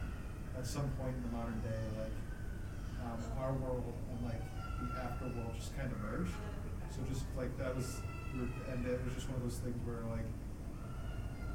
at 0.57 0.65
some 0.69 0.89
point 1.01 1.17
in 1.17 1.23
the 1.25 1.33
modern 1.35 1.57
day, 1.65 1.81
like, 1.97 2.17
um, 3.01 3.17
our 3.41 3.53
world 3.57 3.89
and 4.13 4.21
like 4.29 4.45
the 4.77 4.89
after 5.01 5.25
world 5.33 5.57
just 5.57 5.73
kind 5.77 5.89
of 5.91 5.97
merged. 6.05 6.37
So 6.93 7.01
just 7.09 7.25
like 7.33 7.49
that 7.57 7.73
was, 7.75 8.01
we 8.37 8.45
were- 8.45 8.53
and 8.69 8.85
it 8.85 9.01
was 9.05 9.15
just 9.17 9.27
one 9.33 9.41
of 9.41 9.45
those 9.49 9.57
things 9.65 9.77
where 9.89 10.05
like, 10.13 10.29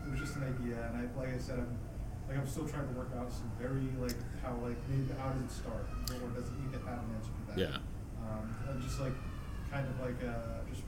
it 0.06 0.12
was 0.12 0.20
just 0.20 0.36
an 0.38 0.43
idea, 0.45 0.78
and 0.88 0.93
I, 0.97 1.03
like 1.20 1.34
I 1.34 1.39
said, 1.39 1.60
I'm, 1.60 1.74
like 2.30 2.38
I'm 2.38 2.47
still 2.47 2.68
trying 2.68 2.88
to 2.88 2.93
work 2.93 3.10
out 3.18 3.32
some 3.34 3.49
very 3.60 3.89
like 4.01 4.18
how 4.41 4.53
like 4.62 4.78
maybe 4.89 5.10
how 5.18 5.30
does 5.34 5.43
it 5.45 5.51
start, 5.53 5.86
or 6.10 6.30
does 6.38 6.47
it 6.49 6.56
need 6.62 6.72
to 6.74 6.80
have 6.86 7.01
an 7.01 7.10
answer 7.18 7.34
to 7.34 7.41
that? 7.49 7.58
Yeah. 7.58 7.78
Um, 8.26 8.45
and 8.70 8.82
just 8.82 8.99
like, 8.99 9.14
kind 9.72 9.86
of 9.88 9.95
like 10.01 10.18
uh, 10.26 10.66
just 10.70 10.82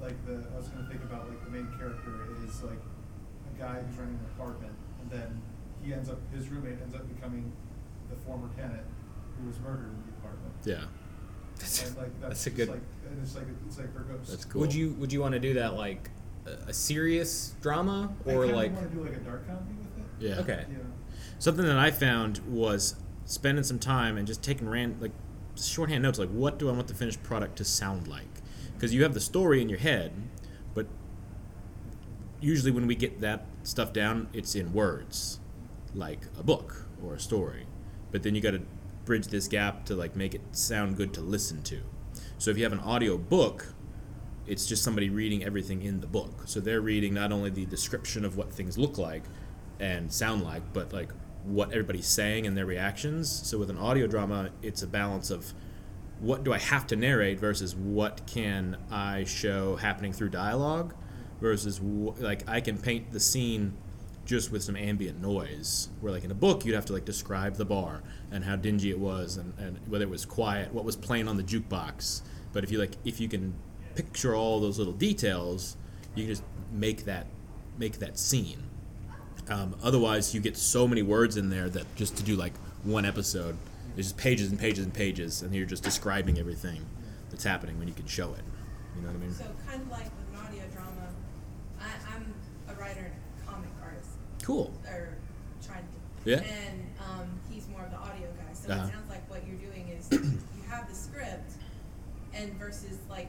like 0.00 0.18
the 0.26 0.42
I 0.52 0.56
was 0.58 0.68
gonna 0.68 0.88
think 0.88 1.02
about 1.02 1.28
like 1.28 1.42
the 1.44 1.50
main 1.50 1.68
character 1.78 2.26
is 2.46 2.62
like 2.62 2.82
a 2.82 3.52
guy 3.58 3.82
who's 3.82 3.98
running 3.98 4.18
an 4.18 4.26
apartment, 4.34 4.74
and 5.02 5.10
then 5.10 5.42
he 5.82 5.92
ends 5.92 6.08
up 6.10 6.18
his 6.34 6.48
roommate 6.48 6.80
ends 6.82 6.94
up 6.94 7.06
becoming 7.14 7.52
the 8.10 8.16
former 8.26 8.48
tenant 8.56 8.86
who 9.38 9.46
was 9.46 9.58
murdered 9.60 9.90
in 9.90 10.02
the 10.06 10.12
apartment. 10.18 10.54
Yeah. 10.64 10.84
And 11.86 11.96
like 11.96 12.20
that's 12.20 12.46
a 12.46 12.50
good- 12.50 12.68
Like, 12.68 12.80
and 13.08 13.22
it's 13.22 13.36
like 13.36 13.46
it's 13.66 13.78
like 13.78 13.94
her 13.94 14.00
ghost. 14.00 14.30
That's 14.30 14.44
cool. 14.44 14.60
would 14.62 14.74
you 14.74 14.94
would 14.98 15.12
you 15.12 15.20
want 15.20 15.34
to 15.34 15.40
do 15.40 15.54
that 15.54 15.74
like 15.74 16.10
a, 16.46 16.68
a 16.68 16.72
serious 16.72 17.54
drama 17.60 18.12
or 18.24 18.44
I 18.44 18.46
kinda 18.46 18.56
like 18.56 18.74
want 18.74 18.90
to 18.90 18.96
do 18.96 19.02
like 19.02 19.16
a 19.16 19.20
dark 19.20 19.46
comedy 19.46 19.74
with 19.78 19.98
it. 19.98 20.28
Yeah. 20.28 20.40
okay 20.40 20.64
You 20.70 20.78
know. 20.78 20.84
Something 21.38 21.66
that 21.66 21.78
I 21.78 21.90
found 21.90 22.40
was 22.48 22.96
spending 23.24 23.64
some 23.64 23.78
time 23.78 24.16
and 24.16 24.26
just 24.26 24.42
taking 24.42 24.68
ran 24.68 24.96
like 25.00 25.12
shorthand 25.56 26.02
notes 26.02 26.18
like 26.18 26.30
what 26.30 26.58
do 26.58 26.68
I 26.68 26.72
want 26.72 26.88
the 26.88 26.94
finished 26.94 27.22
product 27.22 27.56
to 27.56 27.64
sound 27.64 28.08
like? 28.08 28.42
Because 28.74 28.92
you 28.94 29.02
have 29.02 29.14
the 29.14 29.20
story 29.20 29.62
in 29.62 29.68
your 29.68 29.78
head, 29.78 30.12
but 30.74 30.86
usually 32.40 32.70
when 32.70 32.86
we 32.86 32.94
get 32.94 33.20
that 33.20 33.46
stuff 33.62 33.92
down, 33.92 34.28
it's 34.32 34.54
in 34.54 34.72
words, 34.72 35.40
like 35.94 36.20
a 36.38 36.42
book 36.42 36.86
or 37.02 37.14
a 37.14 37.20
story. 37.20 37.66
But 38.10 38.22
then 38.22 38.34
you 38.34 38.40
got 38.40 38.52
to 38.52 38.62
bridge 39.04 39.28
this 39.28 39.48
gap 39.48 39.84
to 39.86 39.94
like 39.94 40.16
make 40.16 40.34
it 40.34 40.42
sound 40.52 40.96
good 40.96 41.12
to 41.14 41.20
listen 41.20 41.62
to. 41.64 41.80
So 42.38 42.50
if 42.50 42.56
you 42.58 42.64
have 42.64 42.72
an 42.72 42.80
audio 42.80 43.16
book, 43.16 43.73
it's 44.46 44.66
just 44.66 44.82
somebody 44.82 45.08
reading 45.08 45.44
everything 45.44 45.82
in 45.82 46.00
the 46.00 46.06
book. 46.06 46.42
So 46.46 46.60
they're 46.60 46.80
reading 46.80 47.14
not 47.14 47.32
only 47.32 47.50
the 47.50 47.66
description 47.66 48.24
of 48.24 48.36
what 48.36 48.52
things 48.52 48.76
look 48.76 48.98
like 48.98 49.22
and 49.80 50.12
sound 50.12 50.42
like, 50.42 50.62
but 50.72 50.92
like 50.92 51.10
what 51.44 51.70
everybody's 51.70 52.06
saying 52.06 52.46
and 52.46 52.56
their 52.56 52.66
reactions. 52.66 53.30
So 53.30 53.58
with 53.58 53.70
an 53.70 53.78
audio 53.78 54.06
drama, 54.06 54.50
it's 54.62 54.82
a 54.82 54.86
balance 54.86 55.30
of 55.30 55.52
what 56.20 56.44
do 56.44 56.52
I 56.52 56.58
have 56.58 56.86
to 56.88 56.96
narrate 56.96 57.38
versus 57.38 57.74
what 57.74 58.26
can 58.26 58.76
I 58.90 59.24
show 59.24 59.76
happening 59.76 60.12
through 60.12 60.30
dialogue 60.30 60.94
versus 61.40 61.78
wh- 61.78 62.18
like 62.20 62.48
I 62.48 62.60
can 62.60 62.78
paint 62.78 63.10
the 63.10 63.20
scene 63.20 63.76
just 64.24 64.50
with 64.50 64.62
some 64.62 64.76
ambient 64.76 65.20
noise 65.20 65.88
where 66.00 66.12
like 66.12 66.24
in 66.24 66.30
a 66.30 66.34
book 66.34 66.64
you'd 66.64 66.74
have 66.74 66.86
to 66.86 66.94
like 66.94 67.04
describe 67.04 67.56
the 67.56 67.64
bar 67.64 68.02
and 68.30 68.44
how 68.44 68.56
dingy 68.56 68.90
it 68.90 68.98
was 68.98 69.36
and, 69.36 69.52
and 69.58 69.78
whether 69.86 70.04
it 70.04 70.10
was 70.10 70.24
quiet 70.24 70.72
what 70.72 70.84
was 70.84 70.96
playing 70.96 71.28
on 71.28 71.36
the 71.36 71.42
jukebox 71.42 72.22
but 72.54 72.64
if 72.64 72.70
you 72.70 72.78
like 72.78 72.96
if 73.04 73.20
you 73.20 73.28
can 73.28 73.54
picture 73.94 74.34
all 74.34 74.60
those 74.60 74.78
little 74.78 74.92
details 74.92 75.76
you 76.14 76.24
can 76.24 76.32
just 76.32 76.44
make 76.72 77.04
that 77.04 77.26
make 77.78 77.98
that 77.98 78.18
scene 78.18 78.62
um, 79.48 79.74
otherwise, 79.82 80.34
you 80.34 80.40
get 80.40 80.56
so 80.56 80.88
many 80.88 81.02
words 81.02 81.36
in 81.36 81.50
there 81.50 81.68
that 81.68 81.84
just 81.96 82.16
to 82.16 82.22
do 82.22 82.34
like 82.34 82.54
one 82.82 83.04
episode, 83.04 83.58
it's 83.94 84.08
just 84.08 84.16
pages 84.16 84.50
and 84.50 84.58
pages 84.58 84.84
and 84.86 84.94
pages, 84.94 85.42
and 85.42 85.54
you're 85.54 85.66
just 85.66 85.82
describing 85.82 86.38
everything 86.38 86.86
that's 87.28 87.44
happening 87.44 87.78
when 87.78 87.86
you 87.86 87.92
can 87.92 88.06
show 88.06 88.32
it. 88.32 88.40
You 88.96 89.02
know 89.02 89.08
what 89.08 89.16
I 89.16 89.18
mean? 89.18 89.34
So 89.34 89.44
kind 89.68 89.82
of 89.82 89.90
like 89.90 90.04
with 90.04 90.40
an 90.40 90.46
audio 90.46 90.62
drama, 90.72 91.08
I, 91.78 92.14
I'm 92.14 92.34
a 92.70 92.80
writer 92.80 93.12
and 93.12 93.46
comic 93.46 93.68
artist. 93.82 94.08
Cool. 94.42 94.72
Or 94.88 95.14
trying 95.62 95.82
to. 96.24 96.30
Yeah. 96.30 96.36
And 96.40 96.86
um, 97.00 97.28
he's 97.50 97.68
more 97.68 97.82
of 97.84 97.90
the 97.90 97.98
audio 97.98 98.28
guy. 98.38 98.54
So 98.54 98.72
Uh-huh. 98.72 98.86
it 98.86 98.92
sounds 98.94 99.10
like 99.10 99.28
what 99.28 99.42
you're 99.46 99.58
doing 99.58 99.88
is 99.88 100.08
you 100.12 100.62
have 100.70 100.88
the 100.88 100.94
script, 100.94 101.52
and 102.32 102.54
versus 102.54 102.96
like 103.10 103.28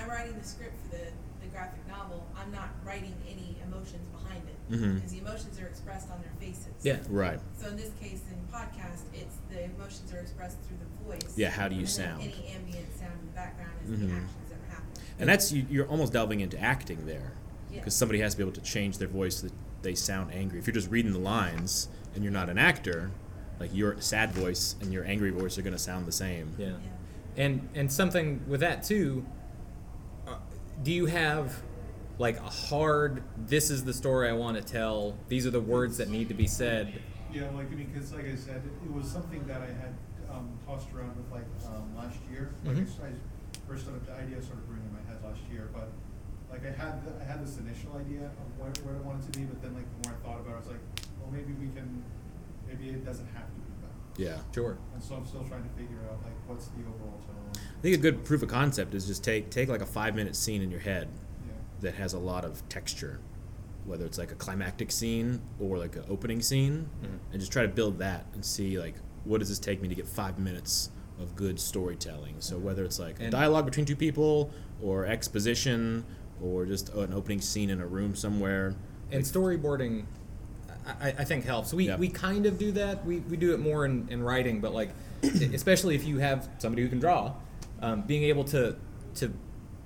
I'm 0.00 0.08
writing 0.08 0.38
the 0.38 0.46
script 0.46 0.74
for 0.82 0.96
the, 0.96 1.04
the 1.42 1.46
graphic 1.52 1.86
novel. 1.88 2.26
I'm 2.36 2.50
not 2.52 2.70
writing 2.84 3.14
any 3.28 3.56
emotions 3.66 4.06
behind 4.08 4.42
it 4.48 4.72
Mhm. 4.72 4.94
because 4.96 5.12
the 5.12 5.18
emotions 5.18 5.58
are 5.60 5.66
expressed 5.66 6.10
on 6.10 6.20
their 6.22 6.32
faces. 6.40 6.72
Yeah. 6.82 6.98
Right. 7.08 7.40
So 7.60 7.68
in 7.68 7.76
this 7.76 7.90
case, 8.00 8.20
in 8.30 8.36
podcast, 8.54 9.02
it's 9.12 9.36
the 9.50 9.64
emotions 9.64 10.12
are 10.12 10.18
expressed 10.18 10.56
through 10.66 10.78
the 10.78 11.04
voice. 11.04 11.36
Yeah, 11.36 11.50
how 11.50 11.68
do 11.68 11.74
you 11.74 11.80
and 11.82 11.88
sound? 11.90 12.22
Any 12.22 12.46
ambient 12.54 12.96
sound 12.98 13.12
in 13.20 13.26
the 13.26 13.32
background 13.34 13.72
is 13.84 13.90
Mhm. 13.90 14.08
the 14.08 14.14
actions 14.14 14.48
that 14.48 14.56
are 14.56 14.70
happening. 14.74 15.04
And 15.18 15.28
that's 15.28 15.52
you, 15.52 15.66
you're 15.70 15.86
almost 15.88 16.12
delving 16.12 16.40
into 16.40 16.58
acting 16.58 17.04
there, 17.06 17.32
Yeah. 17.70 17.80
because 17.80 17.94
somebody 17.94 18.20
has 18.20 18.32
to 18.32 18.38
be 18.38 18.42
able 18.42 18.52
to 18.52 18.60
change 18.62 18.98
their 18.98 19.08
voice 19.08 19.36
so 19.36 19.48
that 19.48 19.52
they 19.82 19.94
sound 19.94 20.32
angry. 20.32 20.58
If 20.58 20.66
you're 20.66 20.74
just 20.74 20.90
reading 20.90 21.12
the 21.12 21.18
lines 21.18 21.88
and 22.14 22.22
you're 22.24 22.32
not 22.32 22.48
an 22.48 22.58
actor, 22.58 23.10
like 23.58 23.74
your 23.74 24.00
sad 24.00 24.32
voice 24.32 24.76
and 24.80 24.92
your 24.92 25.04
angry 25.04 25.30
voice 25.30 25.58
are 25.58 25.62
going 25.62 25.72
to 25.74 25.78
sound 25.78 26.06
the 26.06 26.12
same. 26.12 26.54
Yeah. 26.58 26.72
And 27.36 27.68
and 27.74 27.92
something 27.92 28.40
with 28.48 28.60
that 28.60 28.82
too. 28.82 29.24
Do 30.82 30.92
you 30.92 31.06
have 31.06 31.60
like 32.18 32.38
a 32.38 32.42
hard? 32.48 33.22
This 33.36 33.70
is 33.70 33.84
the 33.84 33.92
story 33.92 34.28
I 34.28 34.32
want 34.32 34.56
to 34.56 34.62
tell. 34.62 35.16
These 35.28 35.46
are 35.46 35.50
the 35.50 35.60
words 35.60 35.98
that 35.98 36.08
need 36.08 36.28
to 36.28 36.34
be 36.34 36.46
said. 36.46 37.00
Yeah, 37.32 37.44
like 37.54 37.70
I 37.70 37.74
mean, 37.74 37.90
because 37.92 38.12
like 38.12 38.26
I 38.26 38.34
said, 38.34 38.62
it, 38.64 38.86
it 38.86 38.92
was 38.92 39.06
something 39.10 39.46
that 39.46 39.60
I 39.62 39.66
had 39.66 39.94
um, 40.30 40.48
tossed 40.66 40.88
around 40.94 41.16
with 41.16 41.30
like 41.30 41.46
um, 41.66 41.94
last 41.96 42.18
year. 42.30 42.50
Like 42.64 42.76
I 42.76 42.80
Mhm. 42.80 42.86
s- 42.86 42.98
I, 43.02 43.10
first 43.68 43.84
started 43.86 44.04
the 44.04 44.14
idea 44.18 44.42
sort 44.42 44.58
of 44.58 44.66
brewing 44.66 44.82
in 44.82 44.90
my 44.92 45.04
head 45.06 45.22
last 45.22 45.38
year, 45.52 45.70
but 45.72 45.92
like 46.50 46.66
I 46.66 46.74
had 46.74 47.06
the, 47.06 47.14
I 47.22 47.24
had 47.24 47.38
this 47.38 47.54
initial 47.58 47.94
idea 47.94 48.26
of 48.26 48.46
what, 48.58 48.74
what 48.82 48.98
I 48.98 49.02
wanted 49.06 49.30
to 49.30 49.38
be, 49.38 49.46
but 49.46 49.62
then 49.62 49.74
like 49.78 49.86
the 49.86 50.10
more 50.10 50.18
I 50.18 50.26
thought 50.26 50.40
about 50.42 50.58
it, 50.58 50.58
I 50.58 50.62
was 50.66 50.72
like, 50.74 50.84
well, 51.22 51.30
maybe 51.30 51.54
we 51.54 51.70
can, 51.70 52.02
maybe 52.66 52.90
it 52.90 53.06
doesn't 53.06 53.30
have 53.30 53.46
to 53.46 53.58
be 53.62 53.70
that. 53.86 53.94
Yeah. 54.18 54.42
Sure. 54.50 54.74
And 54.90 54.98
so 54.98 55.14
I'm 55.14 55.26
still 55.26 55.46
trying 55.46 55.62
to 55.62 55.70
figure 55.78 56.02
out 56.10 56.18
like 56.26 56.34
what's 56.50 56.66
the 56.74 56.82
overall 56.82 57.22
tone. 57.30 57.39
I 57.80 57.82
think 57.82 57.94
a 57.96 57.98
good 57.98 58.24
proof 58.24 58.42
of 58.42 58.48
concept 58.50 58.94
is 58.94 59.06
just 59.06 59.24
take 59.24 59.48
take 59.48 59.70
like 59.70 59.80
a 59.80 59.86
five 59.86 60.14
minute 60.14 60.36
scene 60.36 60.60
in 60.60 60.70
your 60.70 60.80
head 60.80 61.08
Yeah. 61.46 61.52
that 61.80 61.94
has 61.94 62.12
a 62.12 62.18
lot 62.18 62.44
of 62.44 62.62
texture, 62.68 63.20
whether 63.86 64.04
it's 64.04 64.18
like 64.18 64.30
a 64.32 64.34
climactic 64.34 64.92
scene 64.92 65.40
or 65.58 65.78
like 65.78 65.96
an 65.96 66.04
opening 66.10 66.42
scene, 66.42 66.90
Mhm. 67.02 67.18
and 67.32 67.40
just 67.40 67.50
try 67.50 67.62
to 67.62 67.68
build 67.68 67.98
that 67.98 68.26
and 68.34 68.44
see 68.44 68.78
like 68.78 68.96
what 69.24 69.38
does 69.38 69.48
this 69.48 69.58
take 69.58 69.80
me 69.80 69.88
to 69.88 69.94
get 69.94 70.06
five 70.06 70.38
minutes 70.38 70.90
of 71.18 71.34
good 71.36 71.58
storytelling. 71.58 72.34
So 72.40 72.58
whether 72.58 72.84
it's 72.84 72.98
like 72.98 73.18
a 73.18 73.24
And- 73.24 73.32
dialogue 73.32 73.64
between 73.64 73.86
two 73.86 73.96
people 73.96 74.50
or 74.82 75.06
exposition 75.06 76.04
or 76.42 76.66
just 76.66 76.90
an 76.94 77.14
opening 77.14 77.40
scene 77.40 77.70
in 77.70 77.80
a 77.80 77.86
room 77.86 78.14
somewhere. 78.14 78.74
And 79.10 79.24
storyboarding, 79.24 80.04
I, 80.86 81.08
I 81.18 81.24
think 81.24 81.44
helps. 81.44 81.72
We, 81.74 81.90
we 81.96 82.08
kind 82.08 82.44
of 82.46 82.58
do 82.58 82.72
that. 82.72 83.04
We, 83.06 83.20
we 83.20 83.36
do 83.38 83.52
it 83.54 83.60
more 83.60 83.84
in, 83.86 84.06
in 84.10 84.22
writing, 84.22 84.60
but 84.60 84.72
like, 84.74 84.90
especially 85.22 85.94
if 85.94 86.04
you 86.06 86.18
have 86.18 86.48
somebody 86.58 86.82
who 86.82 86.88
can 86.88 86.98
draw, 87.00 87.34
um, 87.80 88.02
being 88.02 88.24
able 88.24 88.44
to 88.44 88.76
to 89.16 89.32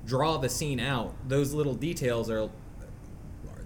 draw 0.05 0.37
the 0.37 0.49
scene 0.49 0.81
out, 0.81 1.15
those 1.29 1.53
little 1.53 1.75
details 1.75 2.31
are. 2.31 2.51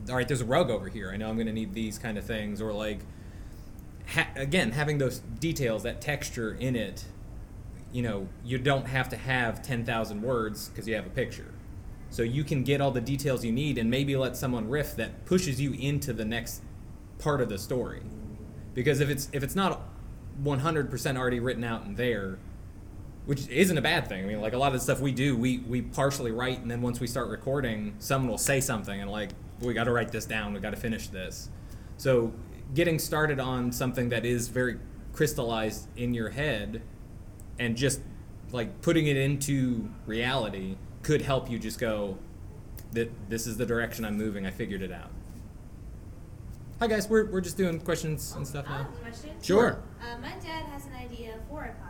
All 0.08 0.16
right, 0.16 0.26
there's 0.26 0.40
a 0.40 0.46
rug 0.46 0.70
over 0.70 0.88
here. 0.88 1.10
I 1.12 1.18
know 1.18 1.28
I'm 1.28 1.36
going 1.36 1.48
to 1.48 1.52
need 1.52 1.74
these 1.74 1.98
kind 1.98 2.16
of 2.16 2.24
things, 2.24 2.62
or 2.62 2.72
like, 2.72 3.00
ha- 4.06 4.28
again, 4.36 4.72
having 4.72 4.96
those 4.96 5.18
details, 5.18 5.82
that 5.82 6.00
texture 6.00 6.54
in 6.54 6.76
it. 6.76 7.04
You 7.92 8.02
know, 8.02 8.28
you 8.44 8.58
don't 8.58 8.86
have 8.86 9.08
to 9.10 9.16
have 9.16 9.62
ten 9.62 9.84
thousand 9.84 10.22
words 10.22 10.68
because 10.68 10.88
you 10.88 10.94
have 10.94 11.06
a 11.06 11.10
picture. 11.10 11.54
So 12.10 12.22
you 12.22 12.42
can 12.42 12.62
get 12.62 12.80
all 12.80 12.90
the 12.90 13.00
details 13.00 13.44
you 13.44 13.52
need 13.52 13.76
and 13.76 13.90
maybe 13.90 14.16
let 14.16 14.36
someone 14.36 14.68
riff 14.68 14.96
that 14.96 15.26
pushes 15.26 15.60
you 15.60 15.72
into 15.74 16.12
the 16.12 16.24
next 16.24 16.62
part 17.18 17.40
of 17.40 17.48
the 17.48 17.58
story. 17.58 18.02
Because 18.74 19.00
if 19.00 19.10
it's 19.10 19.28
if 19.32 19.42
it's 19.42 19.54
not 19.54 19.82
100% 20.42 21.16
already 21.16 21.40
written 21.40 21.64
out 21.64 21.84
in 21.84 21.96
there, 21.96 22.38
which 23.28 23.46
isn't 23.48 23.76
a 23.76 23.82
bad 23.82 24.08
thing. 24.08 24.24
I 24.24 24.26
mean, 24.26 24.40
like 24.40 24.54
a 24.54 24.58
lot 24.58 24.68
of 24.68 24.72
the 24.72 24.80
stuff 24.80 25.00
we 25.00 25.12
do, 25.12 25.36
we 25.36 25.58
we 25.58 25.82
partially 25.82 26.32
write 26.32 26.60
and 26.60 26.70
then 26.70 26.80
once 26.80 26.98
we 26.98 27.06
start 27.06 27.28
recording, 27.28 27.94
someone 27.98 28.30
will 28.30 28.38
say 28.38 28.58
something 28.58 29.02
and 29.02 29.10
like 29.10 29.32
we 29.60 29.74
got 29.74 29.84
to 29.84 29.92
write 29.92 30.10
this 30.10 30.24
down, 30.24 30.54
we 30.54 30.60
got 30.60 30.70
to 30.70 30.78
finish 30.78 31.08
this. 31.08 31.50
So 31.98 32.32
getting 32.72 32.98
started 32.98 33.38
on 33.38 33.70
something 33.70 34.08
that 34.08 34.24
is 34.24 34.48
very 34.48 34.78
crystallized 35.12 35.88
in 35.94 36.14
your 36.14 36.30
head 36.30 36.80
and 37.58 37.76
just 37.76 38.00
like 38.50 38.80
putting 38.80 39.08
it 39.08 39.18
into 39.18 39.90
reality 40.06 40.76
could 41.02 41.20
help 41.20 41.50
you 41.50 41.58
just 41.58 41.78
go 41.78 42.16
that 42.92 43.12
this 43.28 43.46
is 43.46 43.58
the 43.58 43.66
direction 43.66 44.06
I'm 44.06 44.16
moving. 44.16 44.46
I 44.46 44.50
figured 44.50 44.80
it 44.80 44.90
out. 44.90 45.10
Hi 46.80 46.86
guys, 46.86 47.08
we're, 47.08 47.26
we're 47.26 47.40
just 47.42 47.58
doing 47.58 47.78
questions 47.80 48.32
and 48.36 48.46
stuff 48.46 48.64
I 48.68 48.70
now. 48.70 48.76
have 48.84 48.86
a 48.94 48.96
question. 49.00 49.30
Sure. 49.42 49.82
Uh, 50.00 50.16
my 50.18 50.30
dad 50.40 50.64
has 50.72 50.86
an 50.86 50.94
idea 50.94 51.34
for 51.50 51.64
a 51.64 51.68
podcast, 51.70 51.87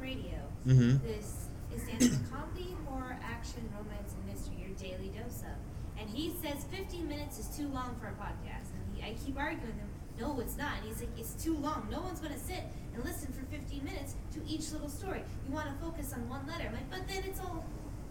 Radio. 0.00 0.40
Mhm. 0.66 1.02
This 1.02 1.48
it 1.72 1.80
stands 1.80 2.08
for 2.16 2.34
comedy, 2.36 2.76
horror, 2.86 3.18
action, 3.22 3.68
romance, 3.76 4.14
and 4.14 4.26
mystery. 4.26 4.56
Your 4.66 4.76
daily 4.78 5.08
dose 5.10 5.40
of. 5.40 5.56
And 6.00 6.08
he 6.10 6.32
says 6.42 6.64
15 6.70 7.08
minutes 7.08 7.38
is 7.38 7.46
too 7.56 7.68
long 7.68 7.96
for 8.00 8.06
a 8.08 8.12
podcast, 8.12 8.70
and 8.74 8.82
he, 8.94 9.02
I 9.02 9.14
keep 9.14 9.38
arguing 9.38 9.66
with 9.66 9.76
him. 9.76 9.88
No, 10.20 10.38
it's 10.40 10.56
not. 10.56 10.78
And 10.78 10.86
he's 10.88 11.00
like, 11.00 11.10
it's 11.18 11.32
too 11.42 11.56
long. 11.56 11.88
No 11.90 12.00
one's 12.00 12.20
gonna 12.20 12.38
sit 12.38 12.62
and 12.94 13.04
listen 13.04 13.32
for 13.32 13.44
15 13.46 13.84
minutes 13.84 14.14
to 14.32 14.40
each 14.46 14.70
little 14.72 14.88
story. 14.88 15.22
You 15.48 15.54
want 15.54 15.66
to 15.68 15.84
focus 15.84 16.12
on 16.12 16.28
one 16.28 16.46
letter. 16.46 16.64
I'm 16.68 16.74
like, 16.74 16.90
but 16.90 17.08
then 17.08 17.22
it's 17.24 17.40
all. 17.40 17.64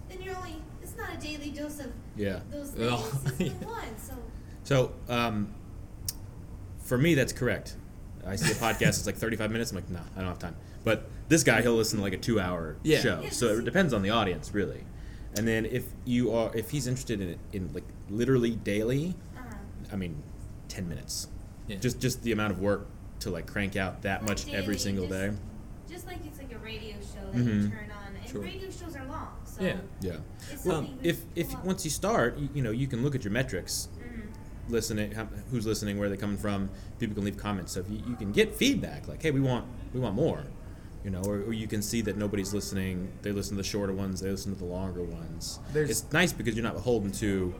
Then 0.10 0.22
you're 0.22 0.36
only. 0.36 0.56
It's 0.82 0.96
not 0.98 1.14
a 1.14 1.18
daily 1.18 1.50
dose 1.52 1.80
of 1.80 1.92
Yeah. 2.16 2.40
those 2.52 2.72
things. 2.72 3.38
The 3.38 3.50
one. 3.66 3.98
So. 3.98 4.14
So, 4.66 4.92
um, 5.10 5.54
for 6.80 6.98
me, 6.98 7.16
that's 7.16 7.34
correct. 7.34 7.76
I 8.26 8.36
see 8.38 8.52
a 8.52 8.56
podcast 8.56 8.90
it's 9.00 9.06
like 9.06 9.18
35 9.18 9.52
minutes. 9.52 9.72
I'm 9.72 9.76
like, 9.78 9.90
no, 9.90 10.00
I 10.16 10.20
don't 10.20 10.28
have 10.30 10.40
time. 10.40 10.56
But 10.84 11.10
this 11.30 11.44
guy, 11.44 11.62
he'll 11.62 11.76
listen 11.76 11.98
to 11.98 12.04
like 12.04 12.14
a 12.14 12.18
two-hour 12.18 12.78
Yeah. 12.84 13.00
show. 13.00 13.22
Yeah, 13.24 13.30
so 13.30 13.58
it 13.58 13.66
depends 13.66 13.94
on 13.94 14.02
the 14.02 14.10
audience, 14.10 14.54
really. 14.54 14.84
And 15.38 15.48
then 15.48 15.66
if 15.66 15.86
you 16.06 16.32
are, 16.34 16.52
if 16.56 16.70
he's 16.72 16.86
interested 16.88 17.20
in 17.22 17.30
it 17.30 17.40
in 17.54 17.72
like 17.74 17.86
literally 18.10 18.52
daily, 18.52 19.16
I 19.92 19.96
mean, 19.96 20.22
10 20.68 20.88
minutes. 20.90 21.28
Yeah. 21.68 21.78
Just 21.78 22.00
just 22.00 22.24
the 22.24 22.32
amount 22.32 22.52
of 22.52 22.60
work 22.60 22.88
to 23.20 23.30
like 23.30 23.48
crank 23.48 23.76
out 23.76 24.02
that 24.04 24.24
much 24.24 24.48
every 24.52 24.78
single 24.78 25.08
just- 25.08 25.20
day. 25.20 25.32
Just 25.90 26.08
like 26.08 26.26
it's 26.26 26.38
like 26.40 26.52
a 26.54 26.58
radio 26.60 26.96
show 27.00 27.32
that 27.32 27.38
you 27.38 27.44
Mhm. 27.44 27.72
turn 27.72 27.92
on, 27.92 28.16
and 28.20 28.30
Sure. 28.30 28.42
radio 28.42 28.70
shows 28.70 28.96
are 28.96 29.06
long, 29.08 29.30
so 29.46 29.64
Yeah. 29.64 29.78
Yeah. 30.02 30.18
It's 30.52 30.66
Well, 30.66 30.90
if 31.04 31.22
if 31.36 31.54
a 31.54 31.58
once 31.64 31.84
you 31.86 31.92
start, 31.92 32.38
you, 32.38 32.50
you 32.54 32.62
know, 32.64 32.72
you 32.72 32.88
can 32.88 33.04
look 33.04 33.16
at 33.16 33.24
your 33.24 33.32
metrics, 33.32 33.90
Mhm. 34.00 34.24
listening, 34.72 35.14
who's 35.52 35.66
listening, 35.66 35.98
where 36.00 36.10
they're 36.10 36.18
coming 36.18 36.38
from. 36.38 36.70
People 37.00 37.16
can 37.16 37.24
leave 37.26 37.38
comments, 37.38 37.74
so 37.74 37.82
if 37.82 37.90
you, 37.90 38.02
you 38.08 38.16
can 38.16 38.32
get 38.32 38.56
feedback, 38.56 39.08
like, 39.08 39.22
hey, 39.22 39.32
we 39.32 39.40
want 39.42 39.66
we 39.94 40.00
want 40.00 40.16
more, 40.16 40.44
you 41.04 41.10
know, 41.12 41.22
or, 41.26 41.42
or 41.42 41.54
you 41.54 41.68
can 41.68 41.82
see 41.82 42.02
that 42.02 42.18
nobody's 42.18 42.54
listening. 42.54 43.12
They 43.22 43.32
listen 43.32 43.56
to 43.58 43.62
the 43.64 43.68
shorter 43.68 43.94
ones, 43.94 44.22
they 44.22 44.30
listen 44.30 44.54
to 44.54 44.60
the 44.60 44.66
longer 44.66 45.04
ones. 45.04 45.60
There's- 45.74 45.90
it's 45.90 46.12
nice 46.14 46.32
because 46.34 46.56
you're 46.56 46.64
not 46.64 46.76
beholden 46.76 47.12
to 47.14 47.54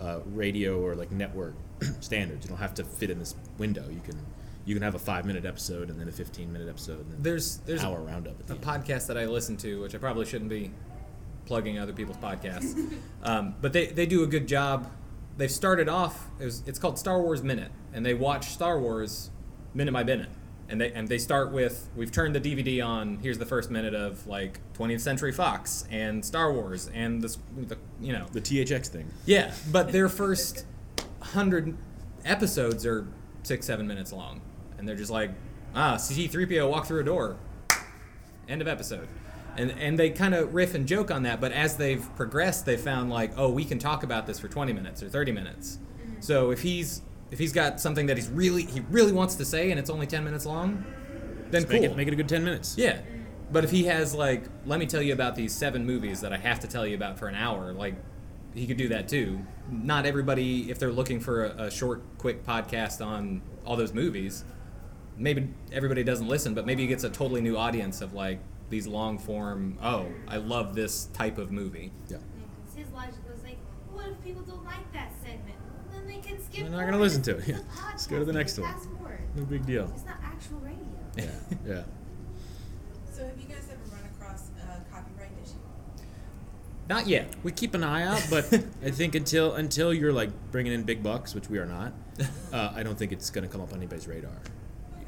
uh, 0.00 0.20
radio 0.26 0.80
or 0.80 0.94
like 0.94 1.10
network 1.12 1.54
standards. 2.00 2.44
You 2.44 2.48
don't 2.50 2.58
have 2.58 2.74
to 2.74 2.84
fit 2.84 3.10
in 3.10 3.18
this 3.18 3.34
window. 3.58 3.88
You 3.88 4.00
can 4.00 4.18
you 4.64 4.74
can 4.76 4.82
have 4.82 4.94
a 4.94 4.98
five 4.98 5.24
minute 5.26 5.44
episode 5.44 5.90
and 5.90 5.98
then 6.00 6.08
a 6.08 6.12
15 6.12 6.52
minute 6.52 6.68
episode 6.68 7.00
and 7.00 7.12
then 7.12 7.22
There's 7.22 7.56
there's 7.58 7.82
hour 7.82 8.00
roundup. 8.00 8.38
At 8.40 8.46
the 8.46 8.54
a 8.54 8.56
end. 8.56 8.64
podcast 8.84 9.06
that 9.08 9.18
I 9.18 9.26
listen 9.26 9.56
to, 9.58 9.80
which 9.82 9.94
I 9.94 9.98
probably 9.98 10.24
shouldn't 10.24 10.50
be 10.50 10.70
plugging 11.46 11.78
other 11.78 11.92
people's 11.92 12.18
podcasts, 12.18 12.92
um, 13.24 13.54
but 13.60 13.72
they, 13.72 13.86
they 13.86 14.06
do 14.06 14.22
a 14.22 14.26
good 14.28 14.46
job. 14.46 14.88
They've 15.36 15.50
started 15.50 15.88
off. 15.88 16.28
It 16.38 16.44
was, 16.44 16.62
it's 16.66 16.78
called 16.78 16.98
Star 16.98 17.20
Wars 17.20 17.42
Minute, 17.42 17.72
and 17.92 18.06
they 18.06 18.14
watch 18.14 18.50
Star 18.50 18.78
Wars 18.78 19.30
minute 19.74 19.92
by 19.92 20.04
minute, 20.04 20.28
and 20.72 20.80
they 20.80 20.90
and 20.92 21.06
they 21.06 21.18
start 21.18 21.52
with 21.52 21.90
we've 21.94 22.10
turned 22.10 22.34
the 22.34 22.40
DVD 22.40 22.84
on. 22.84 23.18
Here's 23.18 23.38
the 23.38 23.46
first 23.46 23.70
minute 23.70 23.94
of 23.94 24.26
like 24.26 24.58
20th 24.72 25.00
Century 25.00 25.30
Fox 25.30 25.84
and 25.90 26.24
Star 26.24 26.50
Wars 26.50 26.90
and 26.94 27.20
this, 27.20 27.38
the 27.56 27.76
you 28.00 28.12
know 28.12 28.26
the 28.32 28.40
THX 28.40 28.88
thing. 28.88 29.08
Yeah, 29.26 29.52
but 29.70 29.92
their 29.92 30.08
first 30.08 30.64
hundred 31.20 31.76
episodes 32.24 32.86
are 32.86 33.06
six 33.42 33.66
seven 33.66 33.86
minutes 33.86 34.12
long, 34.12 34.40
and 34.78 34.88
they're 34.88 34.96
just 34.96 35.10
like, 35.10 35.30
ah, 35.74 35.96
C3PO 35.96 36.68
walk 36.68 36.86
through 36.86 37.00
a 37.00 37.04
door. 37.04 37.36
End 38.48 38.62
of 38.62 38.66
episode. 38.66 39.06
And, 39.54 39.70
and 39.72 39.98
they 39.98 40.08
kind 40.08 40.34
of 40.34 40.54
riff 40.54 40.74
and 40.74 40.88
joke 40.88 41.10
on 41.10 41.24
that, 41.24 41.38
but 41.38 41.52
as 41.52 41.76
they've 41.76 42.02
progressed, 42.16 42.64
they 42.64 42.78
found 42.78 43.10
like, 43.10 43.32
oh, 43.36 43.50
we 43.50 43.66
can 43.66 43.78
talk 43.78 44.02
about 44.02 44.26
this 44.26 44.40
for 44.40 44.48
20 44.48 44.72
minutes 44.72 45.02
or 45.02 45.10
30 45.10 45.32
minutes. 45.32 45.78
So 46.20 46.50
if 46.50 46.62
he's 46.62 47.02
if 47.32 47.38
he's 47.40 47.52
got 47.52 47.80
something 47.80 48.06
that 48.06 48.16
he's 48.16 48.28
really 48.28 48.62
he 48.64 48.80
really 48.90 49.12
wants 49.12 49.34
to 49.36 49.44
say 49.44 49.70
and 49.70 49.80
it's 49.80 49.90
only 49.90 50.06
10 50.06 50.22
minutes 50.22 50.46
long, 50.46 50.84
then 51.50 51.62
Just 51.62 51.68
cool. 51.72 51.80
make 51.80 51.90
it- 51.90 51.96
make 51.96 52.08
it 52.08 52.12
a 52.12 52.16
good 52.16 52.28
10 52.28 52.44
minutes. 52.44 52.76
Yeah. 52.78 53.00
But 53.50 53.64
if 53.64 53.70
he 53.70 53.84
has 53.84 54.14
like, 54.14 54.44
let 54.64 54.78
me 54.78 54.86
tell 54.86 55.02
you 55.02 55.12
about 55.12 55.34
these 55.34 55.52
seven 55.54 55.84
movies 55.84 56.20
that 56.22 56.32
I 56.32 56.38
have 56.38 56.60
to 56.60 56.68
tell 56.68 56.86
you 56.86 56.94
about 56.94 57.18
for 57.18 57.28
an 57.28 57.34
hour, 57.34 57.72
like 57.72 57.96
he 58.54 58.66
could 58.66 58.76
do 58.78 58.88
that 58.88 59.08
too. 59.08 59.40
Not 59.70 60.06
everybody, 60.06 60.70
if 60.70 60.78
they're 60.78 60.92
looking 60.92 61.20
for 61.20 61.44
a, 61.46 61.64
a 61.64 61.70
short, 61.70 62.02
quick 62.18 62.44
podcast 62.44 63.04
on 63.04 63.42
all 63.66 63.76
those 63.76 63.92
movies, 63.94 64.44
maybe 65.16 65.48
everybody 65.72 66.02
doesn't 66.04 66.28
listen, 66.28 66.54
but 66.54 66.66
maybe 66.66 66.82
he 66.82 66.88
gets 66.88 67.04
a 67.04 67.10
totally 67.10 67.40
new 67.40 67.56
audience 67.56 68.00
of 68.00 68.12
like 68.14 68.40
these 68.70 68.86
long 68.86 69.18
form. 69.18 69.78
Oh, 69.82 70.06
I 70.28 70.36
love 70.38 70.74
this 70.74 71.06
type 71.12 71.36
of 71.38 71.50
movie. 71.52 71.92
Yeah. 72.08 72.18
His 72.74 72.88
logic 72.90 73.14
was 73.30 73.42
like, 73.42 73.58
what 73.90 74.06
if 74.08 74.22
people 74.24 74.42
don't 74.42 74.64
like 74.64 74.90
that 74.94 75.12
segment? 75.22 75.56
Well, 75.90 76.00
then 76.00 76.06
they 76.06 76.26
can 76.26 76.41
skip. 76.52 76.68
They're 76.68 76.76
not 76.78 76.84
gonna 76.84 76.98
listen 76.98 77.22
to 77.22 77.38
it. 77.38 77.48
Yeah. 77.48 77.58
Let's 77.90 78.06
go 78.06 78.18
to 78.18 78.24
the 78.24 78.32
next 78.32 78.58
one. 78.58 78.70
can 78.70 78.78
fast 78.80 78.90
forward. 78.90 79.18
No 79.36 79.44
big 79.44 79.66
deal. 79.66 79.90
It's 79.94 80.04
not 80.04 80.16
actual 80.22 80.58
radio. 80.58 80.78
Yeah. 81.16 81.26
Yeah. 81.66 81.82
So 83.12 83.26
have 83.26 83.36
you 83.38 83.46
guys 83.46 83.68
ever 83.70 83.94
run 83.94 84.00
across 84.16 84.48
a 84.58 84.80
copyright 84.90 85.30
issue? 85.44 85.58
Not 86.88 87.06
yet. 87.06 87.34
We 87.42 87.52
keep 87.52 87.74
an 87.74 87.84
eye 87.84 88.04
out, 88.04 88.26
but 88.30 88.50
I 88.82 88.90
think 88.90 89.14
until 89.14 89.52
until 89.54 89.92
you're 89.92 90.12
like 90.12 90.30
bringing 90.50 90.72
in 90.72 90.84
big 90.84 91.02
bucks, 91.02 91.34
which 91.34 91.50
we 91.50 91.58
are 91.58 91.66
not, 91.66 91.92
uh, 92.50 92.72
I 92.74 92.82
don't 92.82 92.96
think 92.98 93.12
it's 93.12 93.28
going 93.28 93.46
to 93.46 93.52
come 93.52 93.60
up 93.60 93.72
on 93.72 93.78
anybody's 93.78 94.08
radar. 94.08 94.32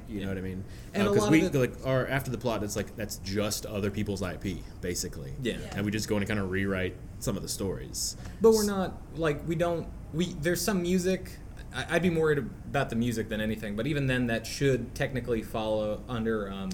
You 0.06 0.20
know 0.20 0.28
what 0.28 0.36
I 0.36 0.42
mean? 0.42 0.62
And 0.92 1.06
a 1.06 1.10
Because 1.10 1.22
lot 1.24 1.32
we 1.32 1.46
of 1.46 1.54
like, 1.54 1.72
or 1.86 2.06
after 2.08 2.30
the 2.30 2.36
plot, 2.36 2.62
it's 2.62 2.76
like 2.76 2.94
that's 2.96 3.16
just 3.18 3.64
other 3.64 3.90
people's 3.90 4.20
IP, 4.20 4.58
basically. 4.82 5.32
Yeah. 5.42 5.56
And 5.74 5.86
we 5.86 5.90
just 5.90 6.06
go 6.08 6.16
in 6.16 6.22
and 6.22 6.28
kind 6.28 6.38
of 6.38 6.50
rewrite 6.50 6.96
some 7.20 7.36
of 7.36 7.42
the 7.42 7.48
stories. 7.48 8.16
But 8.42 8.52
we're 8.52 8.66
not 8.66 9.00
like 9.16 9.48
we 9.48 9.54
don't 9.54 9.88
we. 10.14 10.34
There's 10.34 10.60
some 10.60 10.82
music. 10.82 11.38
I, 11.74 11.86
I'd 11.90 12.02
be 12.02 12.10
more 12.10 12.24
worried 12.24 12.38
about 12.38 12.90
the 12.90 12.96
music 12.96 13.28
than 13.28 13.40
anything. 13.40 13.76
But 13.76 13.86
even 13.86 14.06
then, 14.06 14.28
that 14.28 14.46
should 14.46 14.94
technically 14.94 15.42
follow 15.42 16.02
under 16.08 16.50
um, 16.50 16.70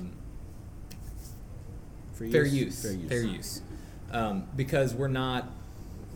Fair 2.15 2.31
fair 2.31 2.45
use? 2.45 2.55
use. 2.55 2.83
Fair 2.83 2.93
use. 2.93 3.09
Fair 3.09 3.23
use. 3.23 3.63
Um, 4.13 4.47
because 4.57 4.95
we're 4.95 5.09
not 5.09 5.49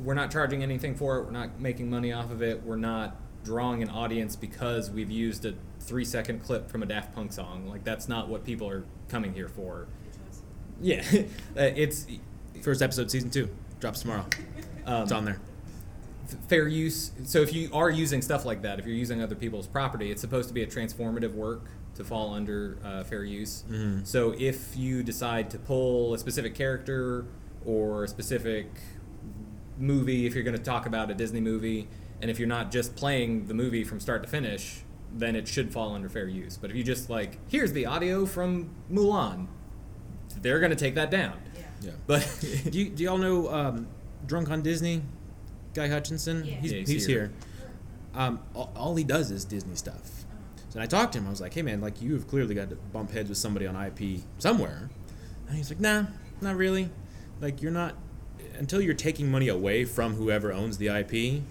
we're 0.03 0.15
not 0.15 0.31
charging 0.31 0.63
anything 0.63 0.95
for 0.95 1.19
it. 1.19 1.25
We're 1.25 1.31
not 1.31 1.61
making 1.61 1.89
money 1.89 2.13
off 2.13 2.31
of 2.31 2.43
it. 2.43 2.63
We're 2.65 2.77
not 2.77 3.17
drawing 3.45 3.83
an 3.83 3.89
audience 3.91 4.37
because 4.37 4.91
we've 4.91 5.11
used 5.11 5.45
a 5.45 5.55
three 5.81 6.05
second 6.05 6.43
clip 6.43 6.71
from 6.71 6.83
a 6.83 6.87
Daft 6.87 7.15
Punk 7.15 7.33
song. 7.33 7.69
Like 7.69 7.85
that's 7.85 8.09
not 8.09 8.29
what 8.29 8.45
people 8.45 8.69
are 8.69 8.85
coming 9.09 9.33
here 9.33 9.49
for. 9.49 9.87
Yeah, 10.81 11.05
Uh, 11.57 11.71
it's 11.77 12.07
First 12.63 12.83
episode, 12.83 13.11
season 13.11 13.31
two, 13.31 13.49
drops 13.79 14.01
tomorrow. 14.01 14.25
Um, 14.87 15.03
it's 15.03 15.13
on 15.13 15.25
there. 15.25 15.39
Fair 16.49 16.69
use. 16.69 17.13
So 17.25 17.41
if 17.43 17.53
you 17.53 17.71
are 17.73 17.91
using 17.91 18.23
stuff 18.23 18.45
like 18.45 18.63
that, 18.63 18.79
if 18.79 18.87
you're 18.87 18.95
using 18.95 19.23
other 19.23 19.35
people's 19.35 19.67
property, 19.67 20.11
it's 20.11 20.21
supposed 20.21 20.49
to 20.49 20.55
be 20.55 20.63
a 20.63 20.67
transformative 20.67 21.35
work 21.35 21.67
to 21.97 22.05
fall 22.05 22.35
under 22.35 22.79
uh, 22.85 23.05
fair 23.05 23.25
use. 23.25 23.65
Mhm. 23.71 24.07
So 24.07 24.35
if 24.39 24.77
you 24.77 25.03
decide 25.03 25.51
to 25.51 25.59
pull 25.59 26.15
a 26.15 26.19
specific 26.19 26.55
character 26.55 27.27
or 27.65 28.05
a 28.05 28.09
specific 28.09 28.67
movie, 29.79 30.27
if 30.27 30.35
you're 30.35 30.45
going 30.45 30.57
to 30.57 30.63
talk 30.63 30.87
about 30.87 31.11
a 31.11 31.15
Disney 31.15 31.41
movie, 31.41 31.89
and 32.21 32.31
if 32.31 32.39
you're 32.39 32.49
not 32.49 32.71
just 32.71 32.97
playing 32.97 33.47
the 33.47 33.55
movie 33.55 33.85
from 33.85 34.01
start 34.01 34.23
to 34.23 34.29
finish, 34.29 34.83
then 35.13 35.37
it 35.37 35.47
should 35.47 35.73
fall 35.73 35.95
under 35.95 36.09
fair 36.09 36.27
use. 36.27 36.57
But 36.57 36.71
if 36.71 36.77
you 36.77 36.83
just 36.85 37.11
like, 37.11 37.39
here's 37.49 37.73
the 37.73 37.87
audio 37.87 38.27
from 38.27 38.71
Mulan, 38.91 39.47
they're 40.41 40.59
going 40.61 40.71
to 40.71 40.77
take 40.77 40.95
that 40.97 41.11
down. 41.11 41.41
Yeah. 41.81 41.91
But 42.07 42.39
do, 42.71 42.79
you, 42.79 42.89
do 42.91 43.05
y'all 43.05 43.19
know 43.19 43.49
um, 43.53 43.87
Drunk 44.27 44.51
on 44.51 44.63
Disney? 44.63 45.03
Guy 45.75 45.89
Hutchinson? 45.89 46.45
Yeah. 46.45 46.55
He's, 46.55 46.73
Yeah, 46.73 46.79
he's 46.81 46.89
he's 46.89 47.07
here. 47.07 47.19
here. 47.19 47.33
Um, 48.15 48.41
all, 48.55 48.73
all 48.77 48.95
he 48.97 49.05
does 49.05 49.31
is 49.31 49.45
Disney 49.45 49.75
stuff. 49.75 50.25
So 50.71 50.81
I 50.81 50.87
talked 50.87 51.13
to 51.13 51.19
him. 51.19 51.27
I 51.27 51.31
was 51.31 51.41
like, 51.41 51.55
hey, 51.55 51.63
man, 51.63 51.81
like, 51.81 52.01
you 52.03 52.15
have 52.15 52.27
clearly 52.29 52.55
got 52.55 52.71
to 52.71 52.77
bump 52.77 53.11
heads 53.13 53.29
with 53.29 53.39
somebody 53.39 53.67
on 53.67 53.77
IP 53.77 54.21
somewhere. 54.39 54.89
And 55.49 55.57
he's 55.57 55.71
like, 55.71 55.81
nah, 55.81 56.05
not 56.41 56.57
really. 56.57 56.91
Like, 57.41 57.63
you're 57.63 57.73
not, 57.73 57.95
until 58.59 58.81
you're 58.81 58.95
taking 58.95 59.31
money 59.31 59.49
away 59.49 59.85
from 59.85 60.15
whoever 60.15 60.53
owns 60.53 60.79
the 60.79 60.89
IP, 60.89 61.43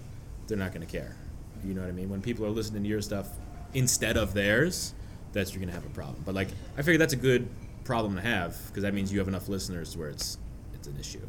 they're 0.46 0.58
not 0.58 0.72
going 0.72 0.86
to 0.86 0.90
care. 0.90 1.16
You 1.64 1.74
know 1.74 1.82
what 1.82 1.88
I 1.88 1.92
mean? 1.92 2.10
When 2.10 2.20
people 2.20 2.44
are 2.44 2.50
listening 2.50 2.82
to 2.82 2.88
your 2.88 3.00
stuff 3.00 3.28
instead 3.72 4.16
of 4.16 4.34
theirs, 4.34 4.94
that's 5.32 5.52
you're 5.52 5.60
going 5.60 5.68
to 5.68 5.74
have 5.74 5.86
a 5.86 5.94
problem. 5.94 6.22
But, 6.26 6.34
like, 6.34 6.48
I 6.76 6.82
figure 6.82 6.98
that's 6.98 7.14
a 7.14 7.16
good 7.16 7.48
problem 7.84 8.16
to 8.16 8.22
have 8.22 8.58
because 8.68 8.82
that 8.82 8.94
means 8.94 9.12
you 9.12 9.18
have 9.18 9.28
enough 9.28 9.48
listeners 9.48 9.96
where 9.96 10.08
it's 10.08 10.38
it's 10.72 10.88
an 10.88 10.96
issue. 10.98 11.20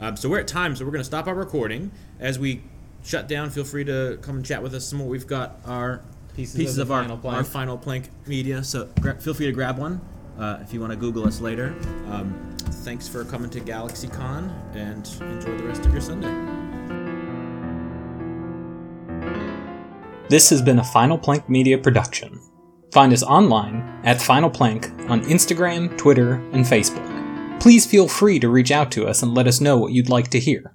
Um, 0.00 0.16
so 0.16 0.28
we're 0.28 0.40
at 0.40 0.48
time, 0.48 0.76
so 0.76 0.84
we're 0.84 0.90
going 0.90 1.00
to 1.00 1.04
stop 1.04 1.26
our 1.26 1.34
recording. 1.34 1.90
As 2.20 2.38
we 2.38 2.62
shut 3.04 3.28
down, 3.28 3.50
feel 3.50 3.64
free 3.64 3.84
to 3.84 4.18
come 4.22 4.36
and 4.36 4.44
chat 4.44 4.62
with 4.62 4.74
us 4.74 4.84
some 4.86 4.98
more. 4.98 5.08
We've 5.08 5.26
got 5.26 5.60
our 5.64 6.02
Pieces 6.34 6.78
of 6.78 6.86
the 6.86 6.94
our, 6.94 7.02
Final 7.02 7.18
Plank. 7.18 7.36
our 7.36 7.44
final 7.44 7.76
plank 7.78 8.10
media, 8.26 8.62
so 8.62 8.88
gra- 9.00 9.20
feel 9.20 9.34
free 9.34 9.46
to 9.46 9.52
grab 9.52 9.76
one 9.76 10.00
uh, 10.38 10.58
if 10.62 10.72
you 10.72 10.80
want 10.80 10.92
to 10.92 10.96
Google 10.96 11.26
us 11.26 11.40
later. 11.40 11.74
Um, 12.06 12.56
thanks 12.84 13.08
for 13.08 13.24
coming 13.24 13.50
to 13.50 13.60
GalaxyCon 13.60 14.52
and 14.76 15.08
enjoy 15.20 15.56
the 15.56 15.64
rest 15.64 15.84
of 15.84 15.92
your 15.92 16.00
Sunday. 16.00 16.32
This 20.28 20.50
has 20.50 20.62
been 20.62 20.78
a 20.78 20.84
Final 20.84 21.18
Plank 21.18 21.48
Media 21.48 21.76
production. 21.78 22.38
Find 22.92 23.12
us 23.12 23.22
online 23.22 24.00
at 24.04 24.20
Final 24.20 24.50
Plank 24.50 24.90
on 25.10 25.22
Instagram, 25.22 25.96
Twitter, 25.98 26.34
and 26.52 26.64
Facebook. 26.64 27.07
Please 27.60 27.86
feel 27.86 28.08
free 28.08 28.38
to 28.38 28.48
reach 28.48 28.70
out 28.70 28.90
to 28.92 29.06
us 29.06 29.22
and 29.22 29.34
let 29.34 29.46
us 29.46 29.60
know 29.60 29.76
what 29.76 29.92
you'd 29.92 30.08
like 30.08 30.28
to 30.28 30.40
hear. 30.40 30.72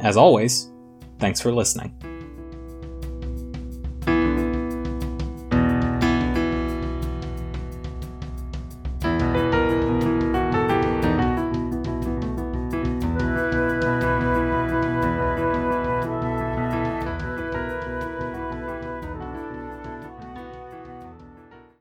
As 0.00 0.16
always, 0.16 0.70
thanks 1.18 1.40
for 1.40 1.52
listening. 1.52 2.13